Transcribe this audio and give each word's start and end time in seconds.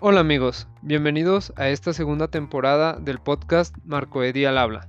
Hola 0.00 0.20
amigos, 0.20 0.68
bienvenidos 0.80 1.52
a 1.56 1.70
esta 1.70 1.92
segunda 1.92 2.28
temporada 2.28 2.92
del 3.00 3.18
podcast 3.18 3.76
Marco 3.84 4.22
Edi 4.22 4.44
al 4.44 4.56
habla, 4.56 4.88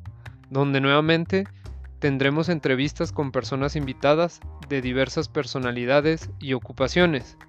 donde 0.52 0.82
nuevamente 0.82 1.48
tendremos 1.98 2.48
entrevistas 2.48 3.12
con 3.12 3.32
personas 3.32 3.76
invitadas 3.76 4.40
de 4.70 4.84
diversas 4.84 5.28
personalidades 5.28 6.30
y 6.38 6.54
ocupaciones, 6.54 7.40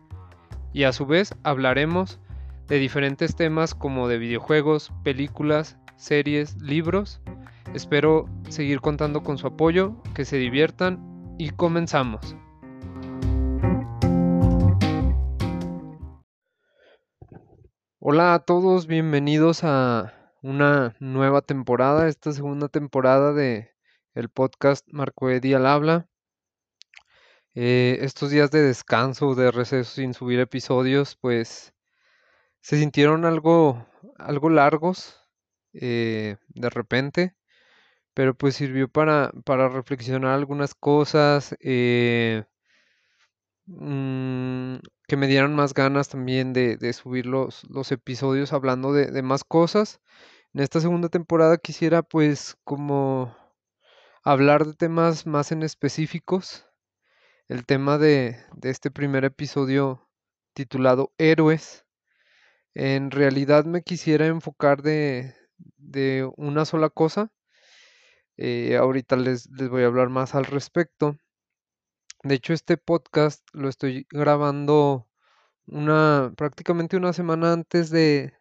y 0.73 0.85
a 0.85 0.95
su 0.95 1.05
vez 1.05 1.35
hablaremos 1.43 2.19
de 2.67 2.79
diferentes 2.79 3.37
temas 3.37 3.75
como 3.75 4.09
de 4.09 4.17
videojuegos, 4.17 4.91
películas, 5.05 5.77
series, 5.97 6.57
libros. 6.63 7.21
Espero 7.75 8.27
seguir 8.49 8.81
contando 8.81 9.23
con 9.23 9.37
su 9.37 9.47
apoyo, 9.47 10.03
que 10.15 10.25
se 10.25 10.39
diviertan 10.39 11.35
y 11.37 11.51
comenzamos. 11.51 12.35
Hola 18.03 18.33
a 18.33 18.39
todos, 18.39 18.87
bienvenidos 18.87 19.63
a 19.63 20.15
una 20.41 20.97
nueva 21.01 21.43
temporada, 21.43 22.09
esta 22.09 22.33
segunda 22.33 22.69
temporada 22.69 23.35
de 23.35 23.73
el 24.15 24.31
podcast 24.31 24.89
Marco 24.91 25.29
Edi 25.29 25.53
al 25.53 25.67
habla. 25.67 26.09
Eh, 27.55 27.99
estos 28.01 28.31
días 28.31 28.51
de 28.51 28.63
descanso, 28.63 29.35
de 29.35 29.51
receso 29.51 29.93
sin 29.97 30.15
subir 30.15 30.41
episodios, 30.41 31.17
pues 31.17 31.75
se 32.63 32.79
sintieron 32.79 33.27
algo, 33.27 33.87
algo 34.17 34.49
largos 34.49 35.21
eh, 35.75 36.39
de 36.49 36.71
repente, 36.71 37.37
pero 38.15 38.35
pues 38.35 38.57
sirvió 38.57 38.89
para, 38.89 39.31
para 39.45 39.69
reflexionar 39.69 40.33
algunas 40.33 40.75
cosas. 40.75 41.55
Eh, 41.61 42.45
mm, 43.67 44.77
que 45.11 45.17
me 45.17 45.27
dieran 45.27 45.57
más 45.57 45.75
ganas 45.75 46.09
también 46.09 46.53
de, 46.53 46.93
subir 46.93 47.27
los, 47.27 47.69
los, 47.69 47.91
episodios 47.91 48.53
hablando 48.53 48.93
de, 48.93 49.23
más 49.23 49.43
cosas. 49.43 50.01
En 50.55 50.61
esta 50.61 50.79
segunda 50.79 51.09
temporada 51.09 51.59
quisiera 51.59 52.05
pues 52.05 52.57
como 52.63 53.37
hablar 54.23 54.65
de 54.67 54.75
temas 54.75 55.27
más 55.27 55.51
en 55.51 55.65
específicos. 55.65 56.65
El 57.49 57.67
tema 57.67 57.99
de, 57.99 58.37
de 58.55 58.71
este 58.71 58.93
primer 58.93 59.25
episodio 59.25 60.09
titulado 60.53 61.13
Héroes. 61.19 61.85
En 62.75 63.11
realidad 63.11 63.65
me 63.65 63.83
quisiera 63.83 64.27
enfocar 64.27 64.81
de, 64.81 65.35
de 65.77 66.31
una 66.37 66.65
sola 66.65 66.89
cosa. 66.89 67.33
Eh, 68.37 68.77
ahorita 68.77 69.17
les, 69.17 69.51
les 69.51 69.69
voy 69.69 69.83
a 69.83 69.87
hablar 69.87 70.09
más 70.09 70.37
al 70.37 70.45
respecto. 70.45 71.17
De 72.23 72.35
hecho, 72.35 72.53
este 72.53 72.77
podcast 72.77 73.47
lo 73.55 73.69
estoy 73.69 74.07
grabando 74.11 75.09
una 75.67 76.33
prácticamente 76.37 76.97
una 76.97 77.13
semana 77.13 77.53
antes 77.53 77.91
de, 77.91 78.35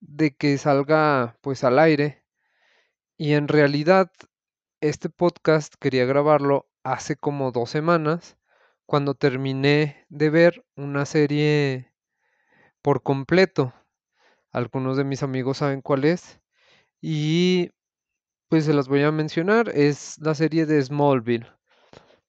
de 0.00 0.36
que 0.36 0.58
salga 0.58 1.38
pues 1.40 1.64
al 1.64 1.78
aire. 1.78 2.24
Y 3.16 3.32
en 3.34 3.48
realidad, 3.48 4.10
este 4.80 5.08
podcast 5.08 5.74
quería 5.80 6.04
grabarlo 6.04 6.68
hace 6.84 7.16
como 7.16 7.50
dos 7.52 7.70
semanas, 7.70 8.36
cuando 8.86 9.14
terminé 9.14 10.06
de 10.08 10.30
ver 10.30 10.66
una 10.76 11.06
serie 11.06 11.92
por 12.82 13.02
completo. 13.02 13.74
Algunos 14.52 14.96
de 14.96 15.04
mis 15.04 15.22
amigos 15.22 15.58
saben 15.58 15.82
cuál 15.82 16.04
es. 16.04 16.40
Y 17.00 17.70
pues 18.48 18.66
se 18.66 18.74
las 18.74 18.88
voy 18.88 19.02
a 19.02 19.12
mencionar. 19.12 19.70
Es 19.70 20.18
la 20.20 20.34
serie 20.34 20.66
de 20.66 20.82
Smallville. 20.82 21.57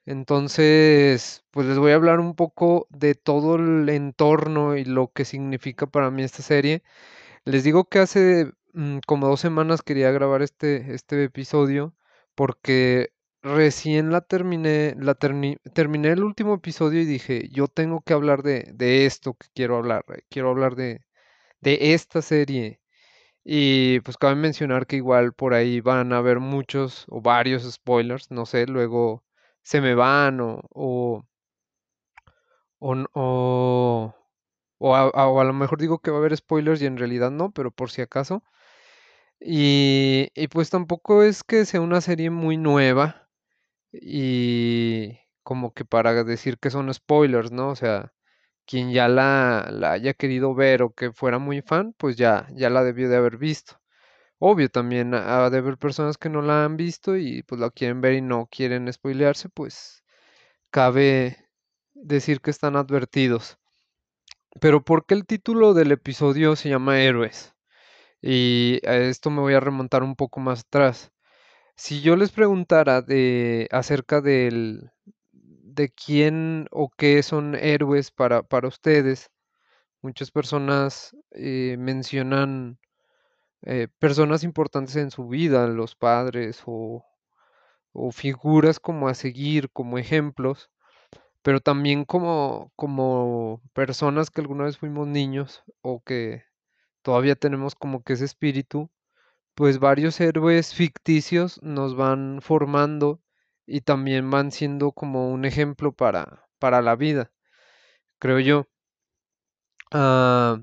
Entonces, 0.10 1.46
pues 1.52 1.68
les 1.68 1.78
voy 1.78 1.92
a 1.92 1.96
hablar 1.96 2.20
un 2.20 2.36
poco 2.36 2.88
de 2.90 3.14
todo 3.16 3.56
el 3.58 3.88
entorno 3.90 4.76
y 4.76 4.84
lo 4.84 5.12
que 5.14 5.24
significa 5.26 5.86
para 5.88 6.10
mí 6.12 6.24
esta 6.24 6.42
serie. 6.42 6.82
Les 7.46 7.64
digo 7.64 7.86
que 7.90 8.00
hace 8.00 8.52
mm, 8.74 9.00
como 9.08 9.28
dos 9.28 9.42
semanas 9.42 9.82
quería 9.84 10.12
grabar 10.12 10.42
este, 10.42 10.94
este 10.96 11.24
episodio 11.26 11.96
porque 12.36 13.14
recién 13.44 14.12
la 14.12 14.22
terminé, 14.22 14.96
la 15.00 15.16
terminé 15.16 16.10
el 16.12 16.24
último 16.24 16.56
episodio 16.56 17.02
y 17.02 17.06
dije, 17.06 17.50
yo 17.50 17.68
tengo 17.68 18.02
que 18.02 18.14
hablar 18.14 18.44
de, 18.44 18.72
de 18.74 19.06
esto 19.06 19.36
que 19.36 19.48
quiero 19.54 19.78
hablar, 19.78 20.06
eh, 20.16 20.24
quiero 20.30 20.50
hablar 20.52 20.76
de, 20.76 21.02
de 21.62 21.94
esta 21.94 22.22
serie. 22.22 22.82
Y 23.44 24.02
pues 24.02 24.18
cabe 24.18 24.36
mencionar 24.36 24.88
que 24.88 24.98
igual 24.98 25.34
por 25.34 25.54
ahí 25.54 25.82
van 25.82 26.14
a 26.14 26.18
haber 26.18 26.40
muchos 26.40 27.06
o 27.10 27.22
varios 27.22 27.64
spoilers, 27.72 28.32
no 28.32 28.46
sé, 28.46 28.68
luego 28.68 29.24
se 29.70 29.82
me 29.82 29.94
van 29.94 30.40
o, 30.42 30.62
o, 30.72 31.24
o, 32.80 34.16
o, 34.80 34.96
a, 34.96 35.44
lo 35.44 35.54
mejor 35.54 35.80
digo 35.80 36.00
que 36.00 36.10
va 36.12 36.18
a 36.18 36.20
haber 36.22 36.36
spoilers 36.36 36.82
y 36.82 36.88
en 36.88 36.98
realidad 36.98 37.30
no, 37.32 37.52
pero 37.52 37.70
por 37.72 37.92
si 37.92 38.02
acaso. 38.02 38.44
Y, 39.40 40.30
y 40.36 40.48
pues 40.50 40.70
tampoco 40.72 41.24
es 41.24 41.44
que 41.44 41.66
sea 41.66 41.82
una 41.82 42.02
serie 42.02 42.30
muy 42.32 42.58
nueva 42.58 43.30
y 43.92 45.20
como 45.44 45.74
que 45.74 45.86
para 45.86 46.24
decir 46.24 46.60
que 46.60 46.72
son 46.72 46.94
spoilers, 46.94 47.52
¿no? 47.52 47.70
O 47.70 47.76
sea, 47.76 48.14
quien 48.66 48.92
ya 48.94 49.08
la, 49.10 49.70
la 49.72 49.94
haya 49.94 50.14
querido 50.16 50.56
ver 50.56 50.84
o 50.84 50.94
que 50.94 51.14
fuera 51.14 51.40
muy 51.40 51.62
fan, 51.62 51.94
pues 51.98 52.18
ya, 52.18 52.48
ya 52.56 52.70
la 52.72 52.84
debió 52.84 53.10
de 53.10 53.18
haber 53.18 53.38
visto. 53.38 53.80
Obvio, 54.40 54.70
también 54.70 55.14
ha 55.14 55.50
de 55.50 55.58
haber 55.58 55.78
personas 55.78 56.18
que 56.18 56.30
no 56.30 56.42
la 56.42 56.64
han 56.66 56.78
visto 56.78 57.18
y 57.18 57.44
pues 57.44 57.60
la 57.60 57.70
quieren 57.72 58.02
ver 58.02 58.14
y 58.14 58.22
no 58.22 58.48
quieren 58.50 58.92
spoilearse, 58.92 59.50
pues 59.50 60.04
cabe 60.72 61.38
decir 61.94 62.42
que 62.42 62.52
están 62.52 62.76
advertidos. 62.78 63.58
Pero 64.62 64.84
¿por 64.84 65.06
qué 65.06 65.16
el 65.16 65.26
título 65.26 65.74
del 65.74 65.92
episodio 65.92 66.56
se 66.56 66.70
llama 66.70 67.02
Héroes? 67.02 67.54
Y 68.22 68.82
a 68.88 68.98
esto 68.98 69.30
me 69.30 69.42
voy 69.42 69.54
a 69.56 69.60
remontar 69.62 70.04
un 70.04 70.16
poco 70.16 70.40
más 70.40 70.62
atrás. 70.62 71.12
Si 71.76 72.02
yo 72.02 72.16
les 72.18 72.32
preguntara 72.32 73.02
de 73.02 73.68
acerca 73.72 74.22
del 74.22 74.92
de 75.34 75.90
quién 75.90 76.68
o 76.72 76.90
qué 76.90 77.24
son 77.24 77.56
héroes 77.56 78.12
para, 78.12 78.44
para 78.44 78.68
ustedes, 78.70 79.32
muchas 80.02 80.32
personas 80.32 81.16
eh, 81.32 81.78
mencionan 81.80 82.79
eh, 83.64 83.88
personas 84.00 84.44
importantes 84.44 84.96
en 84.96 85.12
su 85.12 85.28
vida, 85.28 85.68
los 85.68 85.96
padres 85.96 86.64
o, 86.66 87.06
o, 87.94 88.12
figuras 88.12 88.80
como 88.80 89.10
a 89.10 89.14
seguir, 89.14 89.70
como 89.72 89.98
ejemplos, 89.98 90.70
pero 91.42 91.62
también 91.62 92.06
como, 92.06 92.72
como 92.76 93.62
personas 93.74 94.32
que 94.32 94.42
alguna 94.42 94.66
vez 94.66 94.78
fuimos 94.78 95.08
niños 95.08 95.64
o 95.82 96.02
que 96.04 96.44
todavía 97.02 97.36
tenemos 97.36 97.76
como 97.76 98.04
que 98.04 98.14
ese 98.14 98.26
espíritu, 98.26 98.90
pues 99.56 99.80
varios 99.80 100.20
héroes 100.22 100.74
ficticios 100.74 101.62
nos 101.64 101.96
van 101.96 102.42
formando 102.42 103.22
y 103.66 103.82
también 103.82 104.32
van 104.32 104.52
siendo 104.52 104.92
como 104.94 105.32
un 105.32 105.46
ejemplo 105.46 105.92
para, 105.94 106.48
para 106.60 106.82
la 106.82 106.96
vida, 106.96 107.32
creo 108.20 108.40
yo. 108.40 108.68
Ah, 109.92 110.62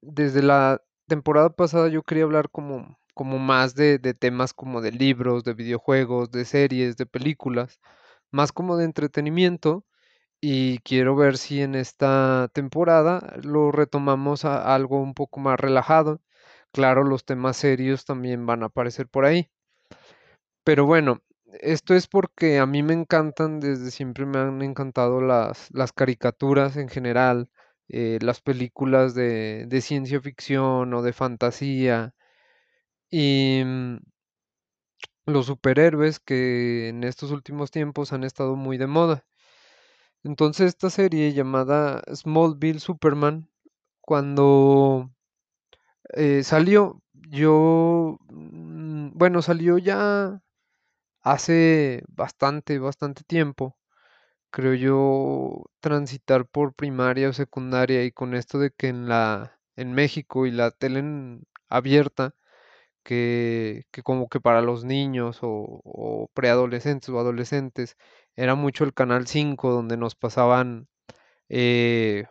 desde 0.00 0.42
la 0.42 0.82
temporada 1.10 1.50
pasada 1.50 1.88
yo 1.88 2.02
quería 2.04 2.24
hablar 2.24 2.50
como, 2.50 2.98
como 3.14 3.38
más 3.38 3.74
de, 3.74 3.98
de 3.98 4.14
temas 4.14 4.54
como 4.54 4.80
de 4.80 4.92
libros, 4.92 5.44
de 5.44 5.54
videojuegos, 5.54 6.30
de 6.30 6.46
series, 6.46 6.96
de 6.96 7.06
películas, 7.06 7.80
más 8.32 8.52
como 8.52 8.76
de 8.78 8.86
entretenimiento 8.86 9.84
y 10.40 10.78
quiero 10.80 11.16
ver 11.16 11.38
si 11.38 11.62
en 11.62 11.74
esta 11.76 12.50
temporada 12.54 13.36
lo 13.42 13.72
retomamos 13.72 14.44
a 14.46 14.74
algo 14.74 15.00
un 15.02 15.14
poco 15.14 15.40
más 15.40 15.60
relajado. 15.60 16.20
Claro, 16.72 17.04
los 17.04 17.24
temas 17.24 17.56
serios 17.58 18.04
también 18.06 18.46
van 18.46 18.62
a 18.64 18.66
aparecer 18.66 19.08
por 19.08 19.24
ahí. 19.26 19.50
Pero 20.64 20.86
bueno, 20.86 21.20
esto 21.60 21.94
es 21.94 22.06
porque 22.06 22.58
a 22.58 22.66
mí 22.66 22.82
me 22.82 22.94
encantan, 22.94 23.60
desde 23.60 23.90
siempre 23.90 24.26
me 24.26 24.38
han 24.38 24.62
encantado 24.62 25.20
las, 25.20 25.68
las 25.72 25.92
caricaturas 25.92 26.76
en 26.76 26.88
general, 26.88 27.50
eh, 27.92 28.18
las 28.22 28.40
películas 28.40 29.14
de, 29.14 29.66
ciencia 29.82 30.20
ficción 30.20 30.94
o 30.94 31.02
de 31.02 31.12
fantasía 31.12 32.14
y 33.10 33.62
mm, 33.64 33.98
los 35.26 35.46
superhéroes 35.46 36.20
que 36.20 36.88
en 36.88 37.04
estos 37.04 37.30
últimos 37.32 37.70
tiempos 37.70 38.12
han 38.12 38.24
estado 38.24 38.56
muy 38.56 38.78
de 38.78 38.86
moda. 38.86 39.24
Entonces 40.24 40.68
esta 40.68 40.90
serie 40.90 41.32
llamada 41.32 42.02
Smallville 42.14 42.80
Superman, 42.80 43.48
cuando 44.00 45.10
eh, 46.14 46.42
salió, 46.44 47.02
yo, 47.12 48.18
mm, 48.30 49.10
bueno, 49.14 49.42
salió 49.42 49.78
ya 49.78 50.42
hace 51.22 52.04
bastante, 52.08 52.78
bastante 52.78 53.24
tiempo 53.24 53.76
creo 54.50 54.74
yo, 54.74 55.70
transitar 55.80 56.46
por 56.46 56.74
primaria 56.74 57.28
o 57.28 57.32
secundaria 57.32 58.04
y 58.04 58.12
con 58.12 58.34
esto 58.34 58.58
de 58.58 58.70
que 58.72 58.88
en 58.88 59.08
la 59.08 59.60
en 59.76 59.92
México 59.94 60.46
y 60.46 60.50
la 60.52 60.70
tele 60.72 61.40
abierta, 61.68 62.34
que, 63.02 63.84
que, 63.92 64.02
como 64.02 64.28
que 64.28 64.40
para 64.40 64.62
los 64.62 64.84
niños 64.84 65.40
o, 65.42 66.30
preadolescentes 66.34 67.08
o 67.10 67.18
adolescentes 67.18 67.96
era 68.36 68.54
mucho 68.54 68.84
el 68.84 68.94
canal 68.94 69.26
5 69.26 69.72
donde 69.72 69.96
nos 69.96 70.14
pasaban 70.14 70.88
eh, 71.48 72.26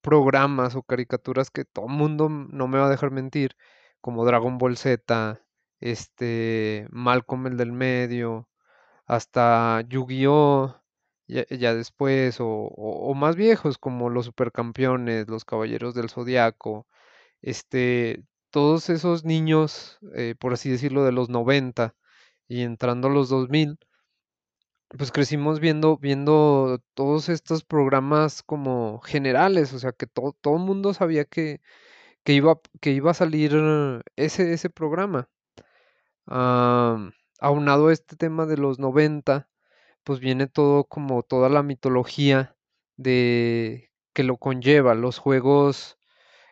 programas 0.00 0.74
o 0.76 0.82
caricaturas 0.82 1.50
que 1.50 1.64
todo 1.64 1.86
el 1.86 1.92
mundo 1.94 2.28
no 2.28 2.68
me 2.68 2.78
va 2.78 2.86
a 2.86 2.90
dejar 2.90 3.10
mentir, 3.10 3.56
como 4.00 4.24
Dragon 4.24 4.58
Ball 4.58 4.76
Z, 4.76 5.40
este, 5.80 6.86
Malcolm 6.90 7.46
el 7.46 7.56
del 7.56 7.72
medio, 7.72 8.47
hasta 9.08 9.82
Yu-Gi-Oh! 9.88 10.76
Ya, 11.28 11.46
ya 11.50 11.74
después, 11.74 12.40
o, 12.40 12.46
o- 12.48 13.14
más 13.14 13.36
viejos 13.36 13.78
como 13.78 14.10
los 14.10 14.26
Supercampeones, 14.26 15.28
los 15.28 15.44
Caballeros 15.46 15.94
del 15.94 16.10
Zodiaco, 16.10 16.86
este, 17.42 18.24
todos 18.50 18.90
esos 18.90 19.24
niños, 19.24 19.98
eh, 20.16 20.34
por 20.38 20.54
así 20.54 20.70
decirlo, 20.70 21.04
de 21.04 21.12
los 21.12 21.30
90 21.30 21.96
y 22.48 22.62
entrando 22.62 23.08
a 23.08 23.12
los 23.12 23.28
2000, 23.30 23.78
pues 24.90 25.12
crecimos 25.12 25.60
viendo, 25.60 25.98
viendo 25.98 26.80
todos 26.94 27.28
estos 27.28 27.64
programas 27.64 28.42
como 28.42 29.00
generales, 29.00 29.72
o 29.74 29.78
sea, 29.78 29.92
que 29.92 30.06
todo, 30.06 30.32
todo 30.40 30.56
el 30.56 30.62
mundo 30.62 30.94
sabía 30.94 31.24
que, 31.24 31.60
que 32.24 32.34
iba, 32.34 32.60
que 32.80 32.92
iba 32.92 33.12
a 33.12 33.14
salir 33.14 33.52
ese, 34.16 34.52
ese 34.54 34.70
programa. 34.70 35.28
Am, 36.26 37.12
aunado 37.38 37.88
a 37.88 37.92
este 37.92 38.16
tema 38.16 38.46
de 38.46 38.56
los 38.56 38.78
90, 38.78 39.48
pues 40.04 40.20
viene 40.20 40.46
todo 40.46 40.84
como 40.84 41.22
toda 41.22 41.48
la 41.48 41.62
mitología 41.62 42.56
de 42.96 43.90
que 44.14 44.24
lo 44.24 44.38
conlleva, 44.38 44.94
los 44.94 45.18
juegos, 45.18 45.98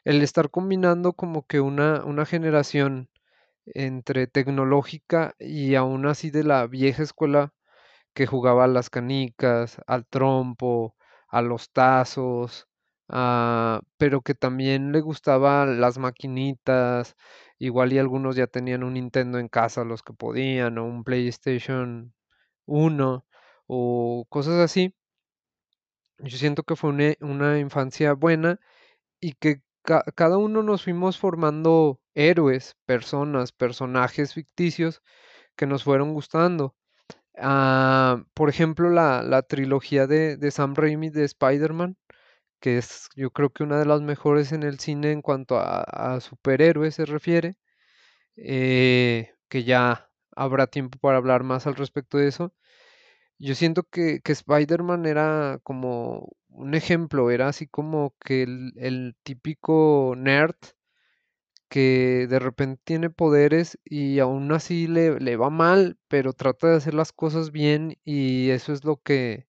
el 0.04 0.22
estar 0.22 0.50
combinando 0.50 1.14
como 1.14 1.46
que 1.46 1.60
una, 1.60 2.04
una 2.04 2.26
generación 2.26 3.10
entre 3.66 4.26
tecnológica 4.28 5.34
y 5.38 5.74
aún 5.74 6.06
así 6.06 6.30
de 6.30 6.44
la 6.44 6.66
vieja 6.66 7.02
escuela 7.02 7.52
que 8.14 8.26
jugaba 8.26 8.64
a 8.64 8.68
las 8.68 8.90
canicas, 8.90 9.78
al 9.86 10.06
trompo, 10.06 10.96
a 11.28 11.42
los 11.42 11.70
tazos, 11.72 12.68
ah, 13.08 13.80
pero 13.98 14.22
que 14.22 14.34
también 14.34 14.92
le 14.92 15.00
gustaban 15.00 15.80
las 15.80 15.98
maquinitas, 15.98 17.16
igual 17.58 17.92
y 17.92 17.98
algunos 17.98 18.36
ya 18.36 18.46
tenían 18.46 18.84
un 18.84 18.94
Nintendo 18.94 19.38
en 19.38 19.48
casa, 19.48 19.84
los 19.84 20.02
que 20.02 20.12
podían, 20.12 20.78
o 20.78 20.84
un 20.86 21.04
PlayStation 21.04 22.14
uno 22.66 23.26
o 23.66 24.26
cosas 24.30 24.56
así. 24.60 24.94
Yo 26.18 26.38
siento 26.38 26.62
que 26.62 26.76
fue 26.76 26.90
una, 27.20 27.58
infancia 27.58 28.12
buena 28.14 28.58
y 29.20 29.34
que 29.34 29.62
ca- 29.82 30.04
cada 30.16 30.38
uno 30.38 30.62
nos 30.62 30.84
fuimos 30.84 31.18
formando 31.18 32.00
héroes, 32.14 32.76
personas, 32.86 33.52
personajes 33.52 34.34
ficticios 34.34 35.02
que 35.56 35.66
nos 35.66 35.84
fueron 35.84 36.14
gustando. 36.14 36.76
Ah, 37.38 38.24
por 38.34 38.50
ejemplo, 38.50 38.90
la, 38.90 39.22
la 39.22 39.42
trilogía 39.42 40.06
de, 40.06 40.36
de 40.38 40.50
Sam 40.52 40.74
Raimi 40.76 41.10
de 41.10 41.24
Spider-Man, 41.24 41.96
que 42.60 42.78
es 42.78 43.08
yo 43.16 43.30
creo 43.30 43.50
que 43.50 43.64
una 43.64 43.78
de 43.78 43.86
las 43.86 44.02
mejores 44.02 44.52
en 44.52 44.62
el 44.62 44.78
cine 44.80 45.12
en 45.12 45.22
cuanto 45.22 45.58
a, 45.58 46.20
superhéroes 46.20 46.94
se 46.96 47.06
refiere, 47.06 47.56
eh, 48.36 49.32
que 49.48 49.64
ya 49.64 50.10
habrá 50.36 50.66
tiempo 50.68 50.98
para 51.00 51.18
hablar 51.18 51.44
más 51.44 51.66
al 51.66 51.76
respecto 51.76 52.18
de 52.18 52.28
eso. 52.28 52.54
Yo 53.38 53.54
siento 53.54 53.84
que, 53.84 54.20
que 54.22 54.32
Spider-Man 54.32 55.06
era 55.06 55.60
como 55.64 56.30
un 56.48 56.74
ejemplo, 56.74 57.30
era 57.30 57.48
así 57.48 57.66
como 57.68 58.14
que 58.24 58.44
el, 58.44 58.72
el 58.76 59.16
típico 59.24 60.14
nerd 60.16 60.56
que 61.68 62.26
de 62.28 62.38
repente 62.38 62.80
tiene 62.84 63.10
poderes 63.10 63.78
y 63.84 64.18
aún 64.20 64.52
así 64.52 64.86
le, 64.86 65.18
le 65.20 65.36
va 65.36 65.50
mal, 65.50 65.98
pero 66.08 66.32
trata 66.32 66.68
de 66.68 66.76
hacer 66.76 66.94
las 66.94 67.12
cosas 67.12 67.50
bien 67.52 67.98
y 68.04 68.50
eso 68.50 68.72
es 68.72 68.84
lo 68.84 68.96
que, 68.98 69.46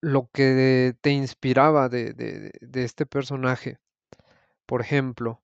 lo 0.00 0.30
que 0.32 0.94
te 1.00 1.10
inspiraba 1.10 1.88
de, 1.88 2.12
de, 2.14 2.52
de 2.60 2.84
este 2.84 3.06
personaje. 3.06 3.78
Por 4.66 4.80
ejemplo, 4.82 5.42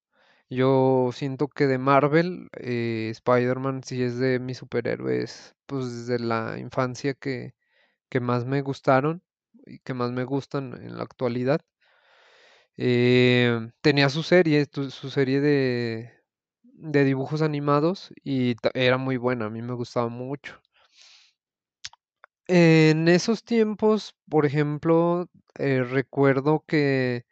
yo 0.51 1.11
siento 1.15 1.49
que 1.49 1.67
de 1.67 1.79
Marvel, 1.79 2.49
eh, 2.59 3.09
Spider-Man 3.13 3.83
sí 3.85 4.03
es 4.03 4.19
de 4.19 4.39
mis 4.41 4.59
superhéroes, 4.59 5.57
pues 5.67 6.07
desde 6.09 6.25
la 6.25 6.59
infancia 6.59 7.15
que, 7.15 7.55
que 8.11 8.21
más 8.21 8.47
me 8.47 8.63
gustaron 8.63 9.23
y 9.67 9.81
que 9.81 9.95
más 9.95 10.13
me 10.13 10.25
gustan 10.25 10.75
en 10.85 10.97
la 10.99 11.05
actualidad. 11.05 11.63
Eh, 12.77 13.71
tenía 13.81 14.09
su 14.09 14.23
serie, 14.23 14.67
su 14.73 15.11
serie 15.11 15.41
de, 15.41 16.11
de 16.63 17.05
dibujos 17.05 17.43
animados 17.43 18.13
y 18.25 18.57
era 18.75 18.97
muy 18.99 19.17
buena, 19.17 19.47
a 19.47 19.51
mí 19.51 19.63
me 19.63 19.75
gustaba 19.75 20.09
mucho. 20.09 20.61
En 22.55 23.09
esos 23.09 23.45
tiempos, 23.45 24.15
por 24.29 24.45
ejemplo, 24.47 25.29
eh, 25.59 25.83
recuerdo 25.85 26.65
que 26.67 27.25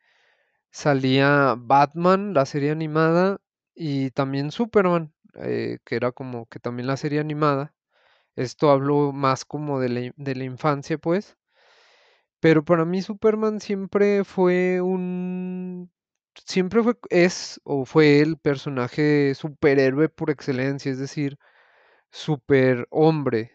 salía 0.73 1.57
Batman, 1.59 2.35
la 2.35 2.47
serie 2.47 2.71
animada, 2.73 3.41
y 3.75 4.11
también 4.13 4.51
Superman, 4.53 5.13
eh, 5.37 5.79
que 5.85 5.97
era 5.97 6.13
como 6.13 6.47
que 6.49 6.61
también 6.61 6.87
la 6.89 6.97
serie 6.99 7.21
animada. 7.21 7.75
Esto 8.37 8.71
hablo 8.71 9.13
más 9.13 9.45
como 9.45 9.81
de 9.81 9.89
la, 9.91 10.13
de 10.17 10.35
la 10.37 10.45
infancia, 10.45 10.99
pues. 10.99 11.37
Pero 12.41 12.65
para 12.65 12.85
mí 12.85 13.03
Superman 13.03 13.61
siempre 13.61 14.25
fue 14.25 14.81
un... 14.81 15.91
Siempre 16.47 16.83
fue, 16.83 16.95
es 17.11 17.61
o 17.65 17.85
fue 17.85 18.21
el 18.21 18.39
personaje 18.39 19.35
superhéroe 19.35 20.09
por 20.09 20.31
excelencia, 20.31 20.91
es 20.93 20.99
decir, 20.99 21.39
superhombre. 22.11 23.53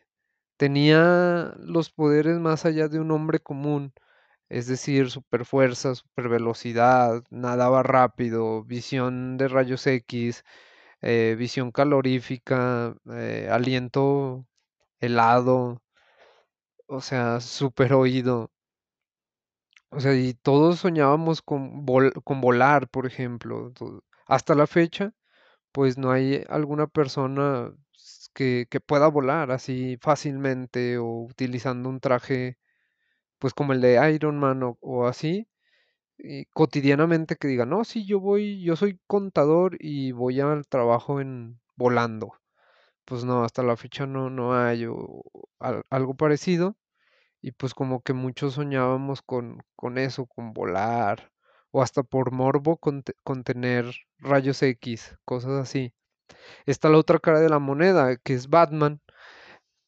Tenía 0.57 1.54
los 1.60 1.90
poderes 1.92 2.40
más 2.40 2.66
allá 2.66 2.88
de 2.88 3.00
un 3.00 3.12
hombre 3.12 3.40
común, 3.40 3.94
es 4.50 4.68
decir, 4.68 5.12
super 5.12 5.46
fuerza, 5.46 5.96
super 5.96 6.30
velocidad, 6.30 7.24
nadaba 7.31 7.84
rápido, 7.84 8.63
visión 8.63 9.38
de 9.38 9.48
rayos 9.50 9.88
X, 9.88 10.44
eh, 11.02 11.36
visión 11.40 11.72
calorífica, 11.72 12.96
eh, 13.12 13.50
aliento 13.52 14.48
helado, 15.02 15.81
o 16.88 17.00
sea, 17.02 17.40
super 17.42 17.94
oído. 17.94 18.50
O 19.90 20.00
sea, 20.00 20.13
y 20.16 20.34
todos 20.34 20.80
soñábamos 20.80 21.42
con, 21.42 21.86
con 22.24 22.42
volar, 22.42 22.88
por 22.90 23.06
ejemplo. 23.06 23.72
Hasta 24.28 24.54
la 24.56 24.68
fecha, 24.68 25.13
pues 25.72 25.98
no 25.98 26.12
hay 26.12 26.44
alguna 26.50 26.88
persona 26.88 27.74
que, 28.36 28.68
pueda 28.82 29.08
volar 29.10 29.52
así 29.52 29.98
fácilmente 30.02 31.00
o 31.00 31.06
utilizando 31.24 31.90
un 31.90 32.02
traje, 32.02 32.59
pues 33.40 33.54
como 33.54 33.74
el 33.74 33.81
de 33.81 34.14
Iron 34.14 34.40
Man 34.40 34.62
o, 34.64 34.78
así, 35.07 35.48
y 36.18 36.45
cotidianamente 36.48 37.36
que 37.38 37.48
diga, 37.50 37.66
no, 37.66 37.83
sí, 37.86 38.06
yo 38.07 38.19
voy, 38.19 38.64
yo 38.64 38.76
soy 38.78 39.00
contador 39.07 39.78
y 39.80 40.12
voy 40.14 40.40
al 40.42 40.68
trabajo 40.68 41.21
en 41.21 41.59
volando. 41.78 42.33
Pues 43.06 43.26
no, 43.26 43.44
hasta 43.44 43.64
la 43.64 43.78
fecha 43.78 44.06
no, 44.07 44.30
no 44.30 44.56
hay 44.56 44.86
o 44.88 45.24
al- 45.59 45.83
algo 45.90 46.16
parecido. 46.16 46.78
Y 47.42 47.52
pues 47.54 47.74
como 47.76 48.02
que 48.04 48.14
muchos 48.14 48.56
soñábamos 48.56 49.21
con, 49.21 49.64
con 49.76 49.98
eso, 50.00 50.26
con 50.28 50.54
volar, 50.54 51.31
o 51.71 51.81
hasta 51.83 52.04
por 52.04 52.31
morbo 52.33 52.78
con, 52.78 53.04
con 53.24 53.44
tener 53.45 53.86
rayos 54.19 54.62
X, 54.64 55.18
cosas 55.26 55.54
así. 55.54 55.94
Está 56.66 56.90
la 56.90 56.98
otra 56.98 57.20
cara 57.20 57.40
de 57.40 57.50
la 57.50 57.60
moneda, 57.60 58.18
que 58.18 58.34
es 58.34 58.50
Batman, 58.50 59.02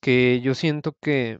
que 0.01 0.41
yo 0.41 0.55
siento 0.55 0.93
que 1.01 1.39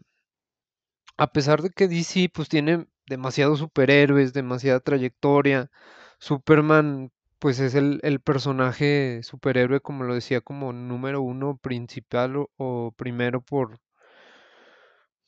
a 1.18 1.28
pesar 1.32 1.62
de 1.62 1.70
que 1.72 1.88
DC 1.88 2.30
pues 2.34 2.50
tiene 2.50 2.88
demasiados 3.08 3.60
superhéroes, 3.60 4.34
demasiada 4.34 4.80
trayectoria, 4.80 5.72
Superman 6.20 7.12
pues 7.40 7.60
es 7.60 7.76
el, 7.76 8.22
personaje 8.22 9.22
superhéroe, 9.24 9.82
como 9.82 10.04
lo 10.04 10.16
decía, 10.16 10.42
como 10.42 10.74
número 10.74 11.22
uno 11.22 11.58
principal 11.58 12.36
o, 12.38 12.50
o 12.58 12.92
primero 12.98 13.42
por, 13.42 13.80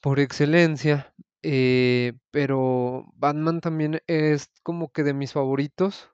por 0.02 0.20
excelencia. 0.20 1.14
eh, 1.44 2.14
pero 2.32 3.06
Batman 3.16 3.62
también 3.62 4.02
es 4.08 4.50
como 4.64 4.92
que 4.92 5.04
de 5.04 5.14
mis 5.14 5.34
favoritos. 5.34 6.10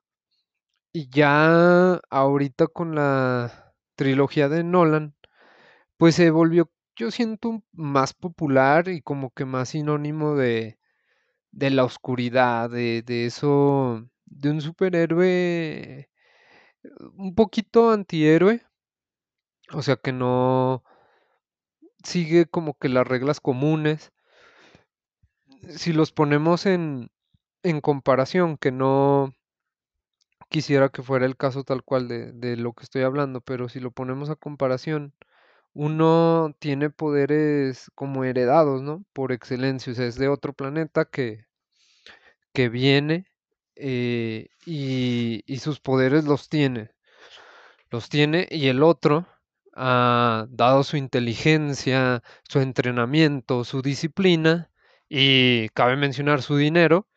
Y 0.95 1.09
ya 1.09 1.99
ahorita 2.09 2.67
con 2.67 2.95
la 2.95 3.75
trilogía 3.97 4.47
de 4.47 4.63
Nolan, 4.63 5.13
pues 5.97 6.15
se 6.15 6.31
volvió, 6.31 6.71
yo 6.95 7.11
siento, 7.11 7.63
más 7.73 8.13
popular 8.13 8.87
y 8.87 9.01
como 9.01 9.31
que 9.31 9.43
más 9.43 9.67
sinónimo 9.67 10.35
de, 10.35 10.79
de 11.51 11.69
la 11.71 11.83
oscuridad, 11.83 12.69
de, 12.69 13.01
de 13.01 13.25
eso, 13.25 14.07
de 14.23 14.51
un 14.51 14.61
superhéroe 14.61 16.09
un 17.17 17.35
poquito 17.35 17.91
antihéroe. 17.91 18.61
O 19.73 19.81
sea 19.81 19.97
que 19.97 20.13
no 20.13 20.81
sigue 22.05 22.45
como 22.45 22.73
que 22.77 22.87
las 22.87 23.05
reglas 23.05 23.41
comunes. 23.41 24.13
Si 25.67 25.91
los 25.91 26.13
ponemos 26.13 26.65
en, 26.65 27.09
en 27.63 27.81
comparación, 27.81 28.55
que 28.55 28.71
no 28.71 29.33
quisiera 30.55 30.87
que 30.87 31.03
fuera 31.03 31.25
el 31.25 31.35
caso 31.35 31.65
tal 31.65 31.83
cual 31.83 32.07
de, 32.07 32.55
lo 32.55 32.71
que 32.71 32.85
estoy 32.85 33.01
hablando, 33.01 33.41
pero 33.41 33.67
si 33.67 33.81
lo 33.81 33.91
ponemos 33.91 34.29
a 34.29 34.37
comparación, 34.37 35.13
uno 35.73 36.55
tiene 36.59 36.89
poderes 36.89 37.91
como 37.93 38.23
heredados, 38.23 38.81
¿no? 38.81 39.03
Por 39.11 39.33
excelencia, 39.33 39.91
o 39.91 39.95
sea, 39.97 40.05
es 40.05 40.15
de 40.15 40.29
otro 40.29 40.53
planeta 40.53 41.03
que, 41.03 41.45
que 42.53 42.69
viene 42.69 43.25
eh, 43.75 44.47
y, 44.65 45.43
y 45.45 45.57
sus 45.59 45.81
poderes 45.81 46.23
los 46.23 46.47
tiene. 46.47 46.91
Los 47.91 48.07
tiene 48.07 48.47
y 48.49 48.67
el 48.67 48.81
otro, 48.81 49.27
ah, 49.75 50.47
dado 50.49 50.83
su 50.85 50.95
inteligencia, 50.95 52.23
su 52.47 52.61
entrenamiento, 52.61 53.65
su 53.65 53.81
disciplina 53.81 54.71
y 55.09 55.67
cabe 55.69 55.97
mencionar 55.97 56.41
su 56.41 56.55
dinero, 56.55 57.09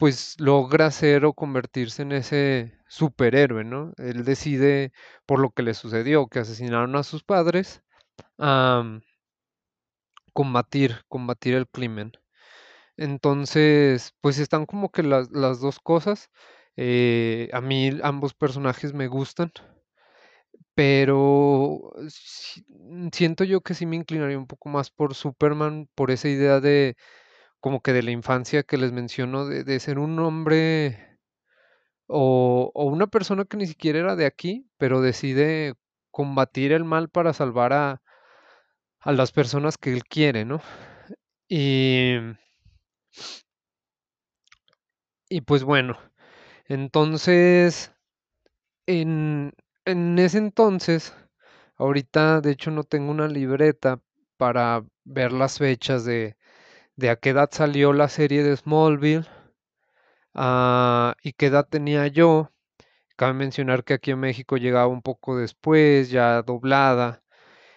pues 0.00 0.36
logra 0.40 0.90
ser 0.90 1.26
o 1.26 1.34
convertirse 1.34 2.00
en 2.02 2.12
ese 2.12 2.72
superhéroe, 2.88 3.64
¿no? 3.64 3.92
Él 3.98 4.24
decide, 4.24 4.92
por 5.26 5.40
lo 5.40 5.50
que 5.50 5.62
le 5.62 5.74
sucedió, 5.74 6.26
que 6.28 6.38
asesinaron 6.40 6.96
a 6.96 7.02
sus 7.02 7.22
padres, 7.22 7.82
combatir, 10.32 11.04
combatir 11.08 11.54
el 11.54 11.68
crimen. 11.68 12.12
Entonces, 12.96 14.14
pues 14.20 14.38
están 14.38 14.66
como 14.66 14.90
que 14.90 15.02
las, 15.02 15.30
las 15.32 15.60
dos 15.60 15.80
cosas. 15.80 16.30
Eh, 16.76 17.50
a 17.52 17.60
mí 17.60 17.90
ambos 18.02 18.34
personajes 18.34 18.94
me 18.94 19.08
gustan, 19.08 19.52
pero 20.74 21.92
siento 23.12 23.44
yo 23.44 23.60
que 23.60 23.74
sí 23.74 23.86
me 23.86 23.96
inclinaría 23.96 24.38
un 24.38 24.46
poco 24.46 24.68
más 24.68 24.90
por 24.90 25.14
Superman, 25.14 25.88
por 25.94 26.10
esa 26.10 26.28
idea 26.28 26.60
de 26.60 26.96
como 27.60 27.82
que 27.82 27.92
de 27.92 28.02
la 28.02 28.10
infancia 28.12 28.62
que 28.64 28.78
les 28.78 28.92
menciono, 28.92 29.46
de, 29.46 29.64
de 29.64 29.80
ser 29.80 29.98
un 29.98 30.18
hombre 30.20 31.18
o, 32.06 32.70
o 32.74 32.84
una 32.86 33.06
persona 33.08 33.44
que 33.44 33.56
ni 33.56 33.66
siquiera 33.66 34.00
era 34.00 34.16
de 34.16 34.26
aquí, 34.26 34.68
pero 34.78 35.00
decide 35.00 35.74
combatir 36.10 36.72
el 36.72 36.84
mal 36.84 37.08
para 37.10 37.32
salvar 37.32 37.72
a, 37.72 38.02
a 39.00 39.12
las 39.12 39.32
personas 39.32 39.78
que 39.78 39.92
él 39.92 40.04
quiere, 40.04 40.44
¿no? 40.44 40.60
Y, 41.48 42.14
y 45.28 45.42
pues 45.42 45.64
bueno, 45.64 45.98
entonces, 46.66 47.92
en, 48.86 49.52
en 49.86 50.18
ese 50.20 50.38
entonces, 50.38 51.14
ahorita 51.76 52.40
de 52.40 52.52
hecho 52.52 52.70
no 52.70 52.84
tengo 52.84 53.10
una 53.12 53.28
libreta 53.28 54.00
para 54.38 54.84
ver 55.04 55.32
las 55.32 55.58
fechas 55.58 56.04
de, 56.06 56.36
de 57.00 57.10
a 57.10 57.16
qué 57.16 57.30
edad 57.30 57.50
salió 57.52 57.92
la 57.94 58.08
serie 58.08 58.42
de 58.44 58.56
Smallville, 58.56 59.26
ah, 60.34 61.16
y 61.22 61.32
qué 61.32 61.46
edad 61.46 61.66
tenía 61.68 62.06
yo. 62.08 62.52
Cabe 63.16 63.34
mencionar 63.34 63.84
que 63.84 63.94
aquí 63.94 64.12
en 64.12 64.20
México 64.20 64.56
llegaba 64.58 64.88
un 64.88 65.02
poco 65.02 65.36
después, 65.38 66.10
ya 66.10 66.42
doblada, 66.42 67.22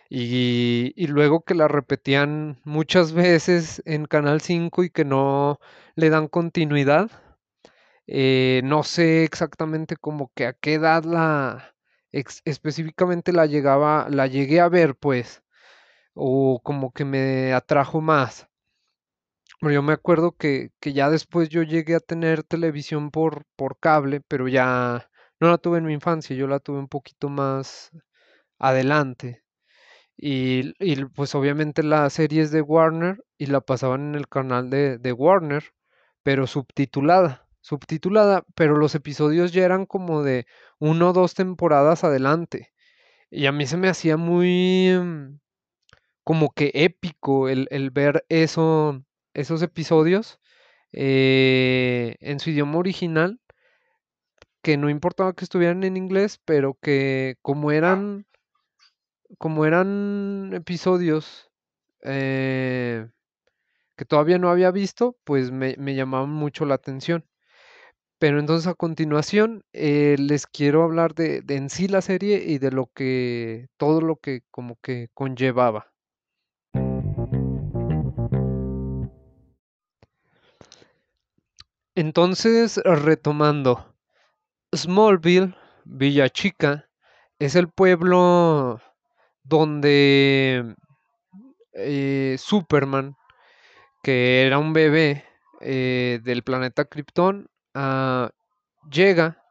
y, 0.10 0.94
luego 1.08 1.44
que 1.44 1.56
la 1.56 1.68
repetían 1.68 2.60
muchas 2.66 3.14
veces 3.14 3.82
en 3.86 4.06
Canal 4.06 4.42
5 4.42 4.84
y 4.84 4.90
que 4.92 5.06
no 5.06 5.60
le 5.96 6.10
dan 6.10 6.28
continuidad. 6.28 7.10
Eh, 8.08 8.62
no 8.66 8.84
sé 8.84 9.24
exactamente 9.24 9.96
como 9.98 10.32
que 10.36 10.48
a 10.48 10.54
qué 10.54 10.76
edad 10.76 11.04
la 11.06 11.76
específicamente 12.12 13.34
la 13.34 13.46
llegaba, 13.48 14.08
la 14.10 14.28
llegué 14.28 14.60
a 14.62 14.70
ver, 14.70 14.96
pues, 14.96 15.44
o 16.14 16.62
como 16.64 16.92
que 16.94 17.06
me 17.06 17.54
atrajo 17.54 18.02
más. 18.02 18.50
Yo 19.72 19.82
me 19.82 19.94
acuerdo 19.94 20.34
que, 20.34 20.72
que 20.80 20.94
ya 20.94 21.10
después 21.10 21.50
yo 21.50 21.64
llegué 21.64 21.96
a 21.96 22.00
tener 22.00 22.44
televisión 22.44 23.12
por, 23.12 23.46
por 23.56 23.80
cable, 23.80 24.22
pero 24.22 24.48
ya 24.48 25.10
no 25.40 25.50
la 25.50 25.58
tuve 25.58 25.78
en 25.78 25.86
mi 25.86 25.94
infancia, 25.94 26.36
yo 26.36 26.48
la 26.48 26.60
tuve 26.60 26.80
un 26.80 26.88
poquito 26.90 27.30
más 27.30 27.92
adelante. 28.60 29.44
Y, 30.18 30.74
y, 30.80 31.06
pues 31.06 31.36
obviamente 31.36 31.84
la 31.84 32.10
serie 32.10 32.42
es 32.44 32.52
de 32.52 32.62
Warner 32.62 33.24
y 33.38 33.48
la 33.48 33.62
pasaban 33.62 34.10
en 34.10 34.16
el 34.16 34.28
canal 34.30 34.70
de, 34.70 34.98
de 35.00 35.14
Warner, 35.14 35.64
pero 36.24 36.48
subtitulada, 36.48 37.48
subtitulada, 37.62 38.46
pero 38.56 38.78
los 38.78 38.96
episodios 38.96 39.54
ya 39.54 39.66
eran 39.66 39.86
como 39.86 40.24
de 40.24 40.46
uno 40.80 41.10
o 41.12 41.14
dos 41.14 41.36
temporadas 41.36 42.04
adelante. 42.04 42.74
Y 43.32 43.48
a 43.48 43.52
mí 43.54 43.68
se 43.68 43.78
me 43.78 43.90
hacía 43.90 44.18
muy 44.18 44.92
mm, 45.00 45.40
como 46.24 46.52
que 46.52 46.72
épico 46.74 47.50
el, 47.50 47.68
el 47.72 47.92
ver 47.92 48.26
eso, 48.30 49.04
esos 49.34 49.62
episodios 49.62 50.40
eh, 50.92 52.16
en 52.20 52.40
su 52.40 52.52
idioma 52.52 52.78
original, 52.78 53.40
que 54.62 54.78
no 54.78 54.90
importaba 54.90 55.34
que 55.34 55.44
estuvieran 55.46 55.84
en 55.84 55.98
inglés, 55.98 56.40
pero 56.46 56.78
que 56.82 57.36
como 57.42 57.72
eran, 57.72 58.26
como 59.38 59.66
eran 59.66 60.52
episodios 60.54 61.52
eh, 62.04 63.08
que 63.98 64.06
todavía 64.06 64.38
no 64.40 64.50
había 64.50 64.72
visto, 64.72 65.18
pues 65.24 65.52
me, 65.52 65.76
me 65.78 65.96
llamaban 65.96 66.30
mucho 66.30 66.66
la 66.66 66.76
atención. 66.76 67.26
Pero 68.20 68.40
entonces 68.40 68.68
a 68.68 68.76
continuación 68.76 69.66
eh, 69.74 70.16
les 70.18 70.48
quiero 70.48 70.84
hablar 70.84 71.14
de, 71.14 71.42
de 71.42 71.56
en 71.58 71.70
sí 71.70 71.88
la 71.88 72.02
serie 72.02 72.44
y 72.46 72.58
de 72.58 72.72
lo 72.72 72.90
que, 72.94 73.68
todo 73.78 74.02
lo 74.02 74.18
que 74.18 74.44
como 74.52 74.78
que 74.82 75.10
conllevaba. 75.14 75.93
Entonces, 81.96 82.82
retomando, 82.84 83.96
Smallville, 84.76 85.56
Villa 85.86 86.28
Chica, 86.30 86.90
es 87.38 87.56
el 87.56 87.70
pueblo 87.70 88.82
donde 89.44 90.76
eh, 91.74 92.36
Superman, 92.40 93.16
que 94.04 94.46
era 94.48 94.60
un 94.60 94.74
bebé 94.74 95.24
eh, 95.62 96.20
del 96.24 96.44
planeta 96.44 96.86
Krypton, 96.86 97.48
ah, 97.76 98.32
llega, 98.92 99.44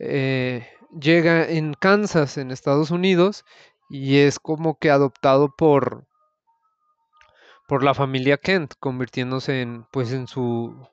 eh, 0.00 0.68
llega 1.00 1.48
en 1.48 1.74
Kansas, 1.74 2.38
en 2.38 2.50
Estados 2.50 2.90
Unidos, 2.90 3.44
y 3.88 4.18
es 4.18 4.40
como 4.40 4.78
que 4.78 4.90
adoptado 4.90 5.54
por, 5.56 6.06
por 7.68 7.84
la 7.84 7.94
familia 7.94 8.36
Kent, 8.38 8.74
convirtiéndose 8.80 9.62
en, 9.62 9.86
pues, 9.92 10.12
en 10.12 10.26
su, 10.26 10.88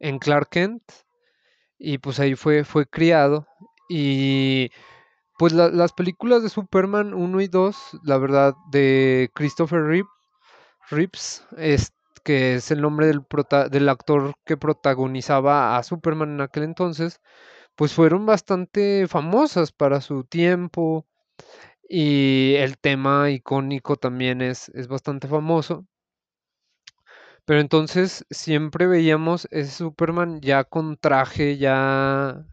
en 0.00 0.18
Clark 0.18 0.48
Kent, 0.50 0.82
y 1.78 1.98
pues 1.98 2.20
ahí 2.20 2.34
fue, 2.34 2.64
fue 2.64 2.86
criado. 2.86 3.46
Y 3.88 4.70
pues 5.38 5.52
la- 5.54 5.70
las 5.70 5.92
películas 5.94 6.42
de 6.44 6.50
Superman 6.50 7.14
uno 7.14 7.40
y 7.40 7.48
2 7.48 7.76
la 8.04 8.18
verdad, 8.18 8.54
de 8.70 9.30
Christopher 9.34 9.82
Reeve, 9.84 10.08
Reeves, 10.90 11.46
es, 11.56 11.92
que 12.24 12.56
es 12.56 12.70
el 12.70 12.80
nombre 12.82 13.06
del, 13.06 13.22
prota- 13.24 13.68
del 13.68 13.88
actor 13.88 14.34
que 14.44 14.56
protagonizaba 14.56 15.76
a 15.76 15.82
Superman 15.82 16.30
en 16.34 16.40
aquel 16.42 16.64
entonces, 16.64 17.20
pues 17.76 17.94
fueron 17.94 18.26
bastante 18.26 19.06
famosas 19.08 19.72
para 19.72 20.00
su 20.02 20.24
tiempo 20.24 21.06
y 21.88 22.54
el 22.56 22.78
tema 22.78 23.30
icónico 23.30 23.96
también 23.96 24.42
es, 24.42 24.68
es 24.70 24.88
bastante 24.88 25.28
famoso. 25.28 25.86
Pero 27.46 27.60
entonces 27.60 28.26
siempre 28.30 28.86
veíamos 28.86 29.48
ese 29.50 29.70
Superman 29.72 30.40
ya 30.42 30.64
con 30.64 30.96
traje, 30.98 31.56
ya 31.58 32.44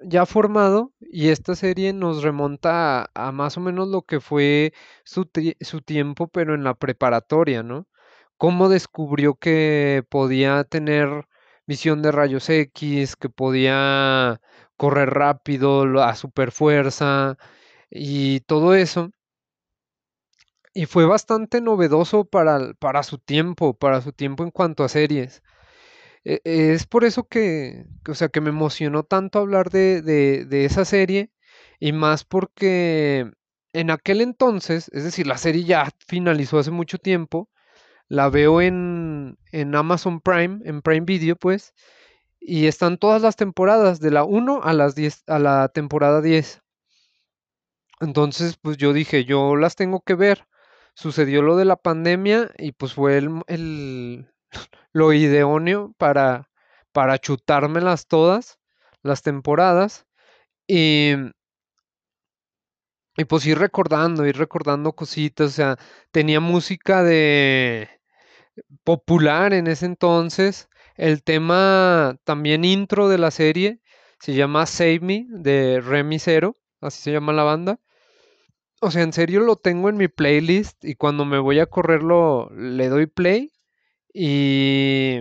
ya 0.00 0.26
formado 0.26 0.92
y 1.00 1.28
esta 1.30 1.54
serie 1.56 1.92
nos 1.92 2.22
remonta 2.22 3.10
a, 3.14 3.32
más 3.32 3.56
o 3.56 3.60
menos 3.60 3.88
lo 3.88 4.02
que 4.02 4.20
fue 4.20 4.72
su, 5.04 5.28
su 5.60 5.80
tiempo, 5.82 6.28
pero 6.28 6.54
en 6.54 6.64
la 6.64 6.74
preparatoria, 6.74 7.62
¿no? 7.62 7.86
Cómo 8.36 8.68
descubrió 8.68 9.34
que 9.34 10.04
podía 10.08 10.64
tener 10.64 11.26
visión 11.66 12.02
de 12.02 12.12
rayos 12.12 12.48
X, 12.48 13.16
que 13.16 13.28
podía 13.30 14.40
correr 14.76 15.10
rápido, 15.10 16.02
a 16.02 16.14
super 16.16 16.52
fuerza 16.52 17.36
y 17.90 18.40
todo 18.40 18.74
eso. 18.74 19.10
Y 20.80 20.86
fue 20.86 21.06
bastante 21.06 21.60
novedoso 21.60 22.24
para, 22.24 22.72
para 22.74 23.02
su 23.02 23.18
tiempo, 23.18 23.74
para 23.74 24.00
su 24.00 24.12
tiempo 24.12 24.44
en 24.44 24.50
cuanto 24.52 24.84
a 24.84 24.88
series. 24.88 25.42
E- 26.24 26.40
Es 26.44 26.86
por 26.86 27.04
eso 27.04 27.28
que, 27.28 27.86
o 28.08 28.14
sea, 28.14 28.28
que 28.30 28.40
me 28.42 28.50
emocionó 28.50 29.04
tanto 29.04 29.38
hablar 29.40 29.70
de, 29.70 30.02
de, 30.02 30.44
de 30.46 30.64
esa 30.66 30.84
serie 30.86 31.32
y 31.80 31.92
más 31.92 32.24
porque 32.24 33.30
en 33.74 33.90
aquel 33.90 34.20
entonces, 34.22 34.90
es 34.94 35.04
decir, 35.04 35.26
la 35.28 35.38
serie 35.38 35.64
ya 35.64 35.90
finalizó 36.08 36.58
hace 36.58 36.70
mucho 36.72 36.98
tiempo, 36.98 37.50
la 38.08 38.30
veo 38.30 38.60
en, 38.62 39.38
en 39.52 39.74
Amazon 39.76 40.20
Prime, 40.22 40.60
en 40.64 40.82
Prime 40.82 41.06
Video, 41.06 41.36
pues, 41.36 41.74
y 42.40 42.66
están 42.68 42.98
todas 42.98 43.22
las 43.22 43.36
temporadas, 43.36 44.00
de 44.00 44.10
la 44.12 44.24
uno 44.24 44.62
a 44.64 44.74
las 44.74 44.94
10 44.96 45.24
a 45.28 45.38
la 45.40 45.68
temporada 45.70 46.22
diez 46.22 46.62
Entonces, 48.00 48.56
pues 48.60 48.76
yo 48.76 48.92
dije, 48.92 49.24
yo 49.24 49.54
las 49.54 49.76
tengo 49.76 50.00
que 50.00 50.16
ver. 50.16 50.47
Sucedió 50.98 51.42
lo 51.42 51.54
de 51.56 51.64
la 51.64 51.76
pandemia 51.76 52.50
y 52.58 52.72
pues 52.72 52.92
fue 52.92 53.18
el, 53.18 53.42
el, 53.46 54.26
lo 54.92 55.12
idóneo 55.12 55.94
para, 55.96 56.50
para 56.90 57.18
chutármelas 57.18 58.08
todas, 58.08 58.58
las 59.04 59.22
temporadas, 59.22 60.06
y, 60.66 61.12
y 63.16 63.24
pues 63.26 63.46
ir 63.46 63.60
recordando, 63.60 64.26
ir 64.26 64.36
recordando 64.36 64.92
cositas, 64.92 65.46
o 65.46 65.52
sea, 65.54 65.76
tenía 66.10 66.40
música 66.40 67.04
de 67.04 67.88
popular 68.82 69.54
en 69.54 69.68
ese 69.68 69.86
entonces, 69.86 70.68
el 70.96 71.22
tema 71.22 72.16
también 72.24 72.64
intro 72.64 73.08
de 73.08 73.18
la 73.18 73.30
serie 73.30 73.80
se 74.18 74.34
llama 74.34 74.66
Save 74.66 74.98
Me 75.00 75.26
de 75.28 75.80
Remy 75.80 76.18
Zero, 76.18 76.56
así 76.80 77.02
se 77.02 77.12
llama 77.12 77.32
la 77.32 77.44
banda. 77.44 77.78
O 78.80 78.90
sea, 78.90 79.02
en 79.02 79.12
serio 79.12 79.40
lo 79.40 79.56
tengo 79.56 79.88
en 79.88 79.96
mi 79.96 80.08
playlist 80.08 80.84
y 80.84 80.94
cuando 80.94 81.24
me 81.24 81.38
voy 81.38 81.58
a 81.60 81.66
correrlo 81.66 82.48
le 82.54 82.88
doy 82.88 83.06
play 83.06 83.52
y, 84.14 85.20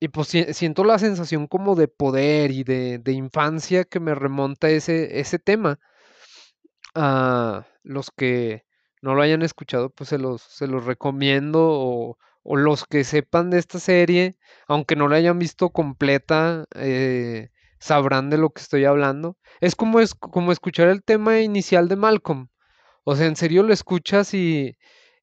y 0.00 0.08
pues 0.08 0.28
siento 0.28 0.84
la 0.84 0.98
sensación 0.98 1.46
como 1.46 1.74
de 1.76 1.88
poder 1.88 2.50
y 2.52 2.64
de, 2.64 2.98
de 2.98 3.12
infancia 3.12 3.84
que 3.84 4.00
me 4.00 4.14
remonta 4.14 4.70
ese, 4.70 5.20
ese 5.20 5.38
tema. 5.38 5.80
A 6.94 7.66
los 7.82 8.10
que 8.10 8.64
no 9.02 9.14
lo 9.14 9.22
hayan 9.22 9.42
escuchado, 9.42 9.90
pues 9.90 10.08
se 10.10 10.18
los, 10.18 10.42
se 10.42 10.66
los 10.68 10.84
recomiendo 10.84 11.60
o, 11.70 12.18
o 12.42 12.56
los 12.56 12.84
que 12.84 13.02
sepan 13.04 13.50
de 13.50 13.58
esta 13.58 13.78
serie, 13.80 14.36
aunque 14.68 14.96
no 14.96 15.08
la 15.08 15.16
hayan 15.16 15.38
visto 15.38 15.70
completa, 15.70 16.64
eh, 16.74 17.50
sabrán 17.80 18.30
de 18.30 18.38
lo 18.38 18.50
que 18.50 18.62
estoy 18.62 18.84
hablando. 18.84 19.36
Es 19.60 19.74
como, 19.76 20.00
es 20.00 20.14
como 20.14 20.52
escuchar 20.52 20.88
el 20.88 21.02
tema 21.04 21.40
inicial 21.40 21.88
de 21.88 21.96
Malcolm. 21.96 22.49
O 23.04 23.16
sea, 23.16 23.26
en 23.26 23.36
serio 23.36 23.62
lo 23.62 23.72
escuchas 23.72 24.34
y, 24.34 24.76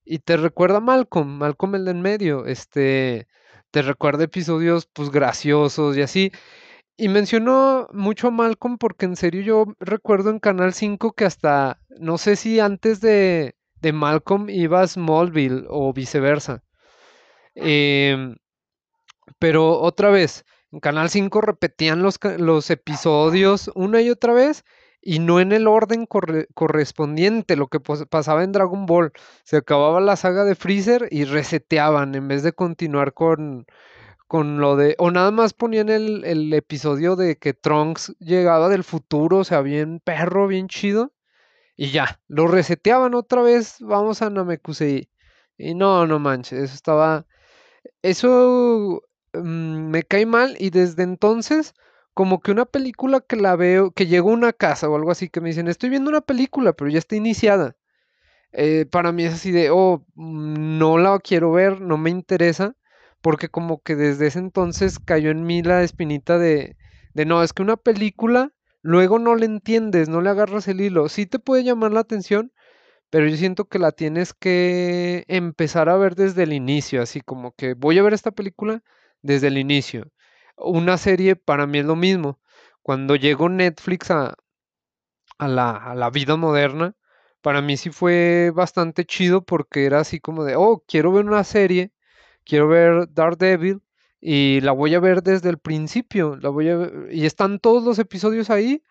y 0.05 0.19
te 0.19 0.37
recuerda 0.37 0.77
a 0.77 0.81
Malcolm, 0.81 1.37
Malcolm 1.37 1.75
el 1.75 1.85
de 1.85 1.91
en 1.91 2.01
medio. 2.01 2.45
Este, 2.45 3.27
te 3.71 3.81
recuerda 3.81 4.23
episodios 4.23 4.87
pues 4.93 5.11
graciosos 5.11 5.97
y 5.97 6.01
así. 6.01 6.31
Y 6.97 7.09
mencionó 7.09 7.87
mucho 7.93 8.29
a 8.29 8.31
Malcolm 8.31 8.77
porque 8.77 9.05
en 9.05 9.15
serio 9.15 9.41
yo 9.41 9.65
recuerdo 9.79 10.31
en 10.31 10.39
Canal 10.39 10.73
5 10.73 11.13
que 11.13 11.25
hasta, 11.25 11.79
no 11.99 12.17
sé 12.17 12.35
si 12.35 12.59
antes 12.59 13.01
de, 13.01 13.55
de 13.81 13.93
Malcolm 13.93 14.49
iba 14.49 14.81
a 14.81 14.87
Smallville 14.87 15.65
o 15.69 15.93
viceversa. 15.93 16.63
Em, 17.55 18.37
pero 19.39 19.79
otra 19.79 20.09
vez, 20.09 20.45
en 20.71 20.79
Canal 20.79 21.09
5 21.09 21.41
repetían 21.41 22.01
los, 22.01 22.19
los, 22.37 22.69
episodios 22.69 23.69
una 23.75 24.01
y 24.01 24.09
otra 24.09 24.33
vez 24.33 24.63
y 25.07 25.19
no 25.19 25.39
en 25.39 25.53
el 25.53 25.67
orden 25.67 26.05
correspondiente, 26.05 27.55
lo 27.55 27.67
que 27.67 27.79
pasaba 27.79 28.43
en 28.43 28.51
Dragon 28.51 28.85
Ball. 28.85 29.13
Se 29.45 29.55
acababa 29.55 30.01
la 30.01 30.17
saga 30.17 30.43
de 30.43 30.53
Freezer 30.53 31.07
y 31.11 31.23
reseteaban 31.23 32.13
en 32.13 32.27
vez 32.27 32.43
de 32.43 32.51
continuar 32.51 33.13
con, 33.13 33.67
con 34.27 34.59
lo 34.59 34.75
de... 34.75 34.95
O 34.99 35.09
nada 35.09 35.31
más 35.31 35.53
ponían 35.53 35.87
el, 35.87 36.25
el 36.25 36.53
episodio 36.53 37.15
de 37.15 37.37
que 37.37 37.53
Trunks 37.53 38.17
llegaba 38.19 38.67
del 38.67 38.83
futuro, 38.83 39.37
o 39.37 39.43
sea, 39.45 39.61
bien 39.61 40.01
perro, 40.03 40.45
bien 40.45 40.67
chido. 40.67 41.13
Y 41.77 41.91
ya, 41.91 42.19
lo 42.27 42.47
reseteaban 42.47 43.13
otra 43.13 43.41
vez, 43.41 43.77
vamos 43.79 44.21
a 44.21 44.29
Namekusei. 44.29 45.09
Y 45.57 45.73
no, 45.73 46.05
no 46.05 46.19
manches, 46.19 46.59
eso 46.59 46.75
estaba 46.75 47.25
eso 48.01 49.03
mm, 49.33 49.89
me 49.89 50.03
cae 50.03 50.25
mal 50.25 50.57
y 50.59 50.69
desde 50.69 51.03
entonces 51.03 51.73
como 52.17 52.41
que 52.41 52.51
una 52.51 52.65
película 52.65 53.21
que 53.21 53.35
la 53.35 53.55
veo, 53.55 53.91
que 53.91 54.07
llegó 54.07 54.31
a 54.31 54.33
una 54.33 54.51
casa 54.51 54.89
o 54.89 54.95
algo 54.95 55.11
así, 55.11 55.29
que 55.29 55.39
me 55.39 55.49
dicen, 55.49 55.67
estoy 55.67 55.91
viendo 55.91 56.09
una 56.09 56.21
película, 56.21 56.73
pero 56.73 56.89
ya 56.89 56.97
está 56.97 57.15
iniciada. 57.15 57.77
Eh, 58.53 58.87
para 58.91 59.11
mí 59.11 59.25
es 59.25 59.35
así 59.35 59.51
de, 59.51 59.69
oh, 59.71 60.03
no 60.15 60.97
la 60.97 61.19
quiero 61.19 61.51
ver, 61.51 61.79
no 61.81 61.97
me 61.99 62.09
interesa, 62.09 62.75
porque 63.21 63.49
como 63.49 63.83
que 63.83 63.95
desde 63.95 64.27
ese 64.27 64.39
entonces 64.39 64.97
cayó 64.99 65.29
en 65.31 65.45
mí 65.45 65.61
la 65.61 65.83
espinita 65.83 66.39
de, 66.39 66.75
de 67.13 67.25
no, 67.25 67.43
es 67.43 67.53
que 67.53 67.61
una 67.63 67.77
película 67.77 68.51
luego 68.81 69.19
no 69.19 69.35
le 69.35 69.45
entiendes, 69.45 70.09
no 70.09 70.21
le 70.21 70.31
agarras 70.31 70.67
el 70.67 70.81
hilo, 70.81 71.09
sí 71.09 71.27
te 71.27 71.37
puede 71.37 71.63
llamar 71.63 71.91
la 71.93 71.99
atención, 71.99 72.51
pero 73.11 73.27
yo 73.27 73.37
siento 73.37 73.65
que 73.65 73.79
la 73.79 73.91
tienes 73.91 74.33
que 74.33 75.23
empezar 75.27 75.89
a 75.89 75.97
ver 75.97 76.15
desde 76.15 76.43
el 76.43 76.53
inicio, 76.53 77.03
así 77.03 77.21
como 77.21 77.53
que 77.53 77.75
voy 77.75 77.99
a 77.99 78.03
ver 78.03 78.13
esta 78.13 78.31
película 78.31 78.83
desde 79.21 79.49
el 79.49 79.59
inicio. 79.59 80.11
Una 80.57 80.97
serie 80.97 81.35
para 81.35 81.67
mí 81.67 81.79
es 81.79 81.85
lo 81.85 81.95
mismo. 81.95 82.39
Cuando 82.81 83.15
llegó 83.15 83.49
Netflix 83.49 84.11
a, 84.11 84.35
a, 85.37 85.47
la, 85.47 85.71
a 85.71 85.95
la 85.95 86.09
vida 86.09 86.35
moderna, 86.35 86.95
para 87.41 87.61
mí 87.61 87.77
sí 87.77 87.89
fue 87.91 88.51
bastante 88.53 89.05
chido 89.05 89.43
porque 89.45 89.85
era 89.85 89.99
así 89.99 90.19
como 90.19 90.43
de, 90.43 90.55
oh, 90.55 90.83
quiero 90.87 91.11
ver 91.11 91.25
una 91.25 91.43
serie, 91.43 91.91
quiero 92.45 92.67
ver 92.67 93.07
Daredevil 93.13 93.81
y 94.19 94.61
la 94.61 94.71
voy 94.73 94.95
a 94.95 94.99
ver 94.99 95.23
desde 95.23 95.49
el 95.49 95.59
principio, 95.59 96.37
la 96.37 96.49
voy 96.49 96.69
a 96.69 96.91
y 97.11 97.25
están 97.25 97.59
todos 97.59 97.83
los 97.83 97.99
episodios 97.99 98.49
ahí, 98.49 98.83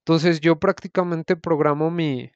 entonces 0.00 0.40
yo 0.40 0.58
prácticamente 0.58 1.36
programo 1.36 1.90
mi, 1.90 2.32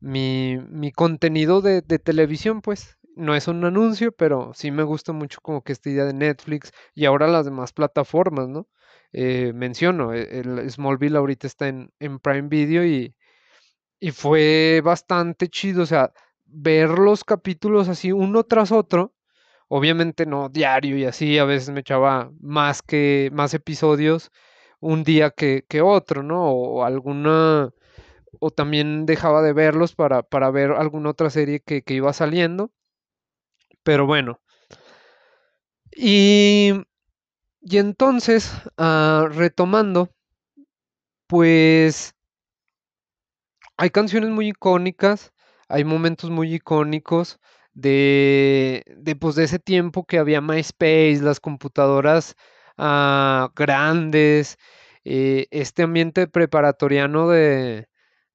mi, 0.00 0.58
mi 0.70 0.92
contenido 0.92 1.60
de, 1.62 1.82
de, 1.82 1.98
televisión, 2.00 2.62
pues. 2.62 2.97
No 3.18 3.34
es 3.34 3.48
un 3.48 3.64
anuncio, 3.64 4.12
pero 4.12 4.52
sí 4.54 4.70
me 4.70 4.82
gusta 4.84 5.12
mucho 5.12 5.40
como 5.42 5.62
que 5.62 5.72
esta 5.72 5.90
idea 5.90 6.04
de 6.04 6.12
Netflix 6.14 6.72
y 6.94 7.04
ahora 7.06 7.26
las 7.26 7.44
demás 7.44 7.72
plataformas, 7.72 8.48
¿no? 8.48 8.68
Eh, 9.12 9.52
menciono, 9.54 10.12
e, 10.14 10.40
el 10.40 10.70
Smallville 10.70 11.16
ahorita 11.18 11.46
está 11.46 11.68
en, 11.68 11.92
en 11.98 12.18
Prime 12.20 12.48
Video 12.48 12.84
y, 12.84 13.14
y 14.00 14.10
fue 14.12 14.80
bastante 14.84 15.48
chido, 15.48 15.82
o 15.84 15.86
sea, 15.86 16.12
ver 16.46 16.90
los 16.90 17.24
capítulos 17.24 17.88
así 17.88 18.12
uno 18.12 18.44
tras 18.44 18.72
otro, 18.72 19.14
obviamente 19.68 20.26
no 20.26 20.48
diario 20.50 20.96
y 20.98 21.04
así, 21.06 21.38
a 21.38 21.44
veces 21.46 21.70
me 21.70 21.80
echaba 21.80 22.32
más 22.40 22.82
que 22.82 23.30
más 23.32 23.54
episodios 23.54 24.30
un 24.80 25.04
día 25.04 25.30
que, 25.30 25.64
que 25.68 25.82
otro, 25.82 26.22
¿no? 26.24 26.50
O 26.52 26.84
alguna 26.84 27.72
o 28.40 28.50
también 28.50 29.06
dejaba 29.06 29.42
de 29.42 29.52
verlos 29.54 29.94
para, 29.94 30.22
para 30.22 30.50
ver 30.50 30.72
alguna 30.72 31.10
otra 31.10 31.30
serie 31.30 31.60
que, 31.60 31.82
que 31.82 31.94
iba 31.94 32.12
saliendo. 32.12 32.72
Pero 33.88 34.04
bueno. 34.04 34.38
Y, 35.96 36.74
y 37.62 37.78
entonces, 37.78 38.52
uh, 38.76 39.28
retomando, 39.28 40.10
pues 41.26 42.14
hay 43.78 43.88
canciones 43.88 44.28
muy 44.28 44.48
icónicas, 44.48 45.32
hay 45.70 45.84
momentos 45.84 46.28
muy 46.28 46.52
icónicos 46.52 47.38
de, 47.72 48.84
de, 48.94 49.16
pues, 49.16 49.36
de 49.36 49.44
ese 49.44 49.58
tiempo 49.58 50.04
que 50.04 50.18
había 50.18 50.42
MySpace, 50.42 51.20
las 51.22 51.40
computadoras 51.40 52.36
uh, 52.76 53.48
grandes, 53.56 54.58
eh, 55.04 55.46
este 55.50 55.84
ambiente 55.84 56.28
preparatoriano 56.28 57.30
de, 57.30 57.88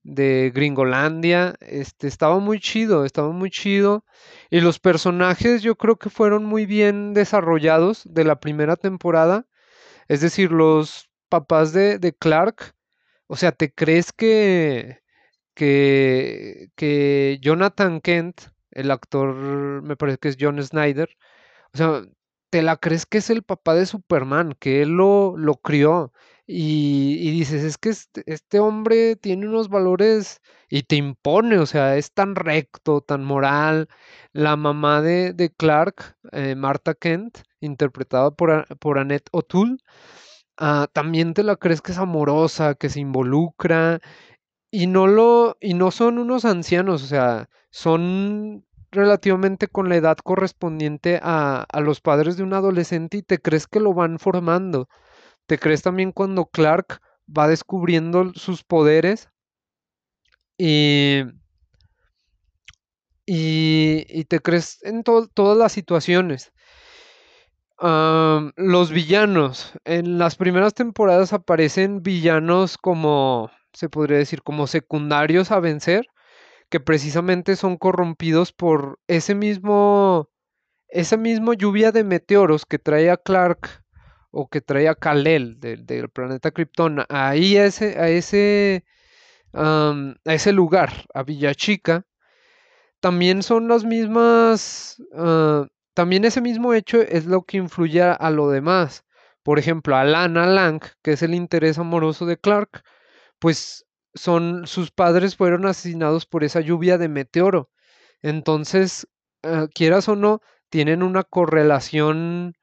de 0.04 0.52
Gringolandia, 0.54 1.56
este, 1.62 2.08
estaba 2.08 2.40
muy 2.40 2.60
chido, 2.60 3.06
estaba 3.06 3.32
muy 3.32 3.50
chido. 3.50 4.06
Y 4.50 4.62
los 4.62 4.80
personajes 4.80 5.64
yo 5.64 5.76
creo 5.76 5.98
que 5.98 6.10
fueron 6.10 6.46
muy 6.46 6.66
bien 6.66 7.14
desarrollados 7.14 8.04
de 8.06 8.26
la 8.26 8.40
primera 8.40 8.76
temporada. 8.76 9.46
Es 10.08 10.22
decir, 10.22 10.52
los 10.52 11.10
papás 11.30 11.74
de, 11.74 12.00
de 12.00 12.14
Clark, 12.14 12.76
o 13.28 13.36
sea, 13.38 13.52
¿te 13.54 13.74
crees 13.74 14.14
que, 14.14 15.02
que, 15.56 16.70
que 16.76 17.40
Jonathan 17.42 18.02
Kent, 18.02 18.42
el 18.72 18.92
actor, 18.92 19.36
me 19.84 19.96
parece 19.98 20.18
que 20.20 20.30
es 20.30 20.38
John 20.40 20.62
Snyder, 20.64 21.10
o 21.74 21.78
sea, 21.78 22.04
¿te 22.50 22.62
la 22.62 22.78
crees 22.78 23.06
que 23.06 23.20
es 23.20 23.30
el 23.30 23.44
papá 23.44 23.76
de 23.76 23.86
Superman, 23.86 24.56
que 24.60 24.82
él 24.84 24.90
lo, 24.92 25.36
lo 25.38 25.56
crió? 25.56 26.14
Y, 26.46 27.32
dices, 27.32 27.64
es 27.64 27.78
que 27.78 27.90
este, 27.90 28.24
este, 28.26 28.60
hombre 28.60 29.16
tiene 29.16 29.48
unos 29.48 29.70
valores 29.70 30.42
y 30.70 30.84
te 30.84 30.98
impone, 30.98 31.58
o 31.58 31.66
sea, 31.66 31.96
es 31.96 32.12
tan 32.12 32.36
recto, 32.36 33.02
tan 33.02 33.24
moral. 33.24 33.88
La 34.34 34.56
mamá 34.58 35.02
de, 35.02 35.34
de 35.34 35.52
Clark, 35.52 36.18
eh, 36.34 36.56
Martha 36.56 36.96
Kent, 36.96 37.40
interpretada 37.62 38.32
por, 38.32 38.66
por 38.80 39.00
Annette 39.00 39.30
O'Toole, 39.32 39.78
ah, 40.58 40.88
también 40.94 41.34
te 41.34 41.44
la 41.44 41.56
crees 41.58 41.82
que 41.82 41.94
es 41.94 41.98
amorosa, 41.98 42.76
que 42.76 42.90
se 42.90 43.00
involucra. 43.02 44.00
Y 44.72 44.88
no 44.88 45.08
lo, 45.08 45.58
y 45.62 45.76
no 45.76 45.92
son 45.92 46.20
unos 46.20 46.46
ancianos, 46.46 47.04
o 47.04 47.08
sea, 47.08 47.50
son 47.72 48.66
relativamente 48.92 49.68
con 49.68 49.90
la 49.90 49.98
edad 49.98 50.18
correspondiente 50.18 51.20
a, 51.24 51.66
a 51.72 51.82
los 51.82 52.02
padres 52.02 52.38
de 52.38 52.44
un 52.44 52.54
adolescente 52.54 53.18
y 53.18 53.24
te 53.24 53.40
crees 53.40 53.68
que 53.68 53.80
lo 53.80 53.94
van 53.94 54.20
formando. 54.20 54.90
¿Te 55.46 55.58
crees 55.60 55.82
también 55.82 56.12
cuando 56.12 56.46
Clark 56.46 57.02
va 57.28 57.48
descubriendo 57.48 58.34
sus 58.34 58.64
poderes? 58.64 59.30
Y, 60.58 61.24
y, 63.26 64.26
te 64.26 64.40
crees 64.40 64.84
en 64.84 65.04
todas 65.04 65.58
las 65.58 65.72
situaciones. 65.72 66.54
los 67.80 68.92
villanos. 68.92 69.74
En 69.84 70.18
las 70.18 70.36
primeras 70.36 70.74
temporadas 70.74 71.34
aparecen 71.34 72.02
villanos 72.04 72.78
como, 72.78 73.52
se 73.74 73.90
podría 73.90 74.18
decir, 74.18 74.44
como 74.44 74.68
secundarios 74.68 75.52
a 75.52 75.60
vencer, 75.60 76.08
que 76.70 76.80
precisamente 76.80 77.56
son 77.56 77.78
corrompidos 77.78 78.54
por 78.54 79.00
ese 79.08 79.36
mismo, 79.36 80.30
esa 80.88 81.18
misma 81.18 81.54
lluvia 81.56 81.92
de 81.92 82.04
meteoros 82.04 82.66
que 82.66 82.80
trae 82.80 83.12
a 83.12 83.18
Clark 83.18 83.83
o 84.34 84.50
que 84.50 84.62
traía 84.62 84.96
Kalel 84.96 85.60
del, 85.60 86.10
planeta 86.10 86.52
Krypton 86.52 87.06
ahí 87.10 87.56
a 87.58 87.66
ese, 87.66 88.00
a 88.00 88.10
ese, 88.10 88.84
a 89.54 90.16
ese 90.26 90.52
lugar, 90.52 90.92
a 91.14 91.24
Villachica, 91.24 92.06
también 93.00 93.44
son 93.44 93.68
las 93.68 93.86
mismas, 93.86 94.98
ah, 95.16 95.68
también 95.94 96.26
ese 96.26 96.42
mismo 96.42 96.74
hecho 96.74 97.02
es 97.02 97.26
lo 97.26 97.44
que 97.44 97.58
influye 97.58 98.02
a, 98.02 98.14
a 98.14 98.32
lo 98.32 98.50
demás. 98.50 99.06
Por 99.44 99.60
ejemplo, 99.60 99.96
a 99.96 100.04
Lana 100.04 100.48
Lang, 100.48 100.82
que 101.04 101.12
es 101.14 101.22
el 101.22 101.36
interés 101.36 101.78
amoroso 101.78 102.26
de 102.26 102.38
Clark, 102.38 102.84
pues 103.40 103.86
son 104.16 104.68
sus 104.68 104.92
padres 104.92 105.36
fueron 105.36 105.66
asesinados 105.66 106.26
por 106.26 106.44
esa 106.44 106.62
lluvia 106.62 106.98
de 106.98 107.10
meteoro. 107.10 107.70
Entonces, 108.22 109.08
eh, 109.44 109.68
quieras 109.76 110.08
o 110.10 110.16
no, 110.16 110.42
tienen 110.70 111.04
una 111.04 111.24
correlación 111.24 112.56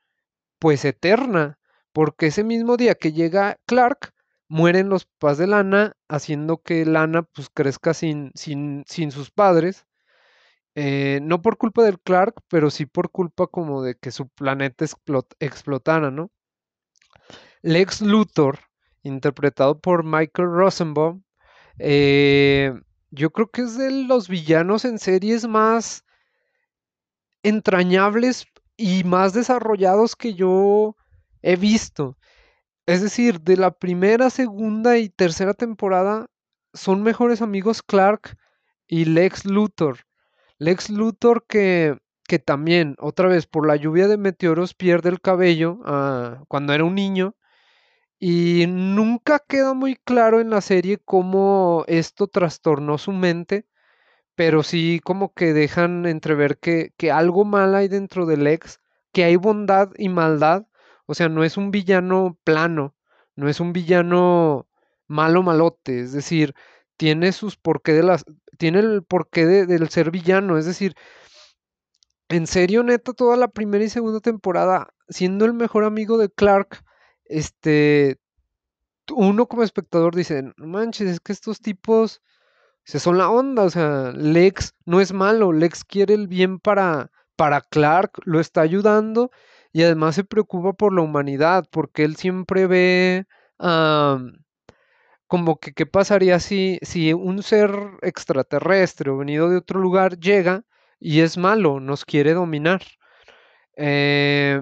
pues 0.59 0.85
eterna, 0.85 1.60
porque 1.93 2.27
ese 2.27 2.45
mismo 2.45 2.77
día 2.77 2.95
que 2.95 3.13
llega 3.13 3.59
Clark, 3.67 4.13
mueren 4.49 4.89
los 4.89 5.05
papás 5.07 5.39
de 5.39 5.47
Lana, 5.47 5.97
haciendo 6.09 6.59
que 6.63 6.85
Lana 6.85 7.23
pues 7.23 7.49
crezca 7.51 7.95
sin, 7.95 8.33
sin, 8.35 8.85
sin 8.87 9.13
sus 9.13 9.31
padres. 9.31 9.87
Eh, 10.75 11.21
no 11.23 11.43
por 11.43 11.57
culpa 11.57 11.83
del 11.85 12.01
Clark, 12.01 12.35
pero 12.49 12.71
sí 12.71 12.87
por 12.87 13.11
culpa 13.11 13.47
como 13.47 13.83
de 13.83 13.97
que 13.97 14.11
su 14.11 14.29
planeta 14.29 14.85
explotara, 15.41 16.11
¿no? 16.11 16.31
Lex 17.63 18.01
Luthor, 18.03 18.59
interpretado 19.03 19.81
por 19.81 20.05
Michael 20.05 20.49
Rosenbaum, 20.51 21.23
eh, 21.79 22.73
yo 23.11 23.31
creo 23.31 23.51
que 23.51 23.63
es 23.63 23.77
de 23.77 23.91
los 23.91 24.29
villanos 24.29 24.85
en 24.85 24.99
series 24.99 25.47
más 25.47 26.05
entrañables 27.43 28.47
y 28.77 29.05
más 29.05 29.33
desarrollados 29.33 30.17
que 30.17 30.35
yo 30.35 30.97
he 31.43 31.57
visto. 31.57 32.19
Es 32.87 33.03
decir, 33.03 33.41
de 33.41 33.57
la 33.57 33.73
primera, 33.73 34.31
segunda 34.31 34.99
y 34.99 35.09
tercera 35.09 35.55
temporada 35.55 36.27
son 36.73 37.03
mejores 37.03 37.43
amigos 37.43 37.83
Clark 37.83 38.37
y 38.87 39.05
Lex 39.05 39.45
Luthor. 39.45 40.01
Lex 40.59 40.91
Luthor 40.91 41.45
que, 41.47 41.99
que 42.27 42.39
también, 42.39 42.97
otra 42.99 43.29
vez, 43.29 43.47
por 43.47 43.67
la 43.67 43.77
lluvia 43.77 44.09
de 44.09 44.17
meteoros 44.19 44.75
pierde 44.75 45.09
el 45.09 45.21
cabello 45.21 45.81
ah, 45.85 46.43
cuando 46.49 46.73
era 46.73 46.85
un 46.85 46.95
niño. 46.95 47.37
Y 48.19 48.67
nunca 48.69 49.39
queda 49.39 49.75
muy 49.75 49.97
claro 49.97 50.41
en 50.41 50.51
la 50.51 50.61
serie 50.61 50.99
cómo 51.05 51.85
esto 51.89 52.27
trastornó 52.27 52.99
su 52.99 53.13
mente 53.13 53.67
pero 54.41 54.63
sí 54.63 55.01
como 55.05 55.35
que 55.35 55.53
dejan 55.53 56.07
entrever 56.07 56.59
que, 56.59 56.95
que 56.97 57.13
algo 57.13 57.45
mal 57.45 57.75
hay 57.75 57.89
dentro 57.89 58.25
del 58.25 58.47
ex, 58.47 58.81
que 59.13 59.25
hay 59.25 59.37
bondad 59.37 59.91
y 59.99 60.09
maldad, 60.09 60.65
o 61.11 61.15
sea, 61.15 61.29
no 61.29 61.43
es 61.43 61.57
un 61.57 61.73
villano 61.73 62.39
plano, 62.45 62.95
no 63.35 63.49
es 63.49 63.59
un 63.59 63.73
villano 63.73 64.69
malo 65.09 65.43
malote, 65.43 65.99
es 65.99 66.13
decir, 66.13 66.55
tiene 66.97 67.33
sus 67.33 67.57
porqué 67.57 67.95
de 67.95 68.05
las, 68.05 68.25
tiene 68.59 68.79
el 68.79 69.03
porqué 69.03 69.45
del 69.45 69.89
ser 69.89 70.13
villano, 70.13 70.57
es 70.57 70.67
decir, 70.67 70.95
en 72.29 72.47
serio, 72.47 72.85
neta, 72.85 73.13
toda 73.13 73.37
la 73.37 73.49
primera 73.49 73.85
y 73.85 73.89
segunda 73.89 74.21
temporada, 74.21 74.95
siendo 75.09 75.47
el 75.47 75.53
mejor 75.53 75.83
amigo 75.83 76.17
de 76.17 76.31
Clark, 76.31 76.85
este, 77.25 78.21
uno 79.13 79.47
como 79.47 79.65
espectador 79.65 80.15
dice, 80.15 80.53
manches, 80.59 81.11
es 81.11 81.19
que 81.19 81.33
estos 81.33 81.59
tipos 81.61 82.23
se 82.85 83.01
son 83.01 83.19
la 83.19 83.31
onda, 83.31 83.65
o 83.65 83.71
sea, 83.71 84.13
Lex 84.13 84.75
no 84.85 85.01
es 85.01 85.13
malo, 85.13 85.53
Lex 85.53 85.83
quiere 85.85 86.15
el 86.15 86.29
bien 86.29 86.61
para, 86.61 87.11
para 87.35 87.63
Clark, 87.63 88.13
lo 88.27 88.39
está 88.39 88.61
ayudando 88.61 89.33
y 89.73 89.83
además 89.85 90.15
se 90.17 90.25
preocupa 90.25 90.73
por 90.73 90.95
la 90.95 91.03
humanidad, 91.03 91.67
porque 91.71 92.05
él 92.05 92.17
siempre 92.17 92.67
ve 92.67 93.27
como 95.27 95.59
que 95.61 95.73
qué 95.73 95.87
pasaría 95.87 96.41
si, 96.41 96.79
si 96.83 97.13
un 97.13 97.43
ser 97.43 97.71
extraterrestre 98.03 99.11
o 99.11 99.19
venido 99.19 99.49
de 99.49 99.59
otro 99.59 99.81
lugar 99.81 100.19
llega 100.19 100.65
y 100.99 101.21
es 101.21 101.39
malo, 101.39 101.81
nos 101.81 102.05
quiere 102.05 102.35
dominar. 102.35 102.83
Eh, 103.77 104.61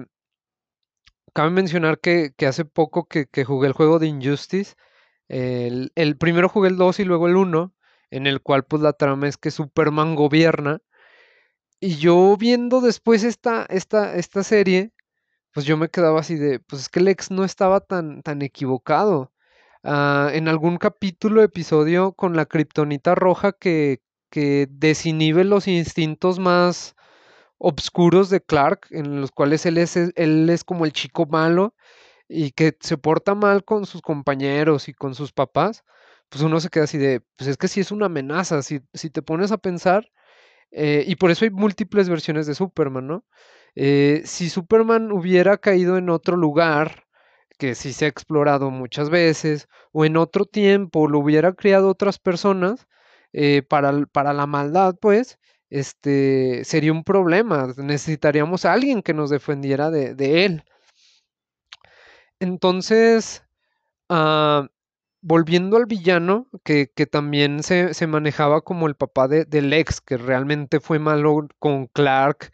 cabe 1.33 1.51
mencionar 1.51 1.99
que, 1.99 2.33
hace 2.47 2.65
poco 2.65 3.07
que, 3.07 3.27
jugué 3.45 3.67
el 3.67 3.73
juego 3.73 3.99
de 3.99 4.07
Injustice, 4.07 4.75
el, 5.27 5.91
el 5.95 6.17
primero 6.17 6.49
jugué 6.49 6.69
el 6.69 6.77
2 6.77 6.99
y 6.99 7.05
luego 7.05 7.27
el 7.27 7.35
1, 7.37 7.73
en 8.11 8.27
el 8.27 8.41
cual 8.41 8.65
pues 8.65 8.81
la 8.81 8.93
trama 8.93 9.27
es 9.27 9.37
que 9.37 9.51
Superman 9.51 10.15
gobierna. 10.15 10.81
Y 11.79 11.95
yo 11.97 12.35
viendo 12.37 12.81
después 12.81 13.23
esta, 13.23 13.65
esta, 13.69 14.15
esta 14.15 14.43
serie, 14.43 14.91
pues 15.53 15.65
yo 15.65 15.77
me 15.77 15.89
quedaba 15.89 16.19
así 16.19 16.35
de, 16.35 16.59
pues 16.59 16.83
es 16.83 16.89
que 16.89 16.99
Lex 17.01 17.31
no 17.31 17.43
estaba 17.43 17.79
tan, 17.81 18.21
tan 18.23 18.41
equivocado. 18.41 19.31
Ah, 19.83 20.29
en 20.33 20.47
algún 20.47 20.77
capítulo, 20.77 21.41
episodio 21.43 22.13
con 22.13 22.35
la 22.35 22.45
kriptonita 22.45 23.15
roja 23.15 23.53
que, 23.53 24.01
que 24.29 24.67
desinhibe 24.69 25.43
los 25.45 25.67
instintos 25.67 26.39
más 26.39 26.95
obscuros 27.57 28.29
de 28.29 28.41
Clark, 28.41 28.87
en 28.91 29.21
los 29.21 29.31
cuales 29.31 29.65
él 29.65 29.77
es, 29.77 29.95
él 29.97 30.49
es 30.49 30.63
como 30.63 30.85
el 30.85 30.93
chico 30.93 31.25
malo 31.25 31.75
y 32.29 32.51
que 32.51 32.77
se 32.81 32.97
porta 32.97 33.35
mal 33.35 33.65
con 33.65 33.85
sus 33.85 34.01
compañeros 34.01 34.89
y 34.89 34.93
con 34.93 35.15
sus 35.15 35.33
papás 35.33 35.83
pues 36.29 36.43
uno 36.43 36.59
se 36.59 36.69
queda 36.69 36.85
así 36.85 36.97
de, 36.97 37.21
pues 37.37 37.49
es 37.49 37.57
que 37.57 37.67
sí 37.67 37.79
es 37.81 37.91
una 37.91 38.05
amenaza, 38.07 38.61
si, 38.61 38.81
si 38.93 39.09
te 39.09 39.21
pones 39.23 39.51
a 39.51 39.57
pensar, 39.57 40.11
eh, 40.71 41.03
y 41.07 41.15
por 41.17 41.31
eso 41.31 41.45
hay 41.45 41.51
múltiples 41.51 42.09
versiones 42.09 42.47
de 42.47 42.55
Superman, 42.55 43.07
¿no? 43.07 43.25
Eh, 43.75 44.23
si 44.25 44.49
Superman 44.49 45.11
hubiera 45.11 45.57
caído 45.57 45.97
en 45.97 46.09
otro 46.09 46.37
lugar, 46.37 47.05
que 47.57 47.75
sí 47.75 47.93
se 47.93 48.05
ha 48.05 48.07
explorado 48.07 48.71
muchas 48.71 49.09
veces, 49.09 49.67
o 49.91 50.05
en 50.05 50.17
otro 50.17 50.45
tiempo 50.45 51.07
lo 51.07 51.19
hubiera 51.19 51.53
creado 51.53 51.89
otras 51.89 52.19
personas, 52.19 52.87
eh, 53.33 53.61
para, 53.63 54.05
para, 54.07 54.33
la 54.33 54.47
maldad, 54.47 54.95
pues, 54.99 55.39
este, 55.69 56.63
sería 56.65 56.91
un 56.93 57.03
problema. 57.03 57.67
Necesitaríamos 57.77 58.65
a 58.65 58.73
alguien 58.73 59.01
que 59.03 59.13
nos 59.13 59.29
defendiera 59.29 59.91
de, 59.91 60.15
de 60.15 60.45
él. 60.45 60.63
Entonces, 62.39 63.43
uh, 64.09 64.67
volviendo 65.21 65.77
al 65.77 65.85
villano, 65.85 66.47
que, 66.63 66.87
también 67.11 67.63
se, 67.63 68.07
manejaba 68.07 68.61
como 68.61 68.87
el 68.87 68.95
papá 68.95 69.27
de, 69.27 69.61
Lex, 69.61 70.01
que 70.01 70.17
realmente 70.17 70.79
fue 70.79 70.99
malo 70.99 71.47
con 71.59 71.87
Clark 71.87 72.51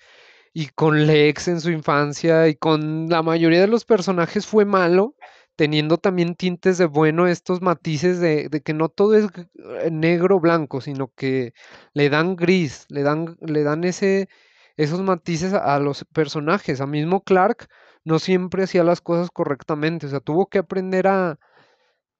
y 0.56 0.70
con 0.70 1.06
Lex 1.06 1.50
en 1.50 1.60
su 1.62 1.70
infancia 1.72 2.48
y 2.48 2.56
con 2.56 3.10
la 3.10 3.22
mayoría 3.24 3.60
de 3.60 3.68
los 3.68 3.84
personajes 3.86 4.48
fue 4.48 4.64
malo, 4.66 5.16
teniendo 5.58 5.98
también 5.98 6.36
tintes 6.36 6.78
de 6.78 6.86
bueno, 6.86 7.28
estos 7.28 7.62
matices 7.62 8.22
de, 8.22 8.50
que 8.64 8.74
no 8.74 8.88
todo 8.90 9.16
es 9.16 9.28
eh, 9.36 9.92
negro 9.92 10.40
blanco, 10.40 10.80
sino 10.80 11.10
que 11.16 11.54
le 11.94 12.10
dan 12.10 12.38
gris, 12.38 12.86
le 12.90 13.04
dan, 13.04 13.38
le 13.42 13.64
dan 13.64 13.84
ese, 13.84 14.30
esos 14.78 15.02
matices 15.02 15.54
a, 15.54 15.76
a 15.76 15.80
los 15.80 16.06
personajes. 16.14 16.80
A 16.82 16.88
mismo 16.88 17.22
Clark 17.24 17.68
no 18.06 18.20
siempre 18.20 18.64
hacía 18.64 18.86
las 18.86 19.02
cosas 19.02 19.32
correctamente, 19.32 20.08
o 20.08 20.10
sea, 20.10 20.22
tuvo 20.22 20.48
que 20.48 20.60
aprender 20.60 21.08
a 21.08 21.38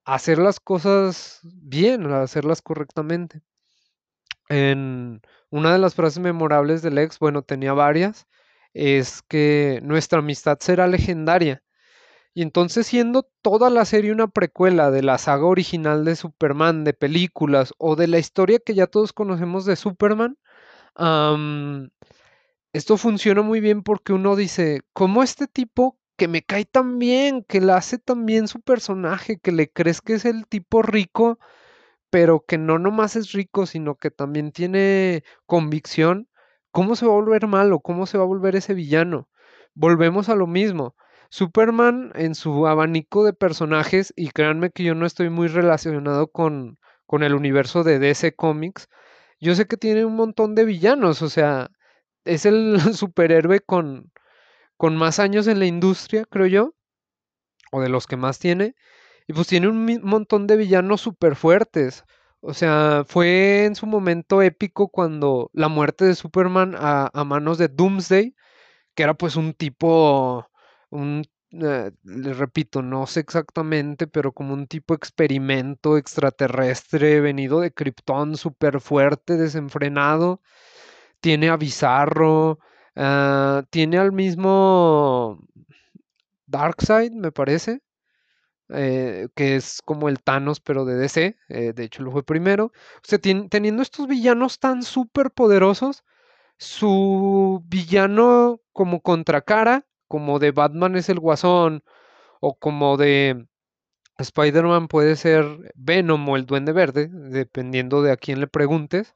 hacer 0.04 0.38
las 0.38 0.60
cosas 0.60 1.40
bien, 1.42 2.06
hacerlas 2.12 2.62
correctamente. 2.62 3.40
En 4.48 5.22
una 5.50 5.72
de 5.72 5.78
las 5.78 5.94
frases 5.94 6.18
memorables 6.20 6.82
del 6.82 6.98
ex, 6.98 7.18
bueno, 7.18 7.42
tenía 7.42 7.72
varias, 7.72 8.26
es 8.74 9.22
que 9.22 9.80
nuestra 9.82 10.18
amistad 10.18 10.58
será 10.60 10.86
legendaria. 10.86 11.62
Y 12.34 12.42
entonces 12.42 12.86
siendo 12.86 13.26
toda 13.42 13.70
la 13.70 13.86
serie 13.86 14.12
una 14.12 14.28
precuela 14.28 14.90
de 14.90 15.02
la 15.02 15.16
saga 15.18 15.46
original 15.46 16.04
de 16.04 16.16
Superman, 16.16 16.84
de 16.84 16.92
películas 16.92 17.72
o 17.78 17.96
de 17.96 18.08
la 18.08 18.18
historia 18.18 18.58
que 18.58 18.74
ya 18.74 18.86
todos 18.86 19.14
conocemos 19.14 19.64
de 19.64 19.76
Superman, 19.76 20.36
esto 22.72 22.96
funciona 22.98 23.42
muy 23.42 23.60
bien 23.60 23.82
porque 23.82 24.12
uno 24.12 24.36
dice, 24.36 24.82
¿cómo 24.92 25.22
este 25.22 25.46
tipo 25.46 25.98
que 26.16 26.28
me 26.28 26.42
cae 26.42 26.64
tan 26.64 26.98
bien, 26.98 27.44
que 27.44 27.60
le 27.60 27.72
hace 27.72 27.98
tan 27.98 28.26
bien 28.26 28.48
su 28.48 28.60
personaje, 28.60 29.38
que 29.38 29.52
le 29.52 29.70
crees 29.70 30.00
que 30.00 30.14
es 30.14 30.24
el 30.24 30.46
tipo 30.46 30.82
rico, 30.82 31.38
pero 32.10 32.44
que 32.46 32.58
no 32.58 32.78
nomás 32.78 33.16
es 33.16 33.32
rico, 33.32 33.66
sino 33.66 33.96
que 33.96 34.10
también 34.10 34.52
tiene 34.52 35.24
convicción, 35.46 36.28
¿cómo 36.70 36.96
se 36.96 37.06
va 37.06 37.12
a 37.12 37.16
volver 37.16 37.46
malo? 37.46 37.80
¿Cómo 37.80 38.06
se 38.06 38.18
va 38.18 38.24
a 38.24 38.26
volver 38.26 38.56
ese 38.56 38.74
villano? 38.74 39.28
Volvemos 39.74 40.28
a 40.28 40.36
lo 40.36 40.46
mismo. 40.46 40.94
Superman 41.30 42.12
en 42.14 42.34
su 42.34 42.66
abanico 42.66 43.24
de 43.24 43.32
personajes, 43.32 44.12
y 44.16 44.30
créanme 44.30 44.70
que 44.70 44.84
yo 44.84 44.94
no 44.94 45.06
estoy 45.06 45.30
muy 45.30 45.48
relacionado 45.48 46.28
con, 46.28 46.78
con 47.06 47.22
el 47.22 47.34
universo 47.34 47.82
de 47.84 47.98
DC 47.98 48.34
Comics, 48.34 48.88
yo 49.40 49.54
sé 49.54 49.66
que 49.66 49.76
tiene 49.76 50.04
un 50.04 50.16
montón 50.16 50.54
de 50.54 50.64
villanos, 50.64 51.22
o 51.22 51.28
sea, 51.28 51.70
es 52.24 52.46
el 52.46 52.76
superhéroe 52.94 53.60
con, 53.60 54.12
con 54.76 54.96
más 54.96 55.18
años 55.18 55.46
en 55.46 55.58
la 55.58 55.66
industria, 55.66 56.24
creo 56.24 56.46
yo, 56.46 56.74
o 57.72 57.80
de 57.80 57.88
los 57.88 58.06
que 58.06 58.16
más 58.16 58.38
tiene, 58.38 58.74
y 59.26 59.32
pues 59.32 59.48
tiene 59.48 59.68
un 59.68 60.00
montón 60.02 60.46
de 60.46 60.56
villanos 60.56 61.00
súper 61.00 61.36
fuertes. 61.36 62.04
O 62.40 62.54
sea, 62.54 63.04
fue 63.06 63.64
en 63.66 63.74
su 63.74 63.86
momento 63.86 64.42
épico 64.42 64.88
cuando 64.88 65.50
la 65.52 65.68
muerte 65.68 66.04
de 66.04 66.14
Superman 66.14 66.74
a, 66.78 67.10
manos 67.24 67.58
de 67.58 67.68
Doomsday, 67.68 68.34
que 68.94 69.02
era 69.02 69.14
pues 69.14 69.36
un 69.36 69.54
tipo, 69.54 70.48
un, 70.90 71.24
eh, 71.52 71.92
le 72.04 72.34
repito, 72.34 72.82
no 72.82 73.06
sé 73.06 73.20
exactamente, 73.20 74.06
pero 74.06 74.32
como 74.32 74.54
un 74.54 74.66
tipo 74.68 74.94
experimento 74.94 75.96
extraterrestre 75.98 77.20
venido 77.20 77.60
de 77.60 77.72
Krypton, 77.72 78.36
súper 78.36 78.80
fuerte, 78.80 79.36
desenfrenado. 79.36 80.40
Tiene 81.20 81.50
a 81.50 81.56
Bizarro, 81.56 82.58
Ah, 82.96 83.62
tiene 83.70 83.98
al 83.98 84.10
mismo 84.12 85.38
Darkseid, 86.46 87.12
me 87.12 87.30
parece. 87.30 87.80
Eh, 88.70 89.28
que 89.34 89.56
es 89.56 89.80
como 89.84 90.08
el 90.08 90.22
Thanos, 90.22 90.60
pero 90.60 90.84
de 90.84 90.96
DC. 90.96 91.36
eh, 91.48 91.72
de 91.74 91.84
hecho, 91.84 92.02
lo 92.02 92.10
fue 92.12 92.24
primero. 92.24 92.66
O 92.66 93.00
sea, 93.02 93.18
teniendo 93.18 93.82
estos 93.82 94.06
villanos 94.08 94.58
tan 94.58 94.82
súper 94.82 95.30
poderosos, 95.30 96.04
su 96.58 97.62
villano 97.68 98.60
como 98.72 99.00
contracara, 99.02 99.86
como 100.08 100.38
de 100.38 100.52
Batman 100.52 100.96
es 100.96 101.08
el 101.08 101.20
Guasón, 101.20 101.82
o 102.40 102.58
como 102.58 102.96
de 102.96 103.46
Spider-Man 104.18 104.88
puede 104.88 105.16
ser 105.16 105.72
Venom 105.74 106.28
o 106.28 106.36
el 106.36 106.46
Duende 106.46 106.72
Verde, 106.72 107.08
dependiendo 107.12 108.02
de 108.02 108.12
a 108.12 108.16
quién 108.16 108.40
le 108.40 108.46
preguntes. 108.46 109.14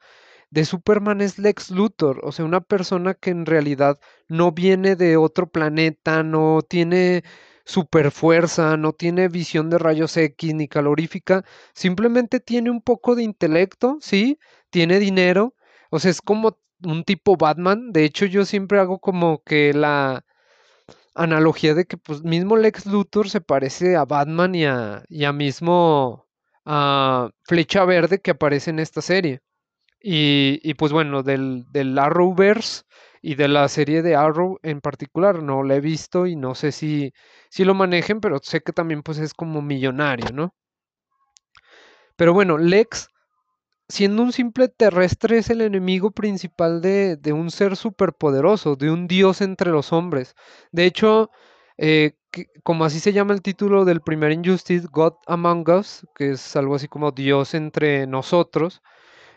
De 0.51 0.65
Superman 0.65 1.21
es 1.21 1.39
Lex 1.39 1.71
Luthor, 1.71 2.21
o 2.25 2.33
sea, 2.33 2.45
una 2.45 2.61
persona 2.61 3.15
que 3.15 3.31
en 3.31 3.47
realidad 3.47 3.99
no 4.29 4.53
viene 4.53 4.97
de 4.97 5.17
otro 5.17 5.49
planeta, 5.49 6.23
no 6.25 6.61
tiene 6.63 7.23
super 7.71 8.11
fuerza, 8.11 8.77
no 8.77 8.93
tiene 8.93 9.29
visión 9.29 9.71
de 9.71 9.79
rayos 9.79 10.17
X 10.17 10.55
ni 10.55 10.69
calorífica, 10.69 11.45
simplemente 11.75 12.41
tiene 12.41 12.71
un 12.71 12.83
poco 12.83 13.15
de 13.15 13.23
intelecto, 13.23 13.99
sí, 14.01 14.39
tiene 14.71 14.99
dinero, 14.99 15.55
o 15.91 15.99
sea, 16.01 16.11
es 16.11 16.21
como 16.23 16.59
un 16.85 17.05
tipo 17.05 17.37
Batman. 17.37 17.93
De 17.93 18.05
hecho, 18.05 18.27
yo 18.27 18.45
siempre 18.45 18.79
hago 18.81 18.99
como 19.01 19.43
que 19.45 19.73
la 19.75 20.25
analogía 21.15 21.75
de 21.75 21.87
que 21.87 21.97
pues 21.97 22.23
mismo 22.25 22.57
Lex 22.57 22.87
Luthor 22.87 23.31
se 23.31 23.41
parece 23.41 23.97
a 23.97 24.05
Batman 24.05 24.55
y 24.55 24.65
a, 24.67 25.05
y 25.09 25.25
a 25.25 25.33
mismo 25.33 26.29
a 26.65 27.31
Flecha 27.45 27.85
Verde 27.85 28.21
que 28.21 28.33
aparece 28.33 28.71
en 28.71 28.79
esta 28.81 29.03
serie. 29.03 29.41
Y, 30.03 30.61
y 30.63 30.75
pues 30.75 30.93
bueno, 30.93 31.23
del, 31.23 31.67
del 31.73 31.99
Arrowverse 31.99 32.85
y 33.23 33.35
de 33.37 33.49
la 33.49 33.69
serie 33.69 34.03
de 34.03 34.17
Arrow 34.17 34.59
en 34.63 34.81
particular, 34.81 35.43
no 35.43 35.63
la 35.63 35.77
he 35.77 35.81
visto 35.81 36.27
y 36.27 36.37
no 36.37 36.55
sé 36.55 36.73
si, 36.73 37.13
si 37.51 37.65
lo 37.65 37.75
manejen, 37.75 38.21
pero 38.21 38.39
sé 38.43 38.61
que 38.63 38.73
también 38.73 39.03
pues 39.03 39.19
es 39.19 39.35
como 39.35 39.63
millonario, 39.63 40.33
¿no? 40.33 40.55
Pero 42.17 42.35
bueno, 42.35 42.59
Lex, 42.59 43.09
siendo 43.89 44.23
un 44.23 44.33
simple 44.33 44.69
terrestre, 44.69 45.39
es 45.39 45.51
el 45.51 45.61
enemigo 45.63 46.13
principal 46.13 46.81
de, 46.83 47.17
de 47.17 47.33
un 47.35 47.51
ser 47.51 47.77
superpoderoso, 47.77 48.77
de 48.77 48.91
un 48.91 49.09
dios 49.09 49.41
entre 49.41 49.71
los 49.73 49.93
hombres. 49.95 50.37
De 50.73 50.87
hecho, 50.87 51.31
eh, 51.79 52.15
que- 52.31 52.49
como 52.65 52.85
así 52.85 53.01
se 53.01 53.13
llama 53.15 53.35
el 53.35 53.43
título 53.43 53.85
del 53.87 54.03
primer 54.03 54.33
Injustice, 54.33 54.89
God 54.93 55.15
Among 55.27 55.69
Us, 55.71 56.07
que 56.17 56.33
es 56.33 56.57
algo 56.57 56.77
así 56.77 56.89
como 56.89 57.13
Dios 57.13 57.55
entre 57.55 58.07
nosotros, 58.07 58.83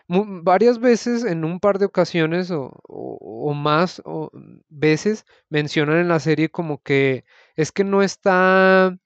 varias 0.07 0.79
veces, 0.79 1.23
en 1.25 1.43
un 1.45 1.59
par 1.59 1.79
de 1.79 1.85
ocasiones 1.85 2.51
o, 2.51 2.71
o- 2.87 3.53
más 3.53 4.01
o, 4.05 4.29
veces, 4.69 5.25
mencionan 5.49 5.97
en 5.99 6.07
la 6.09 6.19
serie 6.19 6.49
como 6.49 6.81
que 6.81 7.25
es 7.55 7.71
que 7.71 7.83
no 7.83 8.01
está, 8.03 8.97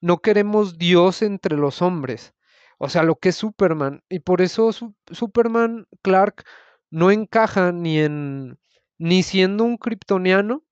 no 0.00 0.18
queremos 0.22 0.78
Dios 0.78 1.22
entre 1.22 1.56
los 1.56 1.82
hombres, 1.82 2.34
o 2.78 2.88
sea, 2.88 3.02
lo 3.04 3.16
que 3.18 3.30
es 3.30 3.36
Superman, 3.36 4.02
y 4.08 4.20
por 4.20 4.42
eso 4.42 4.72
Su- 4.72 4.94
Superman 5.10 5.86
Clark 6.02 6.44
no 6.90 7.10
encaja 7.10 7.72
ni 7.72 8.00
en, 8.00 8.58
ni 8.98 9.22
siendo 9.22 9.64
un 9.64 9.76
kryptoniano, 9.78 10.64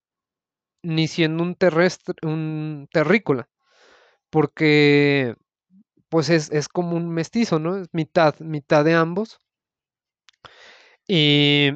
ni 0.82 1.08
siendo 1.08 1.42
un 1.42 1.54
terrestre, 1.54 2.14
un 2.22 2.88
terrícola, 2.92 3.48
porque 4.30 5.36
pues 6.08 6.30
es, 6.30 6.50
es 6.52 6.68
como 6.68 6.96
un 6.96 7.10
mestizo, 7.10 7.58
¿no? 7.58 7.76
Es 7.78 7.88
mitad, 7.92 8.38
mitad 8.40 8.84
de 8.84 8.94
ambos. 8.94 9.40
Y 11.08 11.72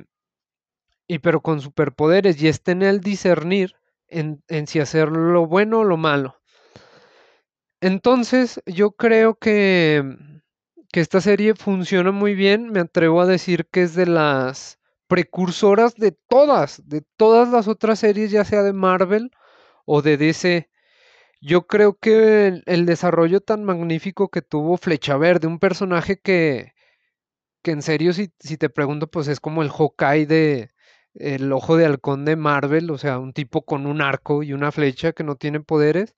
Y 1.07 1.19
pero 1.19 1.43
con 1.43 1.61
superpoderes, 1.61 2.41
y 2.41 2.49
está 2.49 2.73
en 2.73 2.81
el 2.81 3.01
discernir 3.03 3.77
en, 4.09 4.43
en 4.49 4.67
si 4.67 4.81
hacer 4.81 5.11
lo 5.11 5.47
bueno 5.47 5.81
o 5.81 5.85
lo 5.85 5.99
malo. 5.99 6.41
Entonces, 7.81 8.61
yo 8.67 8.93
creo 8.93 9.35
que, 9.37 10.03
que 10.93 11.01
esta 11.01 11.21
serie 11.21 11.55
funciona 11.55 12.13
muy 12.13 12.35
bien. 12.35 12.71
Me 12.73 12.81
atrevo 12.81 13.21
a 13.21 13.27
decir 13.27 13.67
que 13.71 13.83
es 13.83 13.95
de 13.95 14.07
las 14.07 14.79
precursoras 15.09 15.95
de 15.97 16.13
todas, 16.13 16.83
de 16.89 17.03
todas 17.17 17.49
las 17.51 17.69
otras 17.69 17.99
series, 18.01 18.31
ya 18.31 18.45
sea 18.45 18.63
de 18.63 18.73
Marvel 18.73 19.31
o 19.87 20.03
de 20.03 20.17
DC. 20.17 20.70
Yo 21.41 21.67
creo 21.67 21.99
que 21.99 22.63
el, 22.67 22.87
desarrollo 22.87 23.41
tan 23.41 23.65
magnífico 23.65 24.29
que 24.31 24.43
tuvo 24.43 24.77
Flecha 24.77 25.17
Verde, 25.17 25.47
un 25.47 25.59
personaje 25.59 26.21
que, 26.21 26.75
que 27.63 27.73
en 27.73 27.83
serio, 27.83 28.13
si, 28.13 28.33
si 28.41 28.57
te 28.59 28.71
pregunto, 28.71 29.09
pues 29.09 29.29
es 29.29 29.41
como 29.41 29.63
el 29.63 29.71
Hawkeye 29.71 30.27
de 30.27 30.71
el 31.15 31.53
ojo 31.53 31.77
de 31.77 31.87
halcón 31.87 32.25
de 32.25 32.37
Marvel, 32.37 32.91
o 32.91 32.99
sea, 32.99 33.19
un 33.19 33.33
tipo 33.33 33.65
con 33.65 33.87
un 33.87 34.01
arco 34.03 34.43
y 34.43 34.53
una 34.53 34.73
flecha 34.73 35.13
que 35.13 35.25
no 35.25 35.37
tiene 35.37 35.61
poderes. 35.61 36.15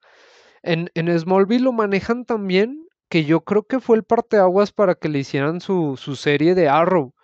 En, 0.63 0.91
en 0.95 1.19
Smallville 1.19 1.65
lo 1.65 1.73
manejan 1.73 2.25
también, 2.25 2.87
que 3.09 3.25
yo 3.25 3.43
creo 3.43 3.65
que 3.67 3.81
fue 3.81 3.97
el 3.97 4.05
parteaguas 4.05 4.73
para 4.73 4.95
que 4.95 5.09
le 5.09 5.21
hicieran 5.21 5.61
su, 5.61 5.97
su 5.97 6.17
serie 6.17 6.55
de 6.55 6.69
Arrow. 6.69 7.15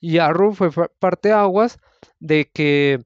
Y 0.00 0.18
Arrow 0.18 0.54
fue 0.54 0.70
parteaguas 0.98 1.78
de 2.20 2.50
que 2.52 3.02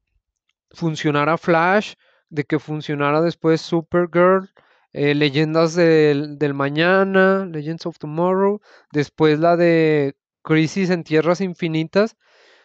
funcionara 0.70 1.38
Flash, 1.38 1.94
de 2.33 2.45
que 2.45 2.59
funcionara 2.59 3.21
después 3.23 3.61
Supergirl, 3.62 4.51
eh, 4.92 5.14
Leyendas 5.14 5.75
del, 5.75 6.38
del 6.38 6.55
Mañana, 6.55 7.47
Legends 7.47 7.87
of 7.87 7.99
Tomorrow, 7.99 8.61
después 8.92 9.38
la 9.40 9.57
de 9.57 10.16
Crisis 10.42 10.90
en 10.90 11.05
Tierras 11.05 11.40
Infinitas. 11.40 12.16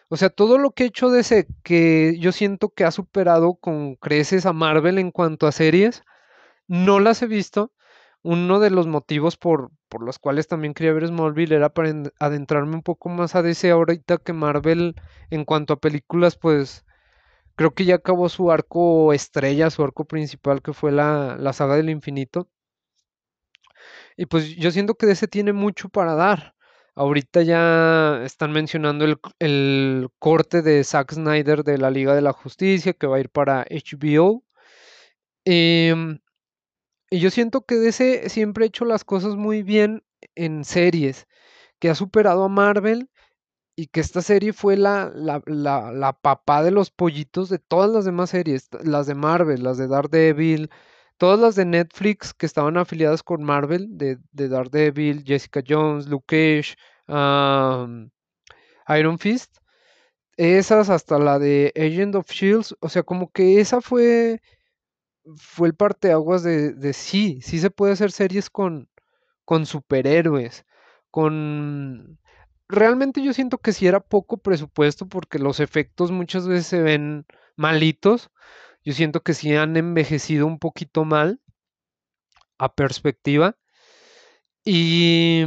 O 0.08 0.16
sea, 0.16 0.30
todo 0.30 0.58
lo 0.58 0.72
que 0.72 0.84
he 0.84 0.86
hecho 0.88 1.10
de 1.10 1.20
ese 1.20 1.48
que 1.64 2.16
yo 2.20 2.32
siento 2.32 2.70
que 2.70 2.84
ha 2.84 2.90
superado 2.92 3.54
con 3.56 3.96
creces 3.96 4.46
a 4.46 4.52
Marvel 4.54 4.98
en 4.98 5.10
cuanto 5.12 5.46
a 5.46 5.52
series, 5.52 6.04
no 6.66 7.00
las 7.00 7.22
he 7.22 7.26
visto. 7.26 7.72
Uno 8.22 8.58
de 8.60 8.70
los 8.70 8.86
motivos 8.86 9.36
por, 9.36 9.70
por 9.88 10.02
los 10.02 10.18
cuales 10.18 10.48
también 10.48 10.74
quería 10.74 10.92
ver 10.92 11.06
Smallville 11.06 11.54
era 11.54 11.70
para 11.70 11.90
en- 11.90 12.12
adentrarme 12.18 12.74
un 12.74 12.82
poco 12.82 13.08
más 13.08 13.34
a 13.36 13.42
DC 13.42 13.70
ahorita 13.70 14.18
que 14.18 14.32
Marvel 14.32 14.96
en 15.30 15.44
cuanto 15.44 15.74
a 15.74 15.80
películas, 15.80 16.36
pues 16.36 16.84
Creo 17.58 17.74
que 17.74 17.84
ya 17.84 17.96
acabó 17.96 18.28
su 18.28 18.52
arco 18.52 19.12
estrella, 19.12 19.68
su 19.70 19.82
arco 19.82 20.04
principal, 20.04 20.62
que 20.62 20.72
fue 20.72 20.92
la, 20.92 21.52
saga 21.52 21.74
del 21.76 21.90
infinito. 21.90 22.48
Y 24.16 24.26
pues 24.26 24.54
yo 24.56 24.70
siento 24.70 24.94
que 24.94 25.10
ese 25.10 25.26
tiene 25.26 25.52
mucho 25.52 25.88
para 25.88 26.14
dar. 26.14 26.54
Ahorita 26.94 27.42
ya 27.42 28.22
están 28.24 28.52
mencionando 28.52 29.04
el, 29.04 29.18
el 29.40 30.08
corte 30.20 30.62
de 30.62 30.84
Zack 30.84 31.14
Snyder 31.14 31.64
de 31.64 31.78
la 31.78 31.90
Liga 31.90 32.14
de 32.14 32.22
la 32.22 32.32
Justicia, 32.32 32.92
que 32.92 33.08
va 33.08 33.16
a 33.16 33.20
ir 33.20 33.30
para 33.30 33.66
HBO. 33.70 34.44
Em, 35.44 36.20
y 37.10 37.18
yo 37.18 37.30
siento 37.30 37.62
que 37.66 37.74
DC 37.74 38.28
siempre 38.28 38.64
ha 38.64 38.68
hecho 38.68 38.84
las 38.84 39.04
cosas 39.04 39.34
muy 39.34 39.64
bien 39.64 40.04
en 40.36 40.64
series, 40.64 41.26
que 41.80 41.90
ha 41.90 41.96
superado 41.96 42.44
a 42.44 42.48
Marvel 42.48 43.10
y 43.78 43.86
que 43.88 44.00
esta 44.00 44.22
serie 44.22 44.52
fue 44.52 44.76
la, 44.76 45.12
la, 45.14 45.40
la, 45.46 45.92
la 45.92 46.12
papá 46.12 46.64
de 46.64 46.72
los 46.72 46.90
pollitos 46.90 47.48
de 47.48 47.60
todas 47.60 47.88
las 47.90 48.04
demás 48.04 48.30
series, 48.30 48.68
las 48.84 49.06
de 49.06 49.14
Marvel, 49.14 49.62
las 49.62 49.78
de 49.78 49.86
Daredevil, 49.86 50.70
todas 51.16 51.38
las 51.38 51.54
de 51.54 51.64
Netflix 51.64 52.34
que 52.34 52.46
estaban 52.46 52.76
afiliadas 52.76 53.22
con 53.22 53.44
Marvel, 53.44 53.86
de, 53.96 54.18
de 54.32 54.48
Daredevil, 54.48 55.22
Jessica 55.24 55.62
Jones, 55.68 56.08
Luke 56.08 56.26
Cage, 56.26 56.76
Iron 58.88 59.18
Fist, 59.18 59.58
esas 60.36 60.90
hasta 60.90 61.18
la 61.18 61.38
de 61.38 61.72
Agent 61.76 62.14
of 62.16 62.30
Shields, 62.30 62.76
o 62.80 62.88
sea, 62.88 63.02
como 63.04 63.30
que 63.32 63.60
esa 63.60 63.80
fue, 63.80 64.40
fue 65.36 65.68
el 65.68 65.74
parteaguas 65.74 66.42
de, 66.42 66.72
de 66.74 66.92
sí, 66.92 67.40
sí 67.42 67.58
se 67.58 67.70
puede 67.70 67.92
hacer 67.94 68.12
series 68.12 68.50
con, 68.50 68.88
con 69.44 69.66
superhéroes, 69.66 70.66
con... 71.10 72.18
Realmente 72.68 73.22
yo 73.22 73.32
siento 73.32 73.58
que 73.58 73.72
sí 73.72 73.86
era 73.86 74.00
poco 74.00 74.36
presupuesto 74.38 75.08
porque 75.08 75.38
los 75.38 75.60
efectos 75.60 76.10
muchas 76.12 76.46
veces 76.46 76.66
se 76.66 76.82
ven 76.82 77.26
malitos. 77.56 78.30
Yo 78.84 78.92
siento 78.92 79.22
que 79.22 79.34
sí 79.34 79.54
han 79.54 79.76
envejecido 79.76 80.46
un 80.46 80.58
poquito 80.58 81.04
mal 81.04 81.40
a 82.58 82.74
perspectiva. 82.74 83.56
Y, 84.64 85.44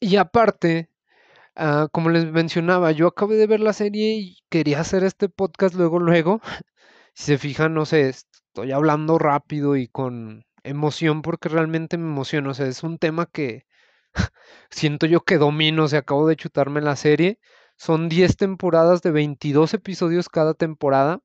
y 0.00 0.16
aparte, 0.16 0.90
ah, 1.56 1.88
como 1.92 2.10
les 2.10 2.26
mencionaba, 2.26 2.92
yo 2.92 3.08
acabé 3.08 3.36
de 3.36 3.46
ver 3.46 3.60
la 3.60 3.72
serie 3.72 4.16
y 4.16 4.38
quería 4.50 4.80
hacer 4.80 5.04
este 5.04 5.28
podcast 5.28 5.74
luego, 5.74 5.98
luego. 6.00 6.40
Si 7.16 7.26
se 7.26 7.38
fijan, 7.38 7.74
no 7.74 7.86
sé, 7.86 8.08
estoy 8.08 8.72
hablando 8.72 9.18
rápido 9.18 9.76
y 9.76 9.86
con 9.88 10.44
emoción 10.64 11.22
porque 11.22 11.48
realmente 11.48 11.96
me 11.98 12.06
emociona. 12.08 12.50
O 12.50 12.54
sea, 12.54 12.66
es 12.66 12.82
un 12.82 12.98
tema 12.98 13.26
que 13.26 13.66
siento 14.70 15.06
yo 15.06 15.20
que 15.24 15.38
domino. 15.38 15.84
O 15.84 15.88
sea, 15.88 16.00
acabo 16.00 16.26
de 16.26 16.36
chutarme 16.36 16.80
la 16.80 16.96
serie. 16.96 17.38
Son 17.76 18.08
10 18.08 18.36
temporadas 18.36 19.02
de 19.02 19.10
22 19.10 19.74
episodios 19.74 20.28
cada 20.28 20.54
temporada. 20.54 21.20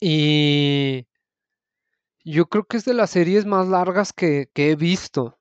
Y 0.00 1.06
yo 2.24 2.46
creo 2.48 2.64
que 2.64 2.76
es 2.76 2.84
de 2.84 2.94
las 2.94 3.10
series 3.10 3.46
más 3.46 3.68
largas 3.68 4.12
que, 4.12 4.50
he 4.54 4.76
visto. 4.76 5.38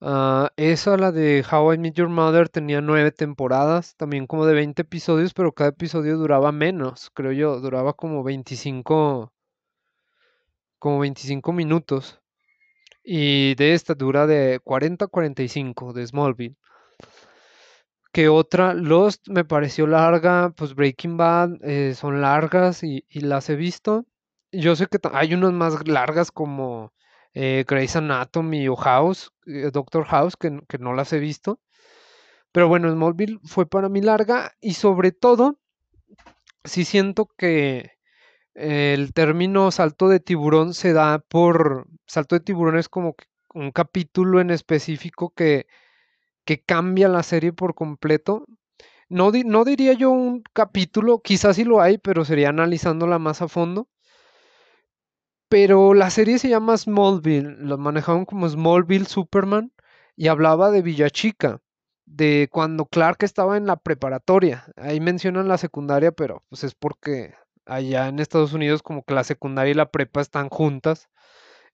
Ah, 0.00 0.52
esa, 0.56 0.96
la 0.96 1.12
de 1.12 1.44
How 1.50 1.74
I 1.74 1.78
Met 1.78 1.94
Your 1.94 2.08
Mother, 2.08 2.48
tenía 2.48 2.80
nueve 2.80 3.12
temporadas, 3.12 3.96
también 3.96 4.26
como 4.26 4.46
de 4.46 4.54
20 4.54 4.82
episodios, 4.82 5.34
pero 5.34 5.52
cada 5.52 5.70
episodio 5.70 6.16
duraba 6.18 6.52
menos, 6.52 7.10
creo 7.14 7.32
yo, 7.32 7.60
duraba 7.60 7.94
como 7.94 8.22
25, 8.22 9.32
como 10.78 10.98
25 11.00 11.52
minutos. 11.52 12.20
Y 13.10 13.54
de 13.54 13.72
esta 13.72 13.94
dura 13.94 14.26
de 14.26 14.60
40 14.62 15.06
a 15.06 15.08
45 15.08 15.94
de 15.94 16.06
Smallville. 16.06 16.56
Que 18.12 18.28
otra, 18.28 18.74
Lost 18.74 19.28
me 19.28 19.46
pareció 19.46 19.86
larga, 19.86 20.52
pues 20.54 20.74
Breaking 20.74 21.16
Bad 21.16 21.56
eh, 21.62 21.94
son 21.94 22.20
largas 22.20 22.82
y, 22.82 23.06
las 23.14 23.48
he 23.48 23.56
visto. 23.56 24.04
Yo 24.52 24.76
sé 24.76 24.88
que 24.88 24.98
hay 25.10 25.32
unas 25.32 25.54
más 25.54 25.88
largas 25.88 26.30
como 26.30 26.92
eh, 27.32 27.64
Grey's 27.66 27.96
Anatomy 27.96 28.68
o 28.68 28.76
House, 28.76 29.32
eh, 29.46 29.70
Doctor 29.72 30.04
House, 30.04 30.36
que, 30.36 30.60
que 30.68 30.76
no 30.76 30.92
las 30.92 31.10
he 31.14 31.18
visto. 31.18 31.60
Pero 32.52 32.68
bueno, 32.68 32.90
Smallville 32.92 33.40
fue 33.44 33.64
para 33.64 33.88
mí 33.88 34.02
larga 34.02 34.52
y 34.60 34.74
sobre 34.74 35.12
todo, 35.12 35.58
sí 36.62 36.84
siento 36.84 37.30
que 37.38 37.97
el 38.58 39.12
término 39.12 39.70
salto 39.70 40.08
de 40.08 40.20
tiburón 40.20 40.74
se 40.74 40.92
da 40.92 41.20
por... 41.20 41.86
Salto 42.06 42.34
de 42.36 42.40
tiburón 42.40 42.76
es 42.76 42.88
como 42.88 43.14
un 43.54 43.70
capítulo 43.70 44.40
en 44.40 44.50
específico 44.50 45.30
que, 45.30 45.66
que 46.44 46.62
cambia 46.62 47.08
la 47.08 47.22
serie 47.22 47.52
por 47.52 47.74
completo. 47.74 48.46
No, 49.08 49.30
no 49.32 49.64
diría 49.64 49.92
yo 49.94 50.10
un 50.10 50.42
capítulo, 50.52 51.20
quizás 51.20 51.56
sí 51.56 51.64
lo 51.64 51.80
hay, 51.80 51.98
pero 51.98 52.24
sería 52.24 52.50
analizándola 52.50 53.18
más 53.18 53.42
a 53.42 53.48
fondo. 53.48 53.88
Pero 55.48 55.94
la 55.94 56.10
serie 56.10 56.38
se 56.38 56.48
llama 56.48 56.76
Smallville, 56.76 57.56
lo 57.60 57.78
manejaban 57.78 58.24
como 58.26 58.48
Smallville 58.48 59.06
Superman 59.06 59.72
y 60.16 60.28
hablaba 60.28 60.70
de 60.70 60.82
Villachica, 60.82 61.60
de 62.06 62.48
cuando 62.50 62.86
Clark 62.86 63.18
estaba 63.22 63.56
en 63.56 63.66
la 63.66 63.76
preparatoria. 63.76 64.66
Ahí 64.76 65.00
mencionan 65.00 65.48
la 65.48 65.58
secundaria, 65.58 66.12
pero 66.12 66.44
pues 66.48 66.64
es 66.64 66.74
porque 66.74 67.34
allá 67.68 68.08
en 68.08 68.18
Estados 68.20 68.52
Unidos 68.54 68.82
como 68.82 69.04
que 69.04 69.14
la 69.14 69.24
secundaria 69.24 69.72
y 69.72 69.74
la 69.74 69.90
prepa 69.92 70.20
están 70.22 70.48
juntas, 70.50 71.08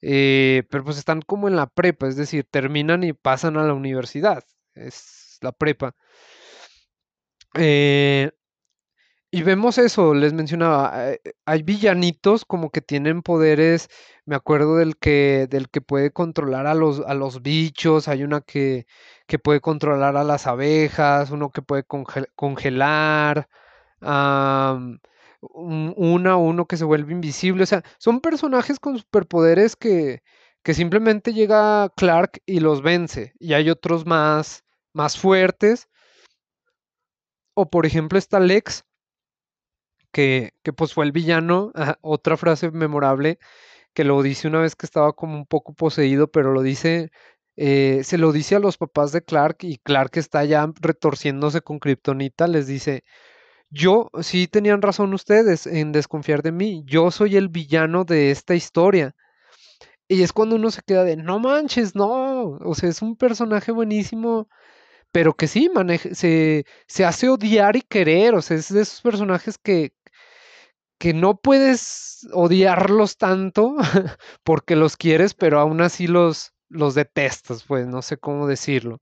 eh, 0.02 0.64
pero 0.70 0.84
pues 0.84 0.98
están 0.98 1.22
como 1.22 1.48
en 1.48 1.56
la 1.56 1.68
prepa, 1.68 2.08
es 2.08 2.16
decir, 2.16 2.46
terminan 2.50 3.04
y 3.04 3.12
pasan 3.14 3.56
a 3.58 3.64
la 3.64 3.74
universidad, 3.74 4.44
es 4.74 5.38
la 5.42 5.52
prepa. 5.52 5.96
Eh, 7.54 8.30
Y 9.30 9.42
vemos 9.42 9.78
eso, 9.78 10.14
les 10.14 10.32
mencionaba, 10.32 11.12
eh, 11.14 11.20
hay 11.44 11.62
villanitos 11.64 12.44
como 12.44 12.70
que 12.70 12.80
tienen 12.80 13.20
poderes, 13.22 13.88
me 14.26 14.36
acuerdo 14.36 14.76
del 14.76 14.96
que, 14.96 15.48
del 15.50 15.68
que 15.70 15.80
puede 15.80 16.12
controlar 16.12 16.66
a 16.68 16.74
los, 16.74 17.00
a 17.00 17.14
los 17.14 17.42
bichos, 17.42 18.06
hay 18.06 18.22
una 18.22 18.42
que, 18.42 18.86
que 19.26 19.40
puede 19.40 19.60
controlar 19.60 20.16
a 20.16 20.22
las 20.24 20.46
abejas, 20.46 21.30
uno 21.32 21.50
que 21.50 21.62
puede 21.62 21.84
conge- 21.86 22.28
congelar, 22.36 23.48
un- 25.52 25.94
una, 25.96 26.36
uno 26.36 26.66
que 26.66 26.76
se 26.76 26.84
vuelve 26.84 27.12
invisible, 27.12 27.62
o 27.64 27.66
sea, 27.66 27.82
son 27.98 28.20
personajes 28.20 28.78
con 28.80 28.98
superpoderes 28.98 29.76
que, 29.76 30.22
que 30.62 30.74
simplemente 30.74 31.32
llega 31.34 31.90
Clark 31.96 32.40
y 32.46 32.60
los 32.60 32.82
vence, 32.82 33.34
y 33.38 33.54
hay 33.54 33.70
otros 33.70 34.06
más, 34.06 34.64
más 34.92 35.18
fuertes, 35.18 35.88
o 37.54 37.68
por 37.68 37.84
ejemplo 37.84 38.16
está 38.16 38.38
Lex 38.38 38.84
que, 40.12 40.52
que 40.62 40.72
pues 40.72 40.94
fue 40.94 41.04
el 41.04 41.12
villano. 41.12 41.72
Otra 42.00 42.36
frase 42.36 42.70
memorable 42.70 43.38
que 43.94 44.04
lo 44.04 44.22
dice 44.22 44.48
una 44.48 44.60
vez 44.60 44.76
que 44.76 44.86
estaba 44.86 45.14
como 45.14 45.36
un 45.36 45.46
poco 45.46 45.74
poseído, 45.74 46.28
pero 46.30 46.52
lo 46.52 46.62
dice, 46.62 47.10
eh, 47.56 48.02
se 48.04 48.18
lo 48.18 48.32
dice 48.32 48.56
a 48.56 48.60
los 48.60 48.78
papás 48.78 49.12
de 49.12 49.24
Clark 49.24 49.58
y 49.62 49.78
Clark 49.78 50.12
está 50.18 50.44
ya 50.44 50.70
retorciéndose 50.80 51.62
con 51.62 51.80
Kryptonita, 51.80 52.46
les 52.48 52.68
dice, 52.68 53.04
yo 53.74 54.10
sí 54.22 54.46
tenían 54.46 54.82
razón 54.82 55.12
ustedes 55.14 55.66
en 55.66 55.92
desconfiar 55.92 56.42
de 56.42 56.52
mí, 56.52 56.84
yo 56.86 57.10
soy 57.10 57.36
el 57.36 57.48
villano 57.48 58.04
de 58.04 58.30
esta 58.30 58.54
historia. 58.54 59.14
Y 60.08 60.22
es 60.22 60.32
cuando 60.32 60.56
uno 60.56 60.70
se 60.70 60.82
queda 60.82 61.04
de, 61.04 61.16
no 61.16 61.40
manches, 61.40 61.94
no, 61.94 62.58
o 62.58 62.74
sea, 62.74 62.90
es 62.90 63.02
un 63.02 63.16
personaje 63.16 63.72
buenísimo, 63.72 64.48
pero 65.12 65.34
que 65.34 65.48
sí, 65.48 65.70
se, 66.12 66.66
se 66.86 67.04
hace 67.04 67.28
odiar 67.28 67.76
y 67.76 67.82
querer, 67.82 68.34
o 68.34 68.42
sea, 68.42 68.56
es 68.56 68.72
de 68.72 68.82
esos 68.82 69.00
personajes 69.02 69.58
que, 69.58 69.92
que 70.98 71.14
no 71.14 71.36
puedes 71.36 72.26
odiarlos 72.32 73.16
tanto 73.16 73.76
porque 74.44 74.76
los 74.76 74.96
quieres, 74.96 75.34
pero 75.34 75.60
aún 75.60 75.80
así 75.82 76.06
los, 76.06 76.52
los 76.68 76.94
detestas, 76.94 77.64
pues 77.64 77.86
no 77.86 78.02
sé 78.02 78.18
cómo 78.18 78.46
decirlo. 78.46 79.00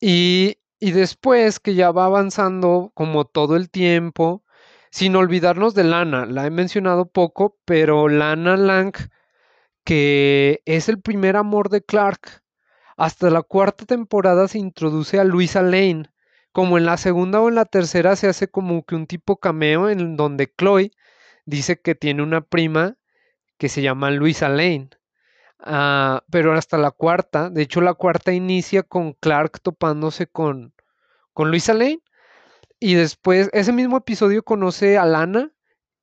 Y, 0.00 0.58
y 0.78 0.92
después 0.92 1.60
que 1.60 1.74
ya 1.74 1.90
va 1.90 2.06
avanzando 2.06 2.92
como 2.94 3.24
todo 3.24 3.56
el 3.56 3.70
tiempo, 3.70 4.44
sin 4.90 5.16
olvidarnos 5.16 5.74
de 5.74 5.84
Lana, 5.84 6.26
la 6.26 6.46
he 6.46 6.50
mencionado 6.50 7.06
poco, 7.06 7.58
pero 7.64 8.08
Lana 8.08 8.56
Lang, 8.56 8.92
que 9.84 10.62
es 10.64 10.88
el 10.88 11.00
primer 11.00 11.36
amor 11.36 11.68
de 11.68 11.82
Clark, 11.82 12.42
hasta 12.96 13.30
la 13.30 13.42
cuarta 13.42 13.84
temporada 13.84 14.48
se 14.48 14.58
introduce 14.58 15.20
a 15.20 15.24
Luisa 15.24 15.62
Lane. 15.62 16.10
Como 16.52 16.78
en 16.78 16.86
la 16.86 16.96
segunda 16.96 17.40
o 17.40 17.48
en 17.48 17.54
la 17.56 17.66
tercera 17.66 18.16
se 18.16 18.28
hace 18.28 18.48
como 18.48 18.84
que 18.84 18.94
un 18.94 19.06
tipo 19.06 19.38
cameo 19.38 19.90
en 19.90 20.16
donde 20.16 20.50
Chloe 20.56 20.92
dice 21.44 21.80
que 21.80 21.94
tiene 21.94 22.22
una 22.22 22.40
prima 22.40 22.96
que 23.58 23.68
se 23.68 23.82
llama 23.82 24.10
Luisa 24.10 24.48
Lane. 24.48 24.90
Ah, 25.58 26.22
pero 26.30 26.52
hasta 26.52 26.78
la 26.78 26.90
cuarta, 26.90 27.50
de 27.50 27.62
hecho 27.62 27.80
la 27.80 27.94
cuarta 27.94 28.32
inicia 28.32 28.82
con 28.82 29.14
Clark 29.14 29.60
topándose 29.60 30.26
con, 30.26 30.74
con 31.32 31.50
Luisa 31.50 31.72
Lane 31.74 32.00
y 32.80 32.94
después 32.94 33.50
ese 33.52 33.72
mismo 33.72 33.96
episodio 33.98 34.42
conoce 34.44 34.98
a 34.98 35.06
Lana 35.06 35.52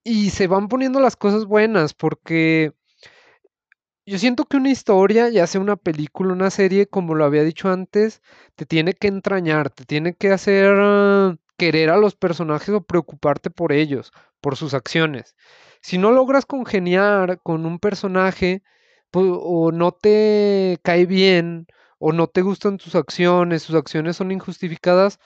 y 0.03 0.31
se 0.31 0.47
van 0.47 0.67
poniendo 0.69 0.99
las 0.99 1.15
cosas 1.15 1.45
buenas 1.45 1.93
porque 1.93 2.73
yo 4.05 4.19
siento 4.19 4.45
que 4.45 4.57
una 4.57 4.69
historia, 4.71 5.29
ya 5.29 5.47
sea 5.47 5.61
una 5.61 5.77
película, 5.77 6.33
una 6.33 6.49
serie, 6.49 6.87
como 6.87 7.15
lo 7.15 7.23
había 7.25 7.43
dicho 7.43 7.69
antes, 7.69 8.21
te 8.55 8.65
tiene 8.65 8.93
que 8.93 9.07
entrañar, 9.07 9.69
te 9.69 9.85
tiene 9.85 10.13
que 10.15 10.31
hacer 10.31 10.75
ah, 10.77 11.37
querer 11.57 11.89
a 11.89 11.97
los 11.97 12.15
personajes 12.15 12.69
o 12.69 12.81
preocuparte 12.83 13.49
por 13.49 13.71
ellos, 13.71 14.11
por 14.41 14.57
sus 14.57 14.73
acciones. 14.73 15.35
Si 15.81 15.97
no 15.97 16.11
logras 16.11 16.45
congeniar 16.45 17.39
con 17.43 17.65
un 17.65 17.79
personaje, 17.79 18.63
o 19.21 19.71
no 19.71 19.91
te 19.91 20.79
cae 20.83 21.05
bien, 21.05 21.67
o 21.99 22.11
no 22.13 22.27
te 22.27 22.41
gustan 22.41 22.79
sus 22.79 22.95
acciones, 22.95 23.63
sus 23.63 23.75
acciones 23.75 24.17
son 24.17 24.31
injustificadas, 24.31 25.19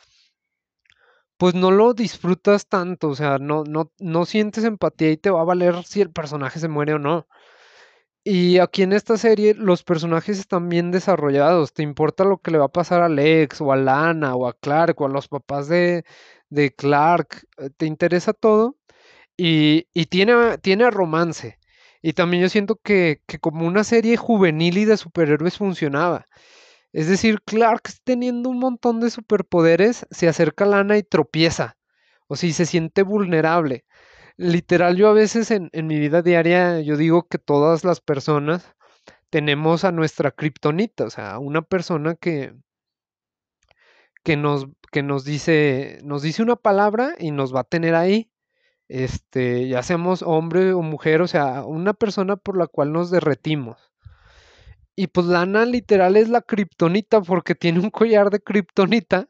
pues 1.38 1.54
no 1.56 1.72
lo 1.72 1.94
disfrutas 1.94 2.68
tanto, 2.68 3.10
o 3.10 3.16
sea, 3.16 3.38
no, 3.38 3.64
no, 3.64 3.92
no 4.00 4.26
sientes 4.26 4.64
empatía 4.64 5.12
y 5.12 5.18
te 5.18 5.30
va 5.30 5.42
a 5.42 5.44
valer 5.44 5.84
si 5.86 6.02
el 6.02 6.12
personaje 6.12 6.60
se 6.60 6.68
muere 6.68 6.94
o 6.96 7.00
no. 7.00 7.28
Y 8.24 8.60
aquí 8.60 8.84
en 8.84 8.94
esta 8.94 9.18
serie 9.18 9.54
los 9.56 9.84
personajes 9.84 10.40
están 10.40 10.70
bien 10.70 10.92
desarrollados. 10.92 11.74
Te 11.74 11.84
importa 11.84 12.26
lo 12.26 12.40
que 12.40 12.52
le 12.52 12.58
va 12.58 12.66
a 12.66 12.68
pasar 12.70 13.02
a 13.02 13.10
Lex 13.10 13.62
o 13.62 13.72
a 13.72 13.78
Lana 13.78 14.36
o 14.36 14.48
a 14.48 14.54
Clark 14.54 15.00
o 15.02 15.06
a 15.06 15.10
los 15.10 15.28
papás 15.30 15.70
de, 15.70 16.04
de 16.50 16.74
Clark. 16.76 17.48
eh, 17.58 17.70
Te 17.78 17.86
interesa 17.86 18.34
todo 18.34 18.78
y, 19.38 19.88
y 19.94 20.08
tiene, 20.08 20.58
tiene 20.60 20.92
romance. 20.92 21.57
Y 22.02 22.14
también 22.14 22.44
yo 22.44 22.50
siento 22.50 22.76
que, 22.78 23.22
que 23.28 23.40
como 23.40 23.66
una 23.68 23.84
serie 23.84 24.18
juvenil 24.18 24.78
y 24.78 24.86
de 24.86 24.98
superhéroes 24.98 25.58
funcionaba. 25.58 26.26
Es 26.94 27.08
decir, 27.08 27.42
Clark 27.46 27.84
teniendo 28.04 28.50
un 28.50 28.60
montón 28.60 29.00
de 29.00 29.10
superpoderes 29.10 30.06
se 30.12 30.28
acerca 30.28 30.66
a 30.66 30.68
Lana 30.68 30.98
y 30.98 31.04
tropieza. 31.04 31.78
O 32.28 32.36
y 32.36 32.54
se 32.54 32.66
siente 32.66 33.04
vulnerable. 33.04 33.86
Literal, 34.38 34.98
yo 34.98 35.10
a 35.10 35.14
veces 35.14 35.52
en, 35.52 35.70
en 35.74 35.88
mi 35.88 36.00
vida 36.00 36.22
diaria, 36.22 36.82
yo 36.82 36.98
digo 36.98 37.28
que 37.28 37.38
todas 37.40 37.84
las 37.86 38.02
personas 38.02 38.76
tenemos 39.30 39.84
a 39.84 39.92
nuestra 39.92 40.32
kriptonita, 40.32 41.06
o 41.06 41.10
sea, 41.10 41.40
una 41.40 41.62
persona 41.62 42.16
que, 42.16 42.54
que 44.24 44.38
nos, 44.38 44.68
que 44.92 45.04
nos 45.04 45.26
dice, 45.26 46.00
nos 46.04 46.22
dice 46.22 46.44
una 46.44 46.56
palabra 46.56 47.16
y 47.20 47.32
nos 47.32 47.56
va 47.56 47.62
a 47.62 47.64
tener 47.64 47.96
ahí, 47.96 48.32
este, 48.90 49.68
ya 49.68 49.84
seamos 49.84 50.22
hombre 50.24 50.74
o 50.74 50.82
mujer, 50.82 51.22
o 51.22 51.28
sea, 51.28 51.64
una 51.66 51.94
persona 51.94 52.38
por 52.38 52.58
la 52.58 52.68
cual 52.68 52.94
nos 52.94 53.12
derretimos. 53.12 53.78
Y 54.96 55.08
pues 55.08 55.28
Lana 55.28 55.66
literal 55.66 56.18
es 56.18 56.30
la 56.30 56.42
kriptonita 56.42 57.22
porque 57.22 57.56
tiene 57.56 57.80
un 57.80 57.92
collar 57.92 58.30
de 58.32 58.40
kriptonita 58.40 59.28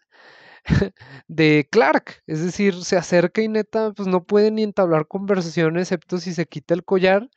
de 1.27 1.67
Clark, 1.71 2.23
es 2.27 2.43
decir, 2.43 2.83
se 2.83 2.97
acerca 2.97 3.41
y 3.41 3.47
neta, 3.49 3.91
pues 3.93 4.07
no 4.07 4.23
puede 4.23 4.51
ni 4.51 4.63
entablar 4.63 5.07
conversación 5.07 5.77
excepto 5.77 6.19
si 6.19 6.33
se 6.33 6.45
quita 6.47 6.73
el 6.73 6.85
collar 6.85 7.29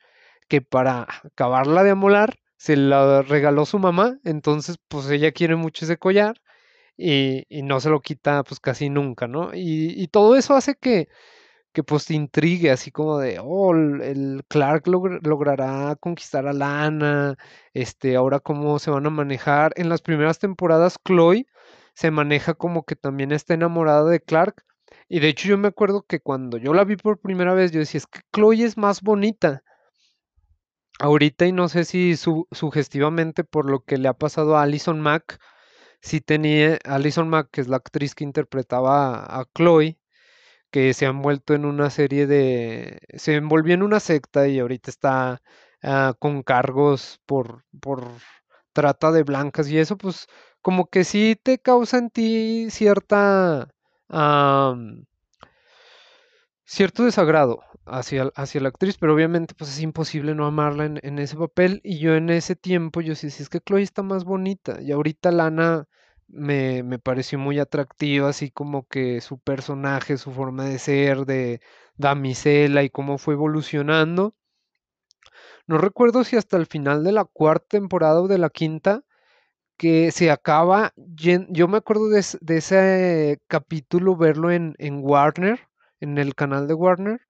que 0.47 0.61
para 0.61 1.07
acabarla 1.23 1.83
de 1.83 1.91
amolar 1.91 2.37
se 2.57 2.75
la 2.77 3.21
regaló 3.21 3.65
su 3.65 3.79
mamá, 3.79 4.19
entonces 4.23 4.77
pues 4.87 5.09
ella 5.09 5.31
quiere 5.31 5.55
mucho 5.55 5.85
ese 5.85 5.97
collar 5.97 6.41
y, 6.97 7.45
no 7.63 7.79
se 7.79 7.89
lo 7.89 8.01
quita 8.01 8.43
pues 8.43 8.59
casi 8.59 8.89
nunca, 8.89 9.27
¿no? 9.27 9.53
Y, 9.53 10.01
y 10.01 10.07
todo 10.07 10.35
eso 10.35 10.55
hace 10.55 10.75
que, 10.75 11.09
que 11.73 11.83
pues 11.83 12.05
te 12.05 12.13
intrigue, 12.15 12.71
así 12.71 12.91
como 12.91 13.17
de, 13.19 13.39
oh, 13.41 13.73
el, 13.73 14.43
Clark 14.47 14.85
logr- 14.87 15.19
logrará 15.25 15.95
conquistar 15.99 16.47
a 16.47 16.53
Lana, 16.53 17.37
este, 17.73 18.15
ahora 18.15 18.39
cómo 18.39 18.79
se 18.79 18.91
van 18.91 19.05
a 19.05 19.09
manejar. 19.09 19.73
En 19.75 19.89
las 19.89 20.01
primeras 20.01 20.39
temporadas, 20.39 20.97
Chloe 21.05 21.45
se 21.93 22.11
maneja 22.11 22.53
como 22.55 22.83
que 22.83 22.95
también 22.95 23.31
está 23.31 23.53
enamorada 23.53 24.05
de 24.09 24.21
Clark. 24.21 24.63
Y 25.09 25.19
de 25.19 25.29
hecho 25.29 25.47
yo 25.49 25.57
me 25.57 25.67
acuerdo 25.69 26.03
que 26.03 26.19
cuando 26.21 26.57
yo 26.57 26.73
la 26.73 26.83
vi 26.85 26.95
por 26.97 27.19
primera 27.19 27.53
vez, 27.53 27.71
yo 27.71 27.79
decía, 27.79 27.99
es 27.99 28.07
que 28.07 28.21
Chloe 28.33 28.63
es 28.63 28.77
más 28.77 29.01
bonita 29.01 29.63
ahorita 30.99 31.45
y 31.47 31.51
no 31.51 31.67
sé 31.69 31.85
si 31.85 32.15
su- 32.15 32.47
sugestivamente 32.51 33.43
por 33.43 33.69
lo 33.69 33.83
que 33.83 33.97
le 33.97 34.07
ha 34.07 34.13
pasado 34.13 34.57
a 34.57 34.63
Alison 34.63 34.99
Mack, 35.01 35.39
si 36.01 36.21
tenía, 36.21 36.79
Alison 36.85 37.29
Mack, 37.29 37.49
que 37.51 37.61
es 37.61 37.69
la 37.69 37.77
actriz 37.77 38.15
que 38.15 38.25
interpretaba 38.25 39.25
a 39.25 39.45
Chloe, 39.55 39.99
que 40.71 40.93
se 40.93 41.05
han 41.05 41.21
vuelto 41.21 41.53
en 41.53 41.65
una 41.65 41.89
serie 41.89 42.27
de, 42.27 42.99
se 43.15 43.35
envolvió 43.35 43.73
en 43.75 43.83
una 43.83 43.99
secta 43.99 44.47
y 44.47 44.59
ahorita 44.59 44.89
está 44.91 45.41
ah, 45.83 46.15
con 46.19 46.43
cargos 46.43 47.19
por, 47.25 47.65
por 47.81 48.07
trata 48.73 49.11
de 49.11 49.23
blancas 49.23 49.69
y 49.69 49.77
eso, 49.79 49.97
pues 49.97 50.27
como 50.61 50.87
que 50.87 51.03
sí 51.03 51.37
te 51.41 51.59
causa 51.59 51.97
en 51.97 52.09
ti 52.09 52.69
cierta, 52.71 53.69
cierto 56.65 57.03
desagrado 57.03 57.61
hacia, 57.85 58.31
hacia 58.35 58.61
la 58.61 58.69
actriz, 58.69 58.97
pero 58.97 59.13
obviamente 59.13 59.53
pues 59.55 59.71
es 59.71 59.81
imposible 59.81 60.35
no 60.35 60.45
amarla 60.45 60.85
en, 60.85 60.99
en 61.03 61.19
ese 61.19 61.35
papel 61.37 61.81
y 61.83 61.99
yo 61.99 62.15
en 62.15 62.29
ese 62.29 62.55
tiempo 62.55 63.01
yo 63.01 63.15
sí, 63.15 63.29
sí 63.29 63.43
es 63.43 63.49
que 63.49 63.59
Chloe 63.59 63.81
está 63.81 64.03
más 64.03 64.23
bonita 64.23 64.81
y 64.81 64.91
ahorita 64.91 65.31
Lana 65.31 65.87
me, 66.33 66.83
me 66.83 66.99
pareció 66.99 67.39
muy 67.39 67.59
atractiva, 67.59 68.29
así 68.29 68.51
como 68.51 68.87
que 68.87 69.21
su 69.21 69.39
personaje, 69.39 70.17
su 70.17 70.31
forma 70.31 70.65
de 70.65 70.79
ser, 70.79 71.25
de 71.25 71.61
damisela 71.97 72.83
y 72.83 72.89
cómo 72.89 73.17
fue 73.17 73.35
evolucionando. 73.35 74.35
No 75.67 75.77
recuerdo 75.77 76.23
si 76.23 76.35
hasta 76.37 76.57
el 76.57 76.65
final 76.65 77.03
de 77.03 77.11
la 77.11 77.25
cuarta 77.25 77.67
temporada 77.69 78.21
o 78.21 78.27
de 78.27 78.37
la 78.37 78.49
quinta, 78.49 79.03
que 79.77 80.11
se 80.11 80.31
acaba, 80.31 80.93
yo 80.97 81.67
me 81.69 81.77
acuerdo 81.77 82.09
de, 82.09 82.19
es- 82.21 82.39
de 82.41 82.57
ese 82.57 83.39
capítulo 83.47 84.15
verlo 84.17 84.51
en, 84.51 84.75
en 84.79 85.01
Warner, 85.03 85.59
en 86.01 86.17
el 86.19 86.35
canal 86.35 86.67
de 86.67 86.73
Warner 86.75 87.21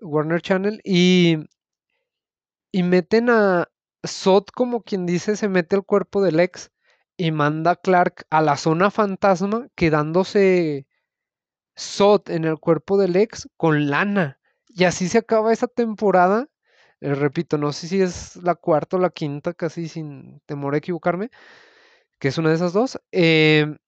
Warner 0.00 0.42
Channel 0.42 0.80
y, 0.84 1.38
y 2.72 2.82
meten 2.84 3.28
a 3.30 3.68
Sot 4.04 4.50
como 4.52 4.82
quien 4.82 5.04
dice, 5.06 5.36
se 5.36 5.48
mete 5.48 5.74
el 5.76 5.82
cuerpo 5.84 6.22
del 6.22 6.38
ex 6.40 6.70
y 7.16 7.32
manda 7.32 7.72
a 7.72 7.76
Clark 7.76 8.26
a 8.30 8.42
la 8.42 8.56
zona 8.56 8.90
fantasma 8.90 9.68
quedándose 9.74 10.86
Sot 11.76 12.30
en 12.30 12.44
el 12.44 12.58
cuerpo 12.58 12.98
del 12.98 13.16
ex 13.16 13.48
con 13.56 13.90
lana. 13.90 14.40
Y 14.68 14.84
así 14.84 15.08
se 15.08 15.18
acaba 15.18 15.52
esa 15.52 15.68
temporada. 15.68 16.48
Eh, 17.00 17.14
repito, 17.14 17.58
no 17.58 17.72
sé 17.72 17.88
si 17.88 18.02
es 18.02 18.36
la 18.36 18.54
cuarta 18.54 18.96
o 18.96 19.00
la 19.00 19.10
quinta, 19.10 19.54
casi 19.54 19.88
sin 19.88 20.40
temor 20.46 20.74
a 20.74 20.78
equivocarme, 20.78 21.30
que 22.18 22.28
es 22.28 22.38
una 22.38 22.50
de 22.50 22.56
esas 22.56 22.72
dos. 22.72 23.00
em, 23.12 23.78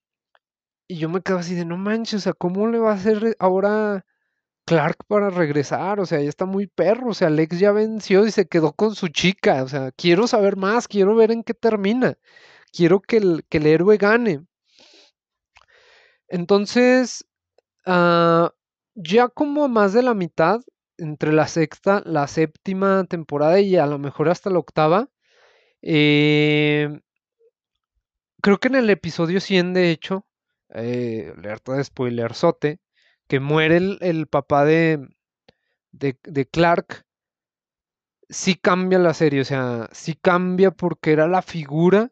y 0.88 0.98
yo 0.98 1.08
me 1.08 1.22
quedo 1.22 1.38
así 1.38 1.54
de 1.54 1.64
no 1.64 1.76
manches, 1.76 2.14
o 2.14 2.24
sea, 2.24 2.32
¿cómo 2.34 2.66
le 2.68 2.78
va 2.78 2.92
a 2.92 2.94
hacer 2.94 3.36
ahora 3.38 4.04
Clark 4.68 5.04
para 5.08 5.30
regresar, 5.30 5.98
o 6.00 6.06
sea, 6.06 6.20
ya 6.20 6.28
está 6.28 6.44
muy 6.44 6.66
perro, 6.66 7.10
o 7.10 7.14
sea, 7.14 7.28
Alex 7.28 7.58
ya 7.58 7.72
venció 7.72 8.26
y 8.26 8.30
se 8.30 8.46
quedó 8.48 8.74
con 8.74 8.94
su 8.94 9.08
chica, 9.08 9.62
o 9.64 9.68
sea, 9.68 9.92
quiero 9.92 10.26
saber 10.26 10.56
más, 10.56 10.88
quiero 10.88 11.14
ver 11.16 11.30
en 11.32 11.42
qué 11.42 11.54
termina, 11.54 12.18
quiero 12.72 13.00
que 13.00 13.18
el, 13.18 13.44
que 13.48 13.58
el 13.58 13.66
héroe 13.66 13.96
gane. 13.96 14.44
Entonces, 16.28 17.26
ah, 17.86 18.52
ya 18.94 19.28
como 19.28 19.68
más 19.68 19.92
de 19.92 20.02
la 20.02 20.14
mitad, 20.14 20.60
entre 20.98 21.32
la 21.32 21.46
sexta, 21.48 22.02
la 22.04 22.26
séptima 22.26 23.04
temporada 23.04 23.60
y 23.60 23.76
a 23.76 23.86
lo 23.86 23.98
mejor 23.98 24.28
hasta 24.28 24.50
la 24.50 24.58
octava, 24.58 25.08
eh, 25.82 27.00
creo 28.42 28.58
que 28.58 28.68
en 28.68 28.74
el 28.76 28.90
episodio 28.90 29.40
100, 29.40 29.74
de 29.74 29.90
hecho, 29.90 30.26
eh, 30.74 31.32
alerta 31.36 31.74
de 31.74 31.84
spoilerzote, 31.84 32.80
que 33.28 33.40
muere 33.40 33.76
el, 33.76 33.98
el 34.00 34.26
papá 34.26 34.64
de, 34.64 35.06
de, 35.92 36.18
de 36.24 36.46
Clark, 36.46 37.06
sí 38.28 38.54
cambia 38.56 38.98
la 38.98 39.14
serie, 39.14 39.40
o 39.40 39.44
sea, 39.44 39.88
sí 39.92 40.14
cambia 40.14 40.70
porque 40.70 41.12
era 41.12 41.28
la 41.28 41.42
figura 41.42 42.10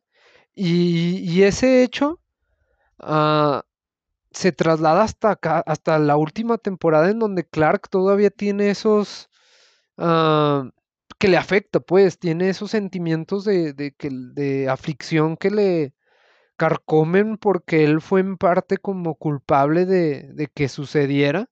y, 0.56 1.42
ese 1.42 1.82
hecho 1.82 2.20
ah, 3.00 3.64
se 4.32 4.52
traslada 4.52 5.04
hasta 5.04 5.32
acá, 5.32 5.60
hasta 5.66 5.98
la 5.98 6.16
última 6.16 6.58
temporada 6.58 7.10
en 7.10 7.18
donde 7.18 7.46
Clark 7.46 7.88
todavía 7.90 8.30
tiene 8.30 8.70
esos 8.70 9.28
ah, 9.98 10.70
que 11.18 11.28
le 11.28 11.36
afecta, 11.36 11.80
pues, 11.80 12.18
tiene 12.18 12.48
esos 12.50 12.70
sentimientos 12.70 13.44
de, 13.44 13.72
de, 13.74 13.94
de 14.00 14.68
aflicción 14.68 15.36
que 15.36 15.50
le 15.50 15.94
carcomen 16.56 17.38
porque 17.38 17.84
él 17.84 18.00
fue 18.00 18.20
en 18.20 18.36
parte 18.38 18.78
como 18.78 19.14
culpable 19.16 19.86
de, 19.86 20.32
de 20.34 20.48
que 20.48 20.68
sucediera. 20.68 21.48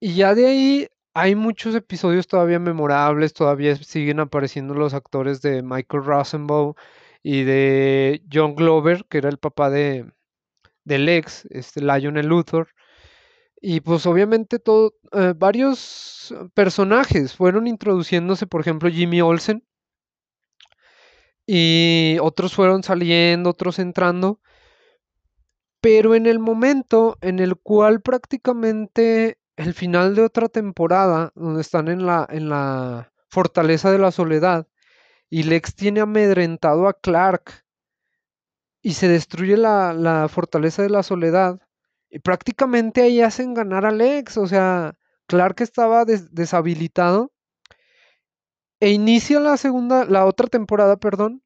Y 0.00 0.16
ya 0.16 0.34
de 0.34 0.46
ahí 0.46 0.88
hay 1.14 1.34
muchos 1.34 1.74
episodios 1.74 2.26
todavía 2.26 2.58
memorables, 2.58 3.34
todavía 3.34 3.76
siguen 3.76 4.20
apareciendo 4.20 4.74
los 4.74 4.94
actores 4.94 5.42
de 5.42 5.62
Michael 5.62 6.04
Rosenbaum 6.04 6.74
y 7.22 7.44
de 7.44 8.22
John 8.32 8.54
Glover, 8.54 9.04
que 9.08 9.18
era 9.18 9.28
el 9.28 9.38
papá 9.38 9.70
de, 9.70 10.10
del 10.84 11.08
ex, 11.08 11.46
este 11.50 11.80
Lionel 11.82 12.26
Luthor. 12.26 12.68
Y 13.60 13.80
pues 13.80 14.06
obviamente 14.06 14.58
todo, 14.58 14.94
eh, 15.12 15.34
varios 15.36 16.34
personajes 16.54 17.36
fueron 17.36 17.66
introduciéndose, 17.66 18.46
por 18.46 18.60
ejemplo 18.62 18.90
Jimmy 18.90 19.20
Olsen, 19.20 19.64
y 21.46 22.18
otros 22.20 22.54
fueron 22.54 22.82
saliendo, 22.82 23.50
otros 23.50 23.78
entrando, 23.78 24.40
pero 25.80 26.14
en 26.14 26.26
el 26.26 26.38
momento 26.38 27.18
en 27.20 27.38
el 27.40 27.56
cual 27.56 28.00
prácticamente 28.02 29.38
el 29.56 29.74
final 29.74 30.14
de 30.14 30.22
otra 30.22 30.48
temporada, 30.48 31.32
donde 31.34 31.60
están 31.60 31.88
en 31.88 32.06
la, 32.06 32.26
en 32.30 32.48
la 32.48 33.12
fortaleza 33.28 33.90
de 33.90 33.98
la 33.98 34.10
soledad, 34.12 34.66
y 35.30 35.44
Lex 35.44 35.74
tiene 35.74 36.00
amedrentado 36.00 36.88
a 36.88 36.94
Clark 36.94 37.64
y 38.82 38.94
se 38.94 39.08
destruye 39.08 39.56
la, 39.56 39.92
la 39.92 40.28
fortaleza 40.28 40.82
de 40.82 40.90
la 40.90 41.02
soledad, 41.02 41.60
y 42.10 42.18
prácticamente 42.18 43.02
ahí 43.02 43.20
hacen 43.22 43.54
ganar 43.54 43.86
a 43.86 43.90
Lex, 43.90 44.36
o 44.36 44.46
sea, 44.46 44.96
Clark 45.26 45.60
estaba 45.60 46.04
des- 46.04 46.34
deshabilitado 46.34 47.32
e 48.80 48.90
inicia 48.90 49.40
la 49.40 49.56
segunda, 49.56 50.04
la 50.04 50.26
otra 50.26 50.48
temporada, 50.48 50.96
perdón, 50.96 51.42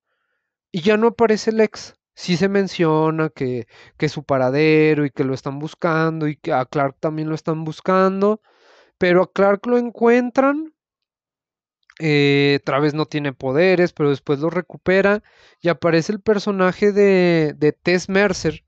y 0.73 0.81
ya 0.81 0.97
no 0.97 1.09
aparece 1.09 1.53
Lex. 1.53 1.95
Sí 2.17 2.37
se 2.37 2.49
menciona 2.49 3.29
que, 3.31 3.69
que 3.99 4.09
su 4.09 4.25
paradero 4.25 5.07
y 5.07 5.11
que 5.13 5.25
lo 5.25 5.35
están 5.35 5.59
buscando 5.61 6.29
y 6.29 6.37
que 6.37 6.53
a 6.53 6.67
Clark 6.67 6.97
también 7.01 7.29
lo 7.29 7.37
están 7.37 7.65
buscando, 7.65 8.41
pero 8.99 9.23
a 9.25 9.33
Clark 9.33 9.67
lo 9.67 9.79
encuentran. 9.79 10.75
eh, 11.99 12.61
Travis 12.65 12.95
no 12.95 13.07
tiene 13.07 13.33
poderes, 13.33 13.93
pero 13.93 14.11
después 14.11 14.39
lo 14.41 14.51
recupera 14.51 15.23
y 15.61 15.69
aparece 15.69 16.13
el 16.13 16.21
personaje 16.21 16.93
de, 16.93 17.55
de 17.57 17.73
Tess 17.73 18.09
Mercer. 18.09 18.65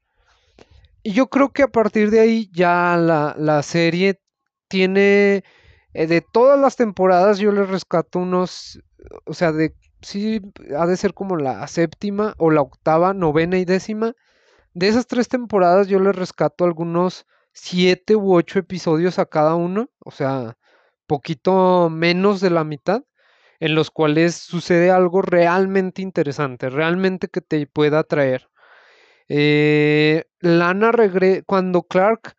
Y 1.03 1.12
yo 1.12 1.28
creo 1.28 1.53
que 1.53 1.62
a 1.62 1.68
partir 1.68 2.11
de 2.11 2.20
ahí 2.20 2.51
ya 2.53 2.96
la, 2.96 3.34
la 3.38 3.62
serie 3.62 4.20
tiene, 4.68 5.44
eh, 5.94 6.07
de 6.07 6.20
todas 6.20 6.59
las 6.61 6.76
temporadas 6.76 7.38
yo 7.38 7.53
le 7.53 7.64
rescato 7.64 8.18
unos, 8.18 8.80
o 9.24 9.34
sea, 9.34 9.53
de 9.53 9.74
sí 10.03 10.40
ha 10.76 10.86
de 10.86 10.96
ser 10.96 11.14
como 11.14 11.36
la 11.36 11.66
séptima 11.66 12.34
o 12.38 12.51
la 12.51 12.62
octava, 12.62 13.14
novena 13.14 13.59
y 13.59 13.64
décima. 13.64 14.14
De 14.74 14.88
esas 14.88 15.07
tres 15.07 15.28
temporadas 15.28 15.88
yo 15.88 16.01
le 16.01 16.12
rescato 16.12 16.64
algunos 16.64 17.26
siete 17.53 18.16
u 18.16 18.34
ocho 18.34 18.59
episodios 18.59 19.18
a 19.18 19.26
cada 19.26 19.55
uno, 19.57 19.90
o 20.01 20.11
sea, 20.11 20.57
poquito 21.07 21.90
menos 21.90 22.40
de 22.40 22.51
la 22.51 22.64
mitad, 22.64 23.03
en 23.61 23.74
los 23.74 23.90
cuales 23.90 24.34
sucede 24.36 24.90
algo 24.90 25.22
realmente 25.22 26.03
interesante, 26.03 26.70
realmente 26.70 27.28
que 27.28 27.40
te 27.40 27.66
pueda 27.66 28.01
atraer. 28.01 28.49
Eh, 29.28 30.24
Lana 30.40 30.92
regre 30.92 31.42
cuando 31.44 31.82
Clark 31.82 32.34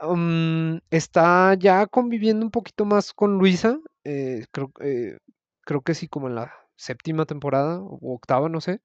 um, 0.00 0.80
está 0.90 1.54
ya 1.54 1.86
conviviendo 1.86 2.44
un 2.44 2.50
poquito 2.50 2.84
más 2.84 3.12
con 3.12 3.38
Luisa, 3.38 3.78
eh, 4.04 4.46
creo, 4.50 4.72
eh, 4.80 5.18
creo 5.62 5.82
que 5.82 5.94
sí, 5.94 6.08
como 6.08 6.28
en 6.28 6.34
la 6.34 6.52
séptima 6.78 7.26
temporada 7.26 7.80
o 7.82 8.14
octava, 8.14 8.48
no 8.48 8.60
sé, 8.60 8.80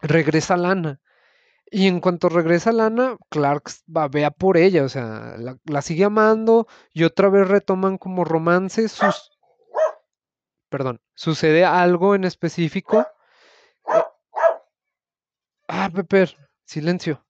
regresa 0.00 0.56
Lana. 0.56 1.00
Y 1.70 1.88
en 1.88 2.00
cuanto 2.00 2.28
regresa 2.28 2.72
Lana, 2.72 3.16
Clark 3.30 3.70
babea 3.86 4.30
por 4.30 4.56
ella, 4.56 4.84
o 4.84 4.88
sea, 4.88 5.36
la, 5.64 5.82
sigue 5.82 6.04
amando 6.04 6.66
y 6.92 7.04
otra 7.04 7.28
vez 7.28 7.48
retoman 7.48 7.98
como 7.98 8.24
romance. 8.24 8.88
Sus, 8.88 9.32
perdón, 10.68 11.00
sucede 11.14 11.64
algo 11.64 12.14
en 12.14 12.24
específico. 12.24 13.06
Eh, 13.88 14.04
ah, 15.68 15.90
Pepper, 15.92 16.36
silencio. 16.64 17.24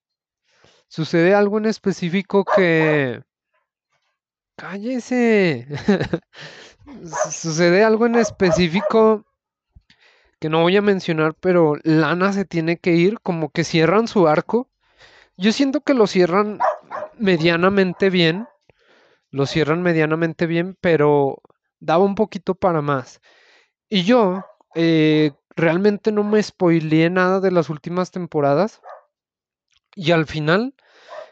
Sucede 0.88 1.34
algo 1.34 1.58
en 1.58 1.66
específico 1.66 2.44
que 2.44 3.22
cállese. 4.56 5.66
Sucede 7.30 7.82
algo 7.82 8.06
en 8.06 8.16
específico 8.16 9.24
que 10.44 10.50
no 10.50 10.60
voy 10.60 10.76
a 10.76 10.82
mencionar, 10.82 11.32
pero 11.40 11.76
Lana 11.84 12.34
se 12.34 12.44
tiene 12.44 12.76
que 12.76 12.90
ir, 12.90 13.18
como 13.20 13.48
que 13.48 13.64
cierran 13.64 14.08
su 14.08 14.28
arco. 14.28 14.68
Yo 15.38 15.52
siento 15.52 15.80
que 15.80 15.94
lo 15.94 16.06
cierran 16.06 16.58
medianamente 17.16 18.10
bien, 18.10 18.46
lo 19.30 19.46
cierran 19.46 19.80
medianamente 19.80 20.44
bien, 20.44 20.76
pero 20.82 21.40
daba 21.80 22.04
un 22.04 22.14
poquito 22.14 22.54
para 22.54 22.82
más. 22.82 23.22
Y 23.88 24.02
yo 24.04 24.44
eh, 24.74 25.32
realmente 25.56 26.12
no 26.12 26.24
me 26.24 26.42
spoileé 26.42 27.08
nada 27.08 27.40
de 27.40 27.50
las 27.50 27.70
últimas 27.70 28.10
temporadas. 28.10 28.82
Y 29.94 30.12
al 30.12 30.26
final, 30.26 30.74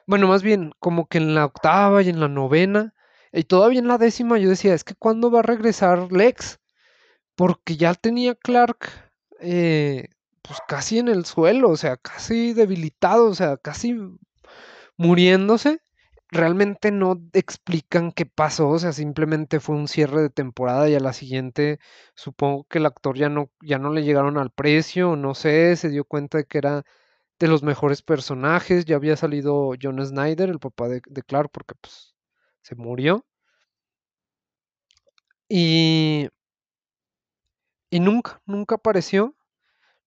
bueno, 0.06 0.26
más 0.26 0.42
bien, 0.42 0.72
como 0.78 1.06
que 1.06 1.18
en 1.18 1.34
la 1.34 1.44
octava 1.44 2.00
y 2.00 2.08
en 2.08 2.18
la 2.18 2.28
novena, 2.28 2.94
y 3.30 3.44
todavía 3.44 3.80
en 3.80 3.88
la 3.88 3.98
décima, 3.98 4.38
yo 4.38 4.48
decía, 4.48 4.72
es 4.72 4.84
que 4.84 4.94
¿cuándo 4.94 5.30
va 5.30 5.40
a 5.40 5.42
regresar 5.42 6.10
Lex? 6.10 6.61
Porque 7.42 7.76
ya 7.76 7.94
tenía 7.94 8.36
Clark, 8.36 8.78
eh, 9.40 10.10
pues 10.42 10.60
casi 10.68 11.00
en 11.00 11.08
el 11.08 11.24
suelo, 11.24 11.70
o 11.70 11.76
sea, 11.76 11.96
casi 11.96 12.52
debilitado, 12.52 13.26
o 13.26 13.34
sea, 13.34 13.56
casi 13.56 13.96
muriéndose 14.96 15.80
realmente 16.28 16.92
no 16.92 17.20
explican 17.32 18.12
qué 18.12 18.26
pasó, 18.26 18.68
o 18.68 18.78
sea, 18.78 18.92
simplemente 18.92 19.58
fue 19.58 19.74
un 19.74 19.88
cierre 19.88 20.22
de 20.22 20.30
temporada 20.30 20.88
y 20.88 20.94
a 20.94 21.00
la 21.00 21.12
siguiente 21.12 21.80
supongo 22.14 22.64
que 22.68 22.78
el 22.78 22.86
actor 22.86 23.18
ya 23.18 23.28
no, 23.28 23.50
ya 23.60 23.78
no 23.78 23.92
le 23.92 24.04
llegaron 24.04 24.38
al 24.38 24.50
precio, 24.50 25.16
no 25.16 25.34
sé, 25.34 25.74
se 25.74 25.88
dio 25.88 26.04
cuenta 26.04 26.38
de 26.38 26.44
que 26.44 26.58
era 26.58 26.84
de 27.40 27.48
los 27.48 27.64
mejores 27.64 28.02
personajes, 28.02 28.84
ya 28.84 28.94
había 28.94 29.16
salido 29.16 29.72
John 29.82 30.04
Snyder, 30.06 30.48
el 30.48 30.60
papá 30.60 30.86
de, 30.88 31.02
de 31.08 31.22
Clark, 31.24 31.50
porque 31.52 31.74
pues 31.80 32.14
se 32.62 32.76
murió. 32.76 33.26
Y, 35.48 36.28
y 37.92 38.00
nunca, 38.00 38.40
nunca 38.46 38.76
apareció, 38.76 39.36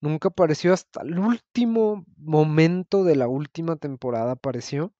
nunca 0.01 0.29
apareció 0.29 0.73
hasta 0.73 1.03
el 1.03 1.19
último 1.19 2.03
momento 2.17 3.03
de 3.03 3.15
la 3.15 3.27
última 3.27 3.75
temporada 3.75 4.31
apareció. 4.31 4.91